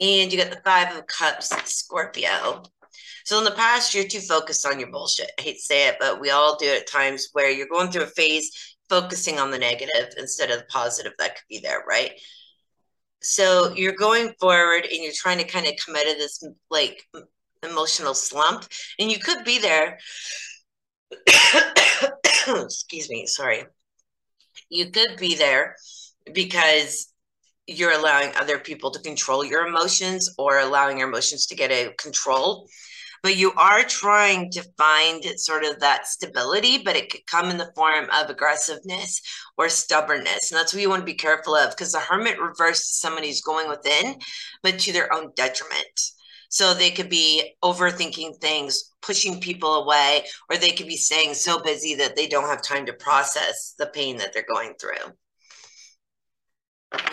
And 0.00 0.32
you 0.32 0.38
got 0.38 0.50
the 0.50 0.60
Five 0.64 0.96
of 0.96 1.06
Cups, 1.06 1.48
Scorpio. 1.66 2.62
So 3.24 3.38
in 3.38 3.44
the 3.44 3.52
past, 3.52 3.94
you're 3.94 4.04
too 4.04 4.20
focused 4.20 4.66
on 4.66 4.78
your 4.78 4.90
bullshit. 4.90 5.30
I 5.38 5.42
hate 5.42 5.54
to 5.54 5.60
say 5.60 5.88
it, 5.88 5.96
but 5.98 6.20
we 6.20 6.30
all 6.30 6.56
do 6.56 6.66
it 6.66 6.82
at 6.82 6.86
times 6.86 7.28
where 7.32 7.50
you're 7.50 7.68
going 7.68 7.90
through 7.90 8.02
a 8.02 8.06
phase 8.06 8.76
focusing 8.88 9.38
on 9.38 9.50
the 9.50 9.58
negative 9.58 10.12
instead 10.18 10.50
of 10.50 10.58
the 10.58 10.66
positive 10.66 11.12
that 11.18 11.36
could 11.36 11.48
be 11.48 11.58
there, 11.58 11.84
right? 11.88 12.12
So 13.22 13.72
you're 13.74 13.94
going 13.94 14.34
forward 14.38 14.84
and 14.84 15.02
you're 15.02 15.12
trying 15.14 15.38
to 15.38 15.44
kind 15.44 15.66
of 15.66 15.72
come 15.84 15.96
out 15.96 16.06
of 16.06 16.18
this 16.18 16.44
like 16.70 17.02
emotional 17.62 18.14
slump, 18.14 18.66
and 18.98 19.10
you 19.10 19.18
could 19.18 19.44
be 19.44 19.58
there. 19.58 19.98
Excuse 22.46 23.08
me, 23.08 23.26
sorry. 23.26 23.64
You 24.68 24.90
could 24.90 25.16
be 25.18 25.34
there 25.34 25.76
because 26.32 27.12
you're 27.66 27.98
allowing 27.98 28.34
other 28.36 28.58
people 28.58 28.90
to 28.90 29.00
control 29.00 29.44
your 29.44 29.66
emotions 29.66 30.32
or 30.38 30.58
allowing 30.58 30.98
your 30.98 31.08
emotions 31.08 31.46
to 31.46 31.54
get 31.56 31.70
a 31.70 31.92
control. 31.98 32.68
but 33.22 33.36
you 33.38 33.52
are 33.54 33.82
trying 33.84 34.50
to 34.50 34.62
find 34.76 35.24
sort 35.40 35.64
of 35.64 35.80
that 35.80 36.06
stability, 36.06 36.76
but 36.84 36.94
it 36.94 37.10
could 37.10 37.26
come 37.26 37.48
in 37.48 37.56
the 37.56 37.72
form 37.74 38.06
of 38.12 38.28
aggressiveness 38.28 39.22
or 39.56 39.70
stubbornness. 39.70 40.52
And 40.52 40.58
that's 40.60 40.74
what 40.74 40.82
you 40.82 40.90
want 40.90 41.00
to 41.00 41.06
be 41.06 41.14
careful 41.14 41.56
of 41.56 41.70
because 41.70 41.92
the 41.92 42.00
hermit 42.00 42.38
reversed 42.38 42.86
to 42.88 42.94
somebody 42.96 43.28
who's 43.28 43.40
going 43.40 43.66
within, 43.70 44.16
but 44.62 44.78
to 44.80 44.92
their 44.92 45.10
own 45.10 45.32
detriment. 45.36 46.00
So 46.50 46.74
they 46.74 46.90
could 46.90 47.08
be 47.08 47.56
overthinking 47.64 48.40
things, 48.40 48.92
pushing 49.00 49.40
people 49.40 49.82
away, 49.82 50.26
or 50.50 50.58
they 50.58 50.72
could 50.72 50.86
be 50.86 50.96
staying 50.98 51.32
so 51.34 51.62
busy 51.62 51.94
that 51.96 52.16
they 52.16 52.26
don't 52.26 52.48
have 52.48 52.62
time 52.62 52.84
to 52.86 52.92
process 52.92 53.74
the 53.78 53.86
pain 53.86 54.18
that 54.18 54.34
they're 54.34 54.44
going 54.46 54.74
through. 54.78 55.14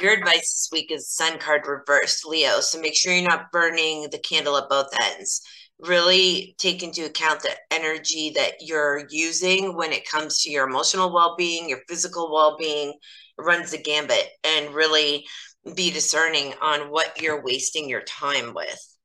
Your 0.02 0.14
advice 0.14 0.54
this 0.54 0.70
week 0.72 0.92
is 0.92 1.10
sun 1.10 1.38
card 1.38 1.68
reversed, 1.68 2.26
Leo. 2.26 2.60
So 2.60 2.80
make 2.80 2.96
sure 2.96 3.14
you're 3.14 3.28
not 3.28 3.52
burning 3.52 4.08
the 4.12 4.18
candle 4.20 4.58
at 4.58 4.70
both 4.70 4.90
ends. 5.00 5.42
Really 5.80 6.56
take 6.58 6.82
into 6.82 7.06
account 7.06 7.42
the 7.42 7.56
energy 7.72 8.32
that 8.36 8.54
you're 8.62 9.08
using 9.10 9.76
when 9.76 9.92
it 9.92 10.10
comes 10.10 10.42
to 10.42 10.50
your 10.50 10.68
emotional 10.68 11.14
well-being 11.14 11.70
your 11.70 11.82
physical 11.88 12.32
well-being. 12.34 12.94
Runs 13.38 13.72
the 13.72 13.78
gambit 13.78 14.30
and 14.44 14.74
really 14.74 15.26
be 15.76 15.92
discerning 15.92 16.54
on 16.62 16.92
what 16.92 17.22
you're 17.22 17.44
wasting 17.44 17.88
your 17.88 18.02
time 18.02 18.54
with. 18.54 18.98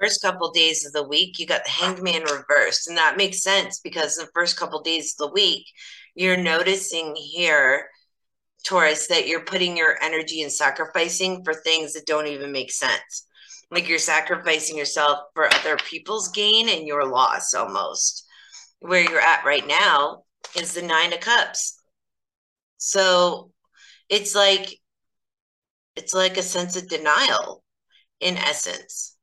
First 0.00 0.22
couple 0.22 0.50
days 0.50 0.86
of 0.86 0.92
the 0.92 1.06
week 1.06 1.38
you 1.38 1.46
got 1.46 1.64
the 1.64 1.70
hanged 1.70 2.02
man 2.02 2.22
reversed 2.22 2.88
and 2.88 2.96
that 2.96 3.18
makes 3.18 3.42
sense 3.42 3.80
because 3.80 4.14
the 4.14 4.28
first 4.34 4.56
couple 4.56 4.80
days 4.80 5.14
of 5.14 5.28
the 5.28 5.34
week 5.34 5.66
you're 6.14 6.38
noticing 6.38 7.14
here 7.14 7.88
taurus 8.64 9.06
that 9.08 9.26
you're 9.26 9.44
putting 9.44 9.76
your 9.76 9.96
energy 10.02 10.42
and 10.42 10.52
sacrificing 10.52 11.44
for 11.44 11.54
things 11.54 11.92
that 11.92 12.06
don't 12.06 12.26
even 12.26 12.52
make 12.52 12.70
sense. 12.70 13.26
Like 13.70 13.88
you're 13.88 13.98
sacrificing 13.98 14.76
yourself 14.76 15.18
for 15.34 15.52
other 15.54 15.76
people's 15.76 16.28
gain 16.28 16.68
and 16.68 16.86
your 16.86 17.06
loss 17.06 17.54
almost. 17.54 18.26
Where 18.80 19.02
you're 19.02 19.20
at 19.20 19.44
right 19.44 19.66
now 19.66 20.24
is 20.56 20.72
the 20.72 20.82
nine 20.82 21.12
of 21.12 21.20
cups. 21.20 21.80
So 22.78 23.52
it's 24.08 24.34
like 24.34 24.78
it's 25.96 26.14
like 26.14 26.36
a 26.36 26.42
sense 26.42 26.76
of 26.76 26.88
denial 26.88 27.62
in 28.20 28.36
essence 28.36 29.16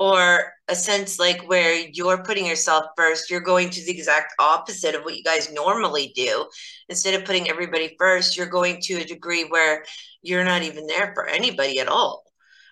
or 0.00 0.50
a 0.68 0.74
sense 0.74 1.18
like 1.18 1.46
where 1.48 1.74
you're 1.92 2.24
putting 2.24 2.46
yourself 2.46 2.86
first 2.96 3.30
you're 3.30 3.40
going 3.40 3.68
to 3.68 3.84
the 3.84 3.92
exact 3.92 4.32
opposite 4.38 4.94
of 4.94 5.02
what 5.02 5.16
you 5.16 5.22
guys 5.22 5.52
normally 5.52 6.12
do 6.16 6.46
instead 6.88 7.14
of 7.14 7.26
putting 7.26 7.48
everybody 7.48 7.94
first 7.98 8.36
you're 8.36 8.46
going 8.46 8.80
to 8.80 8.94
a 8.94 9.04
degree 9.04 9.44
where 9.44 9.84
you're 10.22 10.44
not 10.44 10.62
even 10.62 10.86
there 10.86 11.12
for 11.14 11.28
anybody 11.28 11.78
at 11.78 11.88
all 11.88 12.24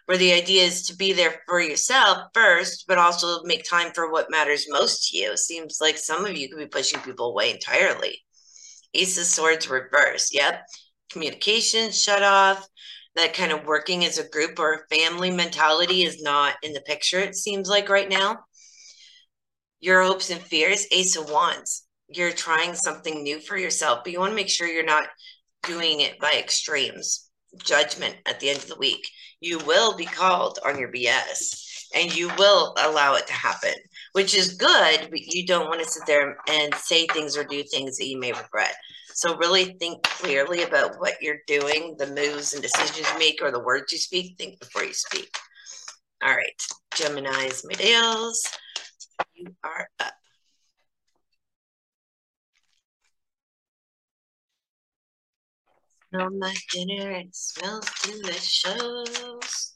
where 0.07 0.17
the 0.17 0.33
idea 0.33 0.65
is 0.65 0.85
to 0.85 0.97
be 0.97 1.13
there 1.13 1.35
for 1.47 1.61
yourself 1.61 2.29
first, 2.33 2.87
but 2.89 2.97
also 2.97 3.43
make 3.43 3.63
time 3.63 3.93
for 3.95 4.11
what 4.11 4.31
matters 4.31 4.65
most 4.71 5.07
to 5.07 5.19
you. 5.19 5.37
Seems 5.37 5.83
like 5.83 5.99
some 5.99 6.25
of 6.25 6.35
you 6.35 6.49
could 6.49 6.57
be 6.57 6.67
pushing 6.67 6.99
people 7.01 7.33
away 7.33 7.51
entirely. 7.51 8.23
Ace 8.95 9.19
of 9.19 9.25
Swords 9.25 9.69
reverse. 9.69 10.31
Yep. 10.33 10.63
Communication 11.13 11.91
shut 11.91 12.23
off. 12.23 12.67
That 13.19 13.35
kind 13.35 13.53
of 13.53 13.67
working 13.67 14.05
as 14.05 14.19
a 14.19 14.29
group 14.29 14.59
or 14.59 14.87
family 14.91 15.31
mentality 15.31 16.05
is 16.05 16.23
not 16.23 16.55
in 16.63 16.73
the 16.73 16.81
picture, 16.81 17.19
it 17.19 17.35
seems 17.35 17.69
like 17.69 17.89
right 17.89 18.09
now. 18.09 18.39
Your 19.81 20.03
hopes 20.03 20.31
and 20.31 20.41
fears, 20.41 20.87
Ace 20.93 21.17
of 21.17 21.31
Wands. 21.31 21.85
You're 22.09 22.33
trying 22.33 22.75
something 22.75 23.23
new 23.23 23.41
for 23.41 23.57
yourself, 23.57 24.01
but 24.03 24.13
you 24.13 24.21
want 24.21 24.31
to 24.31 24.37
make 24.37 24.49
sure 24.49 24.67
you're 24.67 24.85
not 24.85 25.09
doing 25.65 26.01
it 26.01 26.19
by 26.21 26.33
extremes. 26.39 27.29
Judgment 27.63 28.15
at 28.25 28.41
the 28.41 28.51
end 28.51 28.59
of 28.61 28.69
the 28.69 28.79
week 28.79 29.05
you 29.41 29.59
will 29.61 29.97
be 29.97 30.05
called 30.05 30.59
on 30.65 30.79
your 30.79 30.93
BS 30.93 31.87
and 31.95 32.15
you 32.15 32.31
will 32.39 32.75
allow 32.79 33.15
it 33.15 33.27
to 33.27 33.33
happen, 33.33 33.75
which 34.13 34.35
is 34.35 34.55
good, 34.55 35.09
but 35.11 35.21
you 35.21 35.47
don't 35.47 35.69
want 35.69 35.81
to 35.83 35.89
sit 35.89 36.03
there 36.07 36.37
and 36.49 36.75
say 36.75 37.07
things 37.07 37.37
or 37.37 37.45
do 37.45 37.63
things 37.63 37.97
that 37.97 38.09
you 38.09 38.19
may 38.19 38.33
regret. 38.33 38.75
So 39.19 39.37
really 39.37 39.77
think 39.81 40.05
clearly 40.05 40.63
about 40.63 41.01
what 41.01 41.15
you're 41.21 41.41
doing, 41.49 41.97
the 41.99 42.07
moves 42.07 42.53
and 42.53 42.63
decisions 42.63 43.11
you 43.11 43.19
make 43.19 43.43
or 43.43 43.51
the 43.51 43.59
words 43.59 43.91
you 43.91 43.99
speak. 43.99 44.39
Think 44.39 44.61
before 44.61 44.85
you 44.85 44.93
speak. 44.95 45.29
All 46.23 46.37
right, 46.37 46.63
Gemini's 46.95 47.65
Medeos, 47.65 48.37
you 49.35 49.57
are 49.65 49.89
up. 49.99 50.13
Smell 56.11 56.31
my 56.31 56.55
dinner 56.71 57.11
it 57.11 57.35
smells 57.35 57.91
delicious. 58.05 59.75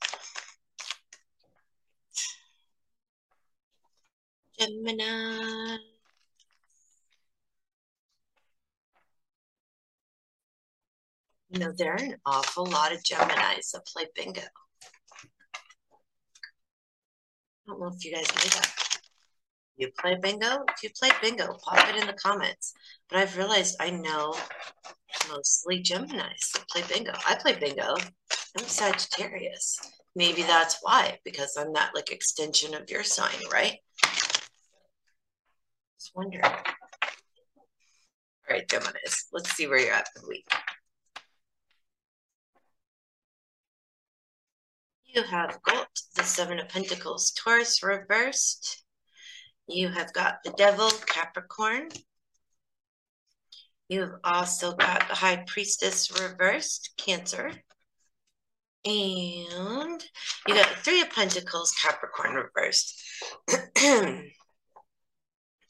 Gemini. 4.56 5.91
You 11.52 11.60
know, 11.60 11.72
there 11.76 11.92
are 11.92 11.96
an 11.96 12.16
awful 12.24 12.64
lot 12.64 12.92
of 12.92 13.02
Geminis 13.02 13.72
that 13.72 13.84
play 13.86 14.06
bingo. 14.16 14.40
I 14.40 14.46
don't 17.66 17.78
know 17.78 17.88
if 17.94 18.02
you 18.02 18.14
guys 18.14 18.26
know 18.26 18.60
that. 18.60 18.72
You 19.76 19.90
play 19.98 20.16
bingo? 20.20 20.64
If 20.70 20.82
you 20.82 20.88
play 20.98 21.10
bingo, 21.20 21.54
pop 21.62 21.90
it 21.90 21.96
in 21.96 22.06
the 22.06 22.14
comments. 22.14 22.72
But 23.10 23.18
I've 23.18 23.36
realized 23.36 23.76
I 23.80 23.90
know 23.90 24.34
mostly 25.28 25.82
Geminis 25.82 26.52
that 26.54 26.66
play 26.70 26.84
bingo. 26.88 27.12
I 27.28 27.34
play 27.34 27.58
bingo. 27.60 27.96
I'm 28.58 28.64
Sagittarius. 28.64 29.78
Maybe 30.16 30.42
that's 30.44 30.78
why, 30.80 31.18
because 31.22 31.58
I'm 31.58 31.74
that 31.74 31.90
like 31.94 32.12
extension 32.12 32.74
of 32.74 32.88
your 32.88 33.02
sign, 33.02 33.36
right? 33.52 33.76
Just 35.98 36.12
wondering. 36.14 36.44
All 36.44 36.52
right, 38.48 38.66
Geminis. 38.66 39.24
Let's 39.34 39.54
see 39.54 39.66
where 39.66 39.80
you're 39.80 39.92
at 39.92 40.08
the 40.16 40.26
week. 40.26 40.46
You 45.14 45.22
have 45.24 45.60
got 45.62 45.88
the 46.16 46.22
Seven 46.22 46.58
of 46.58 46.70
Pentacles, 46.70 47.32
Taurus 47.32 47.82
reversed. 47.82 48.82
You 49.66 49.88
have 49.88 50.10
got 50.14 50.36
the 50.42 50.52
Devil, 50.52 50.90
Capricorn. 51.06 51.90
You've 53.88 54.14
also 54.24 54.74
got 54.74 55.06
the 55.08 55.14
High 55.14 55.44
Priestess 55.46 56.18
reversed, 56.18 56.94
Cancer. 56.96 57.52
And 58.86 60.02
you 60.46 60.54
got 60.54 60.70
the 60.70 60.76
Three 60.82 61.02
of 61.02 61.10
Pentacles, 61.10 61.72
Capricorn 61.72 62.34
reversed. 62.34 62.98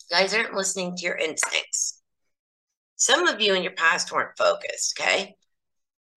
Guys 0.09 0.35
aren't 0.35 0.55
listening 0.55 0.95
to 0.95 1.03
your 1.05 1.17
instincts. 1.17 2.01
Some 2.95 3.27
of 3.27 3.41
you 3.41 3.55
in 3.55 3.65
your 3.65 3.73
past 3.73 4.13
weren't 4.13 4.39
focused, 4.39 5.01
okay? 5.01 5.35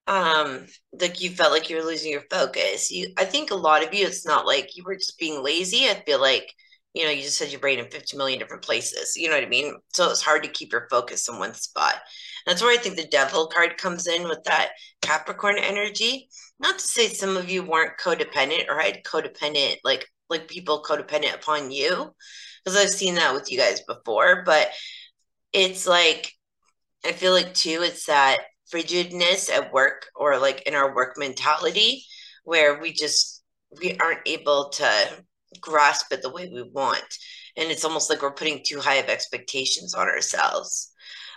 Um, 0.08 0.68
like 1.02 1.20
you 1.22 1.32
felt 1.32 1.52
like 1.52 1.70
you 1.70 1.78
were 1.78 1.84
losing 1.84 2.12
your 2.12 2.24
focus. 2.30 2.92
You 2.92 3.08
I 3.18 3.26
think 3.26 3.52
a 3.52 3.56
lot 3.56 3.84
of 3.86 3.94
you, 3.94 4.06
it's 4.06 4.26
not 4.26 4.46
like 4.46 4.76
you 4.76 4.84
were 4.86 4.96
just 4.96 5.18
being 5.20 5.44
lazy. 5.44 5.90
I 5.90 6.02
feel 6.06 6.22
like 6.22 6.52
you 6.94 7.04
know, 7.04 7.12
you 7.12 7.24
just 7.24 7.40
had 7.40 7.52
your 7.52 7.60
brain 7.60 7.80
in 7.80 7.90
50 7.90 8.16
million 8.16 8.40
different 8.40 8.64
places. 8.64 9.18
You 9.18 9.28
know 9.30 9.36
what 9.36 9.44
I 9.44 9.50
mean? 9.50 9.76
So 9.94 10.10
it's 10.10 10.22
hard 10.22 10.44
to 10.44 10.50
keep 10.50 10.72
your 10.72 10.88
focus 10.90 11.28
in 11.28 11.38
one 11.40 11.54
spot. 11.54 11.96
That's 12.46 12.62
where 12.62 12.72
I 12.72 12.82
think 12.82 12.96
the 12.96 13.08
devil 13.08 13.48
card 13.48 13.78
comes 13.78 14.08
in 14.08 14.24
with 14.24 14.44
that 14.46 14.70
Capricorn 15.02 15.58
energy. 15.58 16.30
Not 16.60 16.80
to 16.80 16.88
say 16.88 17.10
some 17.10 17.36
of 17.36 17.50
you 17.50 17.64
weren't 17.64 18.00
codependent 18.00 18.70
or 18.70 18.80
had 18.80 19.04
codependent, 19.04 19.78
like 19.84 20.08
like 20.30 20.48
people 20.48 20.84
codependent 20.84 21.36
upon 21.36 21.70
you, 21.72 22.14
because 22.64 22.78
I've 22.80 22.90
seen 22.90 23.16
that 23.16 23.34
with 23.34 23.52
you 23.52 23.58
guys 23.58 23.82
before. 23.82 24.44
But 24.46 24.70
it's 25.54 25.88
like 25.88 26.32
I 27.06 27.12
feel 27.14 27.34
like 27.34 27.54
too, 27.54 27.82
it's 27.84 28.06
that 28.08 28.40
frigidness 28.72 29.50
at 29.50 29.72
work 29.72 30.08
or 30.16 30.38
like 30.38 30.64
in 30.64 30.74
our 30.74 30.96
work 30.96 31.18
mentality 31.18 32.04
where 32.44 32.80
we 32.80 32.92
just 32.94 33.44
we 33.82 33.98
aren't 33.98 34.26
able 34.26 34.70
to 34.70 34.90
grasp 35.60 36.12
it 36.12 36.22
the 36.22 36.30
way 36.30 36.50
we 36.50 36.64
want. 36.64 37.04
And 37.58 37.72
it's 37.72 37.86
almost 37.86 38.10
like 38.10 38.22
we're 38.22 38.34
putting 38.34 38.62
too 38.66 38.80
high 38.80 38.96
of 38.96 39.10
expectations 39.10 39.94
on 39.94 40.08
ourselves. 40.08 40.92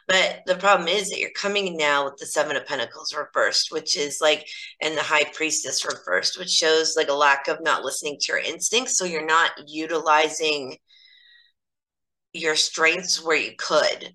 But 0.09 0.41
the 0.47 0.57
problem 0.57 0.89
is 0.89 1.11
that 1.11 1.19
you're 1.19 1.31
coming 1.31 1.77
now 1.77 2.07
with 2.07 2.17
the 2.17 2.27
Seven 2.27 2.57
of 2.57 2.67
Pentacles 2.67 3.15
reversed, 3.15 3.71
which 3.71 3.97
is 3.97 4.21
like, 4.23 4.47
and 4.81 4.97
the 4.97 5.03
High 5.03 5.25
Priestess 5.35 5.85
reversed, 5.85 6.39
which 6.39 6.49
shows 6.49 6.97
like 6.97 7.09
a 7.09 7.15
lack 7.15 7.47
of 7.47 7.63
not 7.63 7.85
listening 7.85 8.17
to 8.21 8.33
your 8.33 8.41
instincts. 8.41 8.97
So 8.97 9.05
you're 9.05 9.27
not 9.27 9.51
utilizing 9.67 10.79
your 12.33 12.57
strengths 12.57 13.23
where 13.23 13.37
you 13.37 13.53
could. 13.59 14.15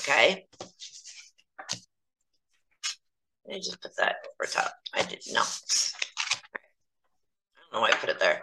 Okay. 0.00 0.46
Me 3.48 3.60
just 3.60 3.80
put 3.80 3.96
that 3.96 4.16
over 4.38 4.50
top. 4.50 4.74
I 4.92 5.02
did 5.02 5.22
not. 5.32 5.48
I 6.54 7.72
don't 7.72 7.72
know 7.72 7.80
why 7.80 7.88
I 7.88 7.96
put 7.96 8.10
it 8.10 8.20
there. 8.20 8.42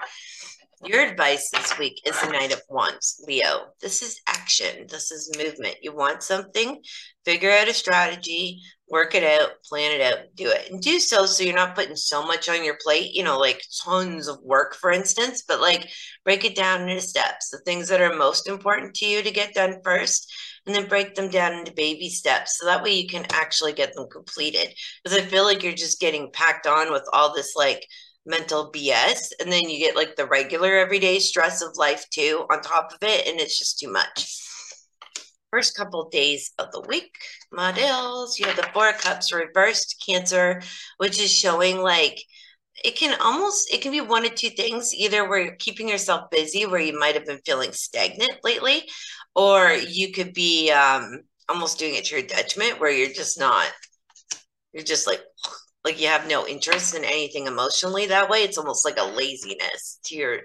Your 0.84 1.02
advice 1.02 1.52
this 1.52 1.78
week 1.78 2.02
is 2.08 2.20
the 2.20 2.32
Knight 2.32 2.52
of 2.52 2.62
Wands, 2.70 3.24
Leo. 3.28 3.68
This 3.80 4.02
is 4.02 4.20
action. 4.28 4.88
This 4.90 5.12
is 5.12 5.32
movement. 5.38 5.76
You 5.84 5.96
want 5.96 6.24
something, 6.24 6.82
figure 7.24 7.52
out 7.52 7.68
a 7.68 7.74
strategy, 7.74 8.62
work 8.90 9.14
it 9.14 9.24
out, 9.24 9.52
plan 9.64 9.92
it 9.92 10.02
out, 10.02 10.26
do 10.36 10.50
it. 10.50 10.72
And 10.72 10.82
do 10.82 11.00
so 11.00 11.28
so 11.28 11.44
you're 11.44 11.56
not 11.56 11.76
putting 11.76 11.96
so 11.96 12.26
much 12.26 12.50
on 12.50 12.64
your 12.64 12.78
plate, 12.84 13.14
you 13.14 13.24
know, 13.24 13.38
like 13.40 13.64
tons 13.84 14.28
of 14.28 14.42
work, 14.42 14.74
for 14.76 14.92
instance, 14.92 15.44
but 15.48 15.62
like 15.62 15.88
break 16.24 16.46
it 16.46 16.56
down 16.56 16.90
into 16.90 17.02
steps, 17.02 17.50
the 17.52 17.60
things 17.60 17.88
that 17.90 18.02
are 18.02 18.16
most 18.16 18.48
important 18.48 18.96
to 18.96 19.06
you 19.06 19.22
to 19.22 19.32
get 19.32 19.54
done 19.54 19.82
first, 19.84 20.34
and 20.66 20.76
then 20.76 20.88
break 20.88 21.16
them 21.16 21.30
down 21.30 21.54
into 21.54 21.72
baby 21.74 22.10
steps. 22.10 22.58
So 22.58 22.66
that 22.66 22.84
way 22.84 22.94
you 22.94 23.08
can 23.08 23.26
actually 23.32 23.74
get 23.74 23.94
them 23.94 24.08
completed. 24.10 24.74
Because 25.04 25.18
I 25.18 25.22
feel 25.22 25.44
like 25.44 25.64
you're 25.64 25.74
just 25.74 26.00
getting 26.00 26.32
packed 26.32 26.68
on 26.68 26.92
with 26.92 27.04
all 27.14 27.34
this 27.34 27.56
like 27.56 27.86
mental 28.26 28.72
BS. 28.72 29.32
And 29.40 29.52
then 29.52 29.70
you 29.70 29.80
get 29.80 29.96
like 29.96 30.16
the 30.16 30.26
regular 30.26 30.78
everyday 30.78 31.20
stress 31.20 31.62
of 31.62 31.78
life 31.78 32.10
too 32.10 32.46
on 32.52 32.62
top 32.62 32.92
of 32.92 33.00
it. 33.02 33.28
And 33.28 33.40
it's 33.40 33.58
just 33.60 33.80
too 33.80 33.92
much 33.92 34.46
first 35.56 35.78
couple 35.78 36.02
of 36.02 36.12
days 36.12 36.52
of 36.60 36.70
the 36.74 36.82
week, 36.82 37.16
models, 37.50 38.38
you 38.38 38.46
have 38.46 38.58
the 38.58 38.70
Four 38.74 38.92
Cups 38.92 39.32
reversed 39.32 40.04
Cancer, 40.06 40.62
which 40.98 41.18
is 41.18 41.32
showing 41.32 41.78
like 41.82 42.22
it 42.84 42.96
can 42.96 43.20
almost 43.22 43.74
it 43.74 43.82
can 43.82 43.92
be 43.92 44.02
one 44.02 44.26
of 44.26 44.36
two 44.36 44.50
things 44.50 44.94
either 44.94 45.28
where 45.28 45.40
you're 45.40 45.56
keeping 45.56 45.88
yourself 45.88 46.30
busy 46.30 46.66
where 46.66 46.82
you 46.82 46.98
might 46.98 47.16
have 47.16 47.26
been 47.26 47.40
feeling 47.46 47.72
stagnant 47.72 48.38
lately 48.44 48.84
or 49.36 49.72
you 49.72 50.12
could 50.12 50.34
be 50.34 50.72
um 50.72 51.22
almost 51.48 51.80
doing 51.80 51.96
it 51.96 52.06
to 52.06 52.16
your 52.16 52.28
detriment 52.28 52.80
where 52.80 52.92
you're 52.92 53.14
just 53.14 53.40
not 53.40 53.68
you're 54.74 54.84
just 54.84 55.08
like 55.08 55.22
like 55.86 56.02
you 56.02 56.08
have 56.08 56.28
no 56.28 56.48
interest 56.48 56.96
in 56.96 57.06
anything 57.06 57.46
emotionally 57.46 58.08
that 58.08 58.30
way. 58.30 58.40
It's 58.40 58.58
almost 58.58 58.84
like 58.84 58.98
a 58.98 59.04
laziness 59.04 60.00
to 60.06 60.16
your 60.16 60.40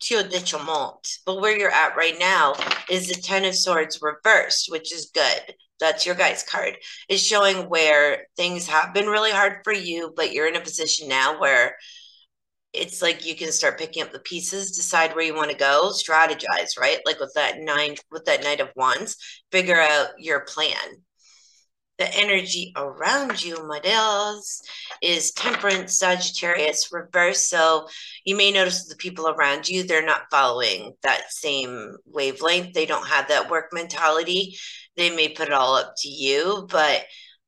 to 0.00 0.14
your 0.14 0.24
detriment. 0.24 1.18
But 1.26 1.40
where 1.40 1.56
you're 1.56 1.70
at 1.70 1.96
right 1.96 2.16
now 2.18 2.54
is 2.90 3.08
the 3.08 3.14
Ten 3.14 3.44
of 3.44 3.54
Swords 3.54 4.00
reversed, 4.02 4.70
which 4.70 4.92
is 4.92 5.10
good. 5.14 5.54
That's 5.80 6.06
your 6.06 6.14
guy's 6.14 6.42
card. 6.42 6.76
Is 7.08 7.24
showing 7.24 7.68
where 7.68 8.26
things 8.36 8.66
have 8.66 8.92
been 8.92 9.06
really 9.06 9.30
hard 9.30 9.60
for 9.64 9.72
you, 9.72 10.12
but 10.16 10.32
you're 10.32 10.48
in 10.48 10.56
a 10.56 10.60
position 10.60 11.08
now 11.08 11.40
where 11.40 11.76
it's 12.72 13.00
like 13.00 13.24
you 13.24 13.34
can 13.34 13.50
start 13.52 13.78
picking 13.78 14.02
up 14.02 14.12
the 14.12 14.18
pieces, 14.20 14.76
decide 14.76 15.14
where 15.14 15.24
you 15.24 15.34
want 15.34 15.50
to 15.50 15.56
go, 15.56 15.92
strategize, 15.92 16.78
right? 16.78 16.98
Like 17.06 17.18
with 17.20 17.32
that 17.34 17.58
nine, 17.58 17.96
with 18.10 18.24
that 18.26 18.42
Knight 18.42 18.60
of 18.60 18.68
Wands, 18.76 19.16
figure 19.50 19.80
out 19.80 20.08
your 20.18 20.40
plan 20.40 21.02
the 21.98 22.14
energy 22.14 22.72
around 22.76 23.44
you, 23.44 23.66
my 23.66 23.80
is 25.02 25.32
temperance, 25.32 25.98
Sagittarius, 25.98 26.92
reverse. 26.92 27.48
So 27.48 27.88
you 28.24 28.36
may 28.36 28.52
notice 28.52 28.86
the 28.86 28.96
people 28.96 29.28
around 29.28 29.68
you, 29.68 29.82
they're 29.82 30.04
not 30.04 30.30
following 30.30 30.94
that 31.02 31.32
same 31.32 31.96
wavelength. 32.06 32.72
They 32.72 32.86
don't 32.86 33.08
have 33.08 33.28
that 33.28 33.50
work 33.50 33.70
mentality. 33.72 34.56
They 34.96 35.10
may 35.10 35.30
put 35.30 35.48
it 35.48 35.54
all 35.54 35.74
up 35.74 35.94
to 35.98 36.08
you, 36.08 36.66
but 36.70 37.04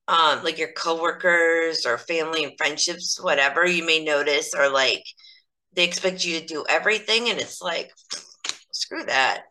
um, 0.09 0.43
like 0.43 0.59
your 0.59 0.73
coworkers 0.73 1.87
or 1.87 1.97
family 1.97 2.43
and 2.43 2.55
friendships, 2.59 3.21
whatever, 3.23 3.65
you 3.65 3.87
may 3.87 4.03
notice 4.03 4.53
are 4.55 4.71
like 4.71 5.05
they 5.75 5.85
expect 5.85 6.25
you 6.25 6.41
to 6.41 6.47
do 6.47 6.65
everything. 6.69 7.31
And 7.31 7.39
it's 7.39 7.63
like, 7.63 7.91
screw 8.73 9.05
that. 9.05 9.43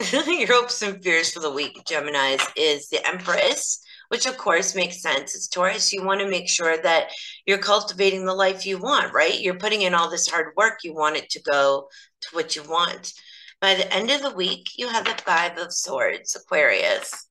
your 0.12 0.46
hopes 0.46 0.80
and 0.82 1.02
fears 1.02 1.32
for 1.32 1.40
the 1.40 1.50
week, 1.50 1.82
Geminis, 1.84 2.46
is 2.56 2.88
the 2.88 3.04
Empress 3.04 3.82
which 4.08 4.26
of 4.26 4.36
course 4.36 4.74
makes 4.74 5.02
sense. 5.02 5.34
It's 5.34 5.48
Taurus. 5.48 5.92
You 5.92 6.04
want 6.04 6.20
to 6.20 6.28
make 6.28 6.48
sure 6.48 6.80
that 6.82 7.10
you're 7.46 7.58
cultivating 7.58 8.24
the 8.24 8.34
life 8.34 8.66
you 8.66 8.78
want, 8.78 9.12
right? 9.12 9.40
You're 9.40 9.58
putting 9.58 9.82
in 9.82 9.94
all 9.94 10.10
this 10.10 10.28
hard 10.28 10.54
work. 10.56 10.78
You 10.82 10.94
want 10.94 11.16
it 11.16 11.30
to 11.30 11.42
go 11.42 11.88
to 12.22 12.28
what 12.32 12.56
you 12.56 12.62
want. 12.62 13.12
By 13.60 13.74
the 13.74 13.92
end 13.92 14.10
of 14.10 14.22
the 14.22 14.34
week, 14.34 14.68
you 14.76 14.88
have 14.88 15.04
the 15.04 15.20
Five 15.24 15.58
of 15.58 15.72
Swords, 15.72 16.36
Aquarius. 16.36 17.26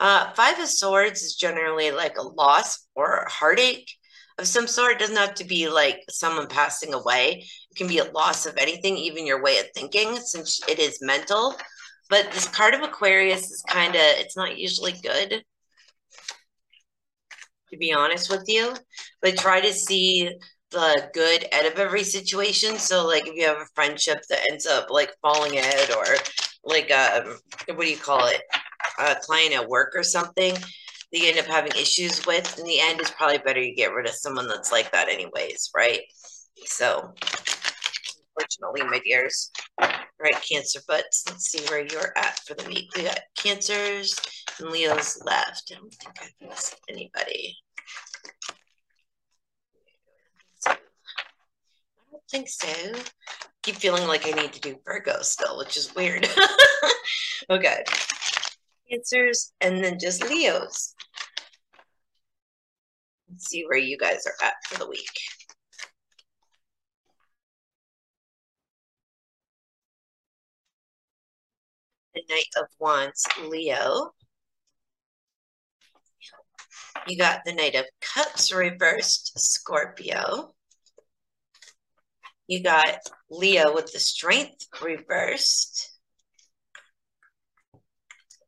Uh, 0.00 0.32
five 0.32 0.58
of 0.60 0.68
Swords 0.68 1.22
is 1.22 1.34
generally 1.34 1.90
like 1.90 2.16
a 2.18 2.22
loss 2.22 2.86
or 2.94 3.18
a 3.18 3.30
heartache 3.30 3.90
of 4.38 4.46
some 4.46 4.66
sort. 4.66 4.92
It 4.92 4.98
doesn't 5.00 5.16
have 5.16 5.34
to 5.34 5.44
be 5.44 5.68
like 5.68 6.04
someone 6.08 6.46
passing 6.46 6.94
away. 6.94 7.44
It 7.70 7.76
can 7.76 7.88
be 7.88 7.98
a 7.98 8.10
loss 8.12 8.46
of 8.46 8.56
anything, 8.56 8.96
even 8.96 9.26
your 9.26 9.42
way 9.42 9.58
of 9.58 9.66
thinking, 9.74 10.16
since 10.16 10.60
it 10.68 10.78
is 10.78 10.98
mental. 11.02 11.56
But 12.08 12.30
this 12.32 12.48
card 12.48 12.74
of 12.74 12.82
Aquarius 12.82 13.50
is 13.50 13.62
kind 13.68 13.94
of, 13.94 14.00
it's 14.00 14.36
not 14.36 14.56
usually 14.56 14.92
good 15.02 15.42
to 17.70 17.76
be 17.76 17.92
honest 17.92 18.30
with 18.30 18.44
you, 18.46 18.74
but 19.22 19.36
try 19.36 19.60
to 19.60 19.72
see 19.72 20.30
the 20.70 21.10
good 21.14 21.46
out 21.52 21.66
of 21.66 21.78
every 21.78 22.04
situation. 22.04 22.76
So, 22.78 23.06
like, 23.06 23.26
if 23.26 23.34
you 23.34 23.46
have 23.46 23.58
a 23.58 23.66
friendship 23.74 24.22
that 24.28 24.50
ends 24.50 24.66
up 24.66 24.90
like 24.90 25.14
falling 25.22 25.58
out, 25.58 25.96
or 25.96 26.04
like, 26.64 26.90
um, 26.90 27.38
what 27.68 27.80
do 27.80 27.90
you 27.90 27.96
call 27.96 28.26
it, 28.26 28.42
a 28.98 29.16
client 29.22 29.54
at 29.54 29.68
work 29.68 29.92
or 29.94 30.02
something 30.02 30.54
that 30.54 31.18
you 31.18 31.28
end 31.28 31.38
up 31.38 31.46
having 31.46 31.72
issues 31.72 32.26
with, 32.26 32.58
in 32.58 32.64
the 32.64 32.80
end, 32.80 33.00
it's 33.00 33.10
probably 33.10 33.38
better 33.38 33.60
you 33.60 33.74
get 33.74 33.92
rid 33.92 34.06
of 34.06 34.12
someone 34.12 34.46
that's 34.46 34.72
like 34.72 34.92
that, 34.92 35.08
anyways, 35.08 35.70
right? 35.74 36.02
So, 36.66 37.14
unfortunately, 38.38 38.82
my 38.88 39.00
dears, 39.00 39.50
right, 39.80 40.42
Cancer, 40.48 40.80
but 40.86 41.04
let's 41.26 41.50
see 41.50 41.64
where 41.68 41.86
you're 41.86 42.16
at 42.16 42.38
for 42.46 42.54
the 42.54 42.68
week. 42.68 42.88
We 42.96 43.04
got 43.04 43.20
Cancers 43.36 44.14
and 44.58 44.70
Leo's 44.70 45.20
left. 45.24 45.72
I 45.72 45.78
don't 45.78 45.94
think 45.94 46.14
I've 46.20 46.48
missed 46.48 46.76
anybody. 46.88 47.56
I 50.66 50.76
don't 52.10 52.22
think 52.30 52.48
so. 52.48 52.68
I 52.68 53.00
keep 53.62 53.76
feeling 53.76 54.06
like 54.06 54.26
I 54.26 54.30
need 54.40 54.52
to 54.52 54.60
do 54.60 54.78
Virgo 54.84 55.20
still, 55.22 55.58
which 55.58 55.76
is 55.76 55.94
weird. 55.94 56.28
okay. 57.50 57.84
Cancers 58.90 59.52
and 59.60 59.82
then 59.82 59.98
just 59.98 60.28
Leos. 60.28 60.94
Let's 63.30 63.48
see 63.48 63.64
where 63.66 63.78
you 63.78 63.98
guys 63.98 64.24
are 64.26 64.46
at 64.46 64.54
for 64.64 64.78
the 64.78 64.88
week. 64.88 65.10
The 72.18 72.34
Knight 72.34 72.46
of 72.56 72.66
Wands, 72.80 73.26
Leo. 73.46 74.12
You 77.06 77.16
got 77.16 77.42
the 77.44 77.52
Knight 77.52 77.76
of 77.76 77.84
Cups 78.00 78.52
reversed, 78.52 79.38
Scorpio. 79.38 80.52
You 82.48 82.62
got 82.62 82.98
Leo 83.30 83.72
with 83.72 83.92
the 83.92 84.00
Strength 84.00 84.66
reversed. 84.82 85.92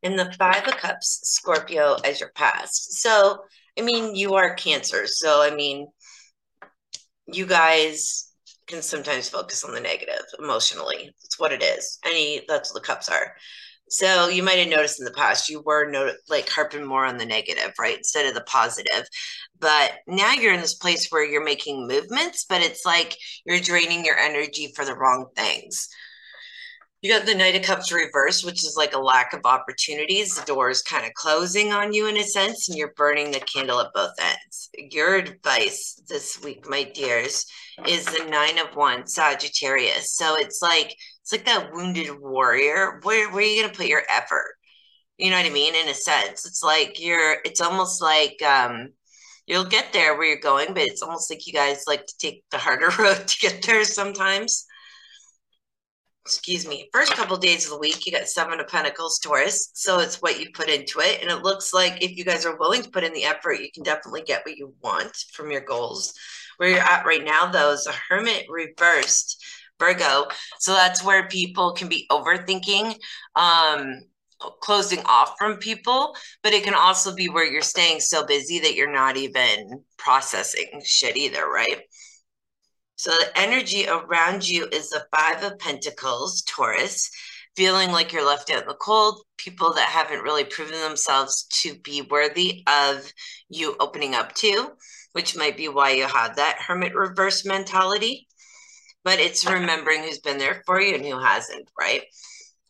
And 0.02 0.18
the 0.18 0.32
Five 0.38 0.66
of 0.66 0.76
Cups, 0.78 1.20
Scorpio 1.24 1.96
as 2.04 2.18
your 2.18 2.32
past. 2.34 3.00
So, 3.00 3.44
I 3.78 3.82
mean, 3.82 4.16
you 4.16 4.34
are 4.34 4.54
Cancer. 4.54 5.06
So, 5.06 5.42
I 5.42 5.54
mean, 5.54 5.86
you 7.26 7.46
guys 7.46 8.29
can 8.70 8.82
sometimes 8.82 9.28
focus 9.28 9.64
on 9.64 9.74
the 9.74 9.80
negative 9.80 10.24
emotionally. 10.38 11.10
That's 11.22 11.38
what 11.38 11.52
it 11.52 11.62
is. 11.62 11.98
Any, 12.06 12.42
that's 12.48 12.72
what 12.72 12.82
the 12.82 12.86
cups 12.86 13.08
are. 13.08 13.34
So 13.90 14.28
you 14.28 14.44
might 14.44 14.60
have 14.60 14.68
noticed 14.68 15.00
in 15.00 15.04
the 15.04 15.10
past 15.10 15.48
you 15.48 15.62
were 15.62 15.90
not, 15.90 16.14
like 16.28 16.48
harping 16.48 16.86
more 16.86 17.04
on 17.04 17.18
the 17.18 17.26
negative, 17.26 17.72
right, 17.78 17.98
instead 17.98 18.26
of 18.26 18.34
the 18.34 18.42
positive. 18.42 19.04
But 19.58 19.94
now 20.06 20.32
you're 20.32 20.54
in 20.54 20.60
this 20.60 20.76
place 20.76 21.08
where 21.10 21.28
you're 21.28 21.44
making 21.44 21.88
movements, 21.88 22.46
but 22.48 22.62
it's 22.62 22.86
like 22.86 23.16
you're 23.44 23.58
draining 23.58 24.04
your 24.04 24.16
energy 24.16 24.72
for 24.76 24.84
the 24.84 24.94
wrong 24.94 25.26
things. 25.36 25.88
You 27.02 27.10
got 27.10 27.24
the 27.24 27.34
Knight 27.34 27.56
of 27.56 27.62
Cups 27.62 27.90
reversed, 27.92 28.44
which 28.44 28.62
is 28.62 28.76
like 28.76 28.92
a 28.92 28.98
lack 28.98 29.32
of 29.32 29.46
opportunities. 29.46 30.34
The 30.34 30.44
door 30.44 30.68
is 30.68 30.82
kind 30.82 31.06
of 31.06 31.14
closing 31.14 31.72
on 31.72 31.94
you 31.94 32.08
in 32.08 32.18
a 32.18 32.22
sense, 32.22 32.68
and 32.68 32.76
you're 32.76 32.92
burning 32.94 33.30
the 33.30 33.40
candle 33.40 33.80
at 33.80 33.94
both 33.94 34.12
ends. 34.20 34.68
Your 34.76 35.14
advice 35.14 35.98
this 36.08 36.42
week, 36.42 36.68
my 36.68 36.82
dears, 36.82 37.46
is 37.86 38.04
the 38.04 38.26
Nine 38.28 38.58
of 38.58 38.76
Wands, 38.76 39.14
Sagittarius. 39.14 40.14
So 40.14 40.36
it's 40.36 40.60
like 40.60 40.94
it's 41.22 41.32
like 41.32 41.46
that 41.46 41.72
wounded 41.72 42.10
warrior. 42.20 43.00
Where 43.02 43.30
where 43.30 43.38
are 43.38 43.46
you 43.46 43.62
gonna 43.62 43.72
put 43.72 43.86
your 43.86 44.02
effort? 44.14 44.56
You 45.16 45.30
know 45.30 45.36
what 45.36 45.46
I 45.46 45.50
mean? 45.50 45.74
In 45.74 45.88
a 45.88 45.94
sense, 45.94 46.44
it's 46.44 46.62
like 46.62 47.00
you're. 47.00 47.38
It's 47.46 47.62
almost 47.62 48.02
like 48.02 48.42
um, 48.42 48.88
you'll 49.46 49.64
get 49.64 49.94
there 49.94 50.18
where 50.18 50.26
you're 50.26 50.38
going, 50.38 50.74
but 50.74 50.82
it's 50.82 51.02
almost 51.02 51.30
like 51.30 51.46
you 51.46 51.54
guys 51.54 51.84
like 51.86 52.04
to 52.04 52.18
take 52.18 52.44
the 52.50 52.58
harder 52.58 52.90
road 52.98 53.26
to 53.26 53.38
get 53.38 53.62
there 53.62 53.84
sometimes 53.84 54.66
excuse 56.30 56.66
me, 56.66 56.88
first 56.92 57.12
couple 57.14 57.34
of 57.34 57.42
days 57.42 57.64
of 57.64 57.72
the 57.72 57.78
week, 57.78 58.06
you 58.06 58.12
got 58.12 58.28
seven 58.28 58.60
of 58.60 58.68
pentacles, 58.68 59.18
Taurus. 59.18 59.72
So 59.74 59.98
it's 59.98 60.22
what 60.22 60.38
you 60.38 60.46
put 60.54 60.68
into 60.68 61.00
it. 61.00 61.20
And 61.20 61.28
it 61.30 61.42
looks 61.42 61.74
like 61.74 62.02
if 62.02 62.16
you 62.16 62.24
guys 62.24 62.46
are 62.46 62.56
willing 62.56 62.82
to 62.82 62.90
put 62.90 63.02
in 63.02 63.12
the 63.12 63.24
effort, 63.24 63.54
you 63.54 63.68
can 63.74 63.82
definitely 63.82 64.22
get 64.22 64.46
what 64.46 64.56
you 64.56 64.72
want 64.80 65.16
from 65.32 65.50
your 65.50 65.62
goals. 65.62 66.14
Where 66.58 66.68
you're 66.68 66.78
at 66.78 67.04
right 67.04 67.24
now, 67.24 67.46
though, 67.46 67.72
is 67.72 67.88
a 67.88 67.92
hermit 68.08 68.46
reversed 68.48 69.44
Virgo. 69.80 70.28
So 70.60 70.72
that's 70.72 71.02
where 71.02 71.26
people 71.26 71.72
can 71.72 71.88
be 71.88 72.06
overthinking, 72.12 72.94
um, 73.34 74.02
closing 74.60 75.00
off 75.06 75.34
from 75.36 75.56
people, 75.56 76.14
but 76.42 76.52
it 76.52 76.62
can 76.62 76.74
also 76.74 77.14
be 77.14 77.28
where 77.28 77.50
you're 77.50 77.62
staying 77.62 78.00
so 78.00 78.24
busy 78.24 78.60
that 78.60 78.74
you're 78.74 78.92
not 78.92 79.16
even 79.16 79.82
processing 79.98 80.80
shit 80.84 81.16
either, 81.16 81.48
right? 81.48 81.80
So 83.00 83.12
the 83.12 83.32
energy 83.34 83.86
around 83.88 84.46
you 84.46 84.68
is 84.70 84.90
the 84.90 85.06
Five 85.10 85.42
of 85.42 85.58
Pentacles, 85.58 86.42
Taurus, 86.42 87.10
feeling 87.56 87.92
like 87.92 88.12
you're 88.12 88.26
left 88.26 88.50
out 88.50 88.60
in 88.60 88.68
the 88.68 88.74
cold, 88.74 89.22
people 89.38 89.72
that 89.72 89.88
haven't 89.88 90.22
really 90.22 90.44
proven 90.44 90.78
themselves 90.78 91.46
to 91.62 91.78
be 91.78 92.02
worthy 92.02 92.62
of 92.66 93.10
you 93.48 93.74
opening 93.80 94.14
up 94.14 94.34
to, 94.34 94.72
which 95.12 95.34
might 95.34 95.56
be 95.56 95.66
why 95.66 95.92
you 95.92 96.04
have 96.04 96.36
that 96.36 96.58
hermit 96.60 96.94
reverse 96.94 97.46
mentality. 97.46 98.28
But 99.02 99.18
it's 99.18 99.46
remembering 99.46 100.02
who's 100.02 100.18
been 100.18 100.36
there 100.36 100.62
for 100.66 100.78
you 100.78 100.94
and 100.94 101.06
who 101.06 101.18
hasn't, 101.18 101.70
right? 101.80 102.02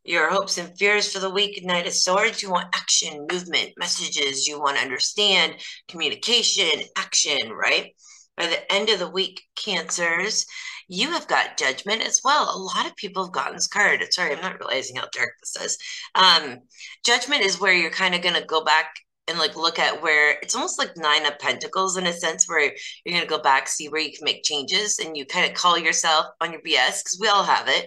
Your 0.05 0.31
hopes 0.31 0.59
and 0.59 0.78
fears 0.78 1.12
for 1.12 1.18
the 1.18 1.28
week, 1.28 1.64
Knight 1.64 1.89
of 1.89 1.93
Swords. 1.93 2.41
You 2.41 2.53
want 2.53 2.72
action, 2.72 3.26
movement, 3.28 3.72
messages. 3.76 4.47
You 4.47 4.61
want 4.61 4.76
to 4.76 4.83
understand 4.85 5.57
communication, 5.89 6.85
action, 6.97 7.51
right? 7.51 7.97
By 8.37 8.47
the 8.47 8.72
end 8.72 8.89
of 8.89 8.99
the 8.99 9.11
week, 9.11 9.43
Cancers, 9.57 10.47
you 10.89 11.11
have 11.12 11.28
got 11.28 11.57
judgment 11.59 12.03
as 12.03 12.20
well. 12.24 12.55
A 12.55 12.59
lot 12.59 12.87
of 12.87 12.97
people 12.97 13.24
have 13.24 13.33
gotten 13.33 13.55
this 13.55 13.66
card. 13.66 14.03
Sorry, 14.11 14.35
I'm 14.35 14.41
not 14.41 14.59
realizing 14.59 14.97
how 14.97 15.07
dark 15.12 15.31
this 15.41 15.57
is. 15.62 15.78
Um, 16.14 16.59
judgment 17.05 17.43
is 17.43 17.61
where 17.61 17.72
you're 17.72 17.91
kind 17.91 18.14
of 18.14 18.22
going 18.22 18.35
to 18.35 18.45
go 18.45 18.64
back 18.64 18.95
and 19.31 19.39
like 19.39 19.57
look 19.57 19.78
at 19.78 20.03
where 20.03 20.33
it's 20.43 20.55
almost 20.55 20.78
like 20.78 20.97
nine 20.97 21.24
of 21.24 21.39
pentacles 21.39 21.97
in 21.97 22.07
a 22.07 22.12
sense 22.12 22.49
where 22.49 22.61
you're 23.05 23.14
going 23.14 23.20
to 23.20 23.28
go 23.28 23.41
back 23.41 23.68
see 23.68 23.89
where 23.89 24.01
you 24.01 24.11
can 24.11 24.24
make 24.24 24.43
changes 24.43 24.99
and 24.99 25.16
you 25.16 25.24
kind 25.24 25.49
of 25.49 25.57
call 25.57 25.78
yourself 25.78 26.26
on 26.41 26.53
your 26.53 26.61
bs 26.62 27.03
because 27.03 27.18
we 27.20 27.28
all 27.28 27.45
have 27.45 27.68
it 27.68 27.87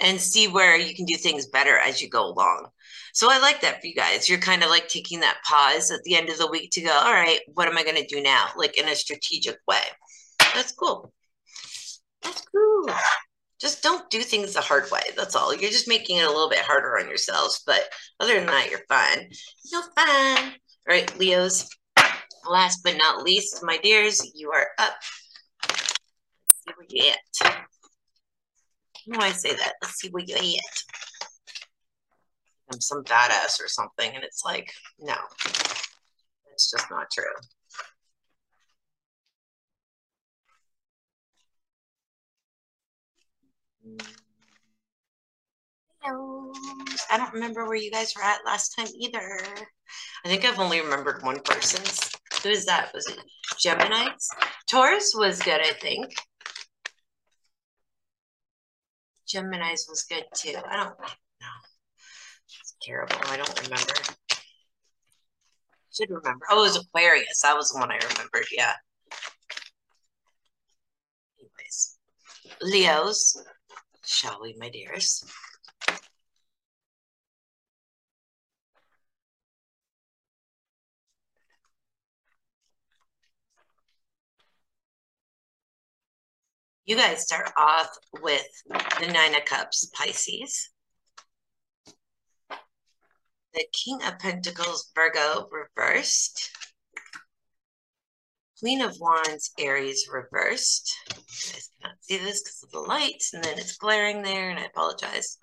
and 0.00 0.20
see 0.20 0.48
where 0.48 0.76
you 0.76 0.94
can 0.94 1.06
do 1.06 1.16
things 1.16 1.46
better 1.46 1.78
as 1.78 2.02
you 2.02 2.08
go 2.08 2.26
along 2.26 2.66
so 3.12 3.28
i 3.30 3.38
like 3.38 3.60
that 3.60 3.80
for 3.80 3.86
you 3.86 3.94
guys 3.94 4.28
you're 4.28 4.38
kind 4.38 4.62
of 4.62 4.70
like 4.70 4.88
taking 4.88 5.20
that 5.20 5.38
pause 5.48 5.90
at 5.90 6.02
the 6.04 6.16
end 6.16 6.28
of 6.28 6.38
the 6.38 6.50
week 6.50 6.70
to 6.70 6.80
go 6.80 6.92
all 6.92 7.12
right 7.12 7.40
what 7.54 7.68
am 7.68 7.78
i 7.78 7.84
going 7.84 7.96
to 7.96 8.06
do 8.06 8.22
now 8.22 8.46
like 8.56 8.78
in 8.78 8.88
a 8.88 8.94
strategic 8.94 9.56
way 9.66 9.82
that's 10.54 10.72
cool 10.72 11.12
that's 12.22 12.42
cool 12.50 12.86
just 13.62 13.80
don't 13.80 14.10
do 14.10 14.22
things 14.22 14.54
the 14.54 14.60
hard 14.60 14.90
way. 14.90 15.02
That's 15.16 15.36
all. 15.36 15.54
You're 15.54 15.70
just 15.70 15.86
making 15.86 16.16
it 16.16 16.24
a 16.24 16.30
little 16.30 16.50
bit 16.50 16.58
harder 16.58 16.98
on 16.98 17.06
yourselves. 17.06 17.62
But 17.64 17.88
other 18.18 18.34
than 18.34 18.46
that, 18.46 18.68
you're 18.68 18.84
fine. 18.88 19.30
You're 19.70 19.84
fine. 19.94 20.48
All 20.48 20.96
right, 20.96 21.16
Leos, 21.16 21.68
last 22.50 22.80
but 22.82 22.96
not 22.96 23.22
least, 23.22 23.62
my 23.62 23.78
dears, 23.78 24.32
you 24.34 24.50
are 24.50 24.66
up. 24.80 24.94
Let's 25.68 25.94
see 26.50 26.72
where 26.74 26.86
you. 26.90 27.12
How 29.12 29.20
do 29.20 29.24
I 29.24 29.30
say 29.30 29.54
that? 29.54 29.74
Let's 29.80 29.94
see 29.94 30.08
where 30.08 30.24
you 30.24 30.34
at. 30.34 30.81
I'm 32.72 32.80
some 32.80 33.04
badass 33.04 33.62
or 33.62 33.68
something, 33.68 34.14
and 34.14 34.24
it's 34.24 34.44
like, 34.44 34.72
no, 34.98 35.14
it's 36.52 36.70
just 36.70 36.90
not 36.90 37.10
true. 37.10 37.24
I 46.04 47.16
don't 47.16 47.32
remember 47.32 47.66
where 47.66 47.76
you 47.76 47.90
guys 47.90 48.12
were 48.16 48.22
at 48.22 48.40
last 48.44 48.70
time 48.70 48.88
either. 48.98 49.44
I 50.24 50.28
think 50.28 50.44
I've 50.44 50.58
only 50.58 50.80
remembered 50.80 51.22
one 51.22 51.40
person's. 51.40 52.10
Who 52.42 52.48
is 52.48 52.64
that? 52.66 52.92
Was 52.94 53.06
it 53.06 53.18
Gemini's? 53.60 54.28
Taurus 54.68 55.12
was 55.14 55.40
good, 55.42 55.60
I 55.60 55.72
think. 55.74 56.12
Gemini's 59.28 59.86
was 59.88 60.02
good 60.04 60.24
too. 60.34 60.56
I 60.68 60.76
don't 60.76 60.98
know. 60.98 61.06
Terrible. 62.82 63.16
I 63.26 63.36
don't 63.36 63.62
remember. 63.62 63.94
Should 65.92 66.10
remember. 66.10 66.44
Oh, 66.50 66.60
it 66.60 66.68
was 66.68 66.76
Aquarius. 66.76 67.40
That 67.42 67.56
was 67.56 67.68
the 67.70 67.78
one 67.78 67.90
I 67.90 67.96
remembered. 67.96 68.46
Yeah. 68.50 68.72
Anyways, 71.38 71.98
Leos, 72.60 73.36
shall 74.04 74.40
we, 74.42 74.56
my 74.58 74.68
dears? 74.68 75.24
You 86.84 86.96
guys 86.96 87.22
start 87.22 87.50
off 87.56 87.88
with 88.22 88.44
the 89.00 89.06
Nine 89.12 89.36
of 89.36 89.44
Cups, 89.44 89.88
Pisces. 89.94 90.70
The 93.54 93.66
King 93.72 94.02
of 94.02 94.18
Pentacles, 94.18 94.90
Virgo, 94.94 95.48
reversed. 95.50 96.50
Queen 98.58 98.80
of 98.80 98.96
Wands, 99.00 99.52
Aries, 99.58 100.08
reversed. 100.10 100.96
You 101.08 101.52
guys 101.52 101.68
cannot 101.80 101.96
see 102.00 102.18
this 102.18 102.42
because 102.42 102.62
of 102.62 102.70
the 102.70 102.80
lights, 102.80 103.34
and 103.34 103.42
then 103.42 103.58
it's 103.58 103.76
glaring 103.76 104.22
there, 104.22 104.50
and 104.50 104.58
I 104.58 104.64
apologize. 104.64 105.36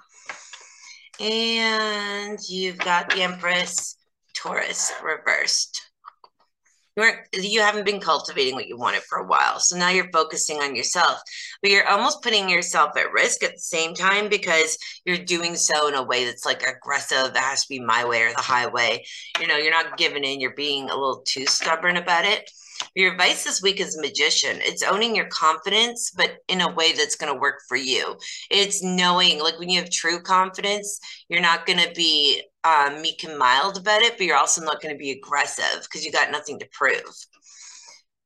And 1.20 2.39
you've 2.47 2.78
got 2.78 3.10
the 3.10 3.24
Empress, 3.24 3.97
Taurus, 4.34 4.91
reversed 5.03 5.88
you 7.34 7.62
haven't 7.62 7.86
been 7.86 8.00
cultivating 8.00 8.56
what 8.56 8.68
you 8.68 8.78
wanted 8.78 9.02
for 9.04 9.18
a 9.20 9.28
while 9.28 9.60
so 9.60 9.78
now 9.78 9.89
you're 9.89 10.12
focusing 10.12 10.58
on 10.58 10.76
yourself. 10.76 11.20
But 11.62 11.72
you're 11.72 11.88
almost 11.88 12.24
putting 12.24 12.50
yourself 12.50 12.97
at 12.97 13.12
risk 13.12 13.43
at 13.43 13.54
the 13.54 13.60
same 13.60 13.93
time 13.93 14.30
because 14.30 14.78
you're 15.06 15.18
doing 15.18 15.56
so 15.56 15.88
in 15.88 15.93
a 15.93 16.04
way 16.04 16.26
that's 16.26 16.45
like 16.45 16.64
aggressive. 16.64 17.34
That 17.34 17.43
has 17.43 17.64
to 17.64 17.70
be 17.70 17.80
my 17.80 18.06
way 18.06 18.24
or 18.24 18.32
the 18.32 18.41
highway. 18.41 19.04
You 19.39 19.47
know 19.47 19.58
you're 19.58 19.72
not 19.72 19.97
giving 19.97 20.24
in. 20.24 20.39
You're 20.39 20.56
being 20.56 20.89
a 20.89 20.95
little 20.95 21.22
too 21.26 21.45
stubborn 21.45 21.97
about 21.97 22.26
it 22.26 22.50
your 22.95 23.11
advice 23.11 23.43
this 23.43 23.61
week 23.61 23.79
is 23.79 23.97
magician. 23.97 24.57
It's 24.61 24.83
owning 24.83 25.15
your 25.15 25.27
confidence, 25.27 26.11
but 26.15 26.37
in 26.47 26.61
a 26.61 26.73
way 26.73 26.93
that's 26.93 27.15
going 27.15 27.33
to 27.33 27.39
work 27.39 27.61
for 27.67 27.77
you. 27.77 28.17
It's 28.49 28.83
knowing, 28.83 29.41
like 29.41 29.59
when 29.59 29.69
you 29.69 29.79
have 29.79 29.89
true 29.89 30.21
confidence, 30.21 30.99
you're 31.29 31.41
not 31.41 31.65
going 31.65 31.79
to 31.79 31.91
be 31.93 32.43
um, 32.63 33.01
meek 33.01 33.23
and 33.23 33.37
mild 33.37 33.77
about 33.77 34.01
it, 34.01 34.17
but 34.17 34.25
you're 34.25 34.37
also 34.37 34.61
not 34.61 34.81
going 34.81 34.93
to 34.93 34.99
be 34.99 35.11
aggressive 35.11 35.81
because 35.83 36.05
you 36.05 36.11
got 36.11 36.31
nothing 36.31 36.59
to 36.59 36.67
prove. 36.71 37.01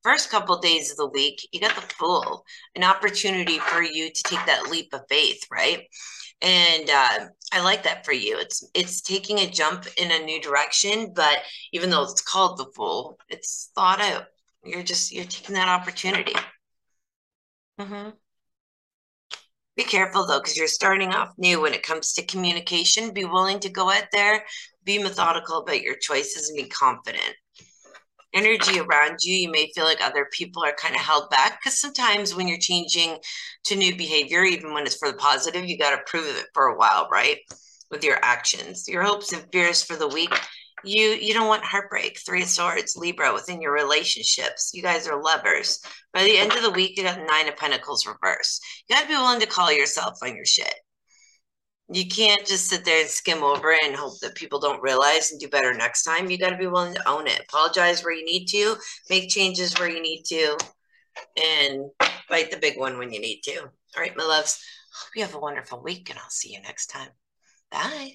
First 0.04 0.30
couple 0.30 0.56
of 0.56 0.62
days 0.62 0.92
of 0.92 0.98
the 0.98 1.08
week, 1.08 1.48
you 1.52 1.62
got 1.62 1.76
the 1.76 1.82
fool, 1.82 2.44
an 2.76 2.84
opportunity 2.84 3.60
for 3.60 3.82
you 3.82 4.10
to 4.10 4.24
take 4.24 4.46
that 4.48 4.70
leap 4.70 4.94
of 4.94 5.02
faith, 5.10 5.46
right? 5.50 5.84
and 6.44 6.90
uh, 6.90 7.20
I 7.54 7.64
like 7.64 7.84
that 7.84 8.06
for 8.06 8.12
you. 8.12 8.38
It's 8.38 8.68
it's 8.74 9.02
taking 9.02 9.40
a 9.40 9.50
jump 9.50 9.88
in 9.98 10.12
a 10.12 10.26
new 10.26 10.42
direction, 10.42 11.14
but 11.16 11.40
even 11.72 11.90
though 11.90 12.04
it's 12.04 12.22
called 12.22 12.58
the 12.58 12.68
fool, 12.76 13.18
it's 13.30 13.72
thought 13.74 14.02
out. 14.02 14.26
You're 14.64 14.84
just 14.84 15.12
you're 15.12 15.26
taking 15.26 15.56
that 15.56 15.68
opportunity. 15.68 16.34
Mm-hmm. 17.80 18.10
Be 19.76 19.84
careful 19.84 20.26
though, 20.26 20.40
because 20.40 20.56
you're 20.56 20.68
starting 20.68 21.14
off 21.14 21.34
new 21.38 21.62
when 21.62 21.74
it 21.74 21.84
comes 21.84 22.14
to 22.14 22.26
communication. 22.26 23.14
Be 23.14 23.26
willing 23.26 23.60
to 23.62 23.70
go 23.70 23.90
out 23.90 24.06
there, 24.12 24.46
be 24.84 25.02
methodical 25.02 25.60
about 25.60 25.82
your 25.82 25.96
choices, 25.96 26.50
and 26.50 26.58
be 26.58 26.70
confident. 26.70 27.34
Energy 28.34 28.80
around 28.80 29.20
you, 29.24 29.36
you 29.36 29.52
may 29.52 29.72
feel 29.76 29.86
like 29.86 30.02
other 30.02 30.28
people 30.32 30.64
are 30.64 30.74
kind 30.74 30.96
of 30.96 31.02
held 31.02 31.30
back 31.30 31.60
because 31.60 31.80
sometimes 31.80 32.34
when 32.34 32.48
you're 32.48 32.58
changing 32.58 33.18
to 33.64 33.76
new 33.76 33.96
behavior, 33.96 34.44
even 34.44 34.74
when 34.74 34.86
it's 34.86 34.96
for 34.96 35.12
the 35.12 35.18
positive, 35.18 35.66
you 35.66 35.78
got 35.78 35.92
to 35.92 36.02
prove 36.06 36.26
it 36.26 36.46
for 36.54 36.68
a 36.68 36.78
while, 36.78 37.08
right? 37.12 37.38
With 37.92 38.04
your 38.04 38.18
actions, 38.24 38.88
your 38.88 39.04
hopes 39.04 39.34
and 39.34 39.46
fears 39.52 39.84
for 39.84 39.96
the 39.96 40.08
week 40.08 40.34
you 40.84 41.10
you 41.10 41.34
don't 41.34 41.48
want 41.48 41.64
heartbreak 41.64 42.20
three 42.20 42.44
of 42.44 42.50
swords 42.50 42.96
libra 42.96 43.34
within 43.34 43.62
your 43.62 43.74
relationships. 43.74 44.72
You 44.74 44.82
guys 44.82 45.08
are 45.08 45.22
lovers. 45.22 45.80
By 46.14 46.24
the 46.24 46.38
end 46.38 46.54
of 46.54 46.62
the 46.62 46.72
week 46.72 46.98
you 46.98 47.04
got 47.04 47.20
nine 47.26 47.48
of 47.48 47.58
pentacles 47.58 48.06
reverse 48.06 48.60
you 48.88 48.96
got 48.96 49.04
to 49.04 49.08
be 49.08 49.16
willing 49.16 49.40
to 49.40 49.48
call 49.48 49.72
yourself 49.72 50.20
on 50.24 50.36
your 50.36 50.46
shit. 50.46 50.74
You 51.92 52.08
can't 52.08 52.46
just 52.46 52.70
sit 52.70 52.86
there 52.86 53.02
and 53.02 53.10
skim 53.10 53.44
over 53.44 53.76
and 53.84 53.96
hope 53.96 54.20
that 54.22 54.36
people 54.36 54.60
don't 54.60 54.82
realize 54.82 55.32
and 55.32 55.40
do 55.40 55.48
better 55.48 55.74
next 55.74 56.04
time. 56.04 56.30
You 56.30 56.38
got 56.38 56.50
to 56.50 56.58
be 56.58 56.68
willing 56.68 56.94
to 56.96 57.10
own 57.10 57.28
it. 57.28 57.42
Apologize 57.42 58.04
where 58.04 58.14
you 58.14 58.26
need 58.26 58.46
to. 58.48 58.78
Make 59.10 59.30
changes 59.30 59.78
where 59.78 59.90
you 59.90 60.02
need 60.02 60.24
to. 60.24 60.58
And 61.42 61.92
bite 62.30 62.52
the 62.52 62.58
big 62.58 62.80
one 62.80 62.98
when 62.98 63.12
you 63.12 63.20
need 63.20 63.42
to. 63.44 63.60
All 63.62 64.02
right 64.02 64.16
my 64.16 64.24
loves. 64.24 64.64
Hope 64.94 65.12
you 65.16 65.24
have 65.24 65.36
a 65.36 65.40
wonderful 65.40 65.82
week 65.82 66.10
and 66.10 66.20
i'll 66.20 66.30
see 66.30 66.54
you 66.54 66.62
next 66.62 66.88
time. 66.88 67.10
Bye 67.72 68.14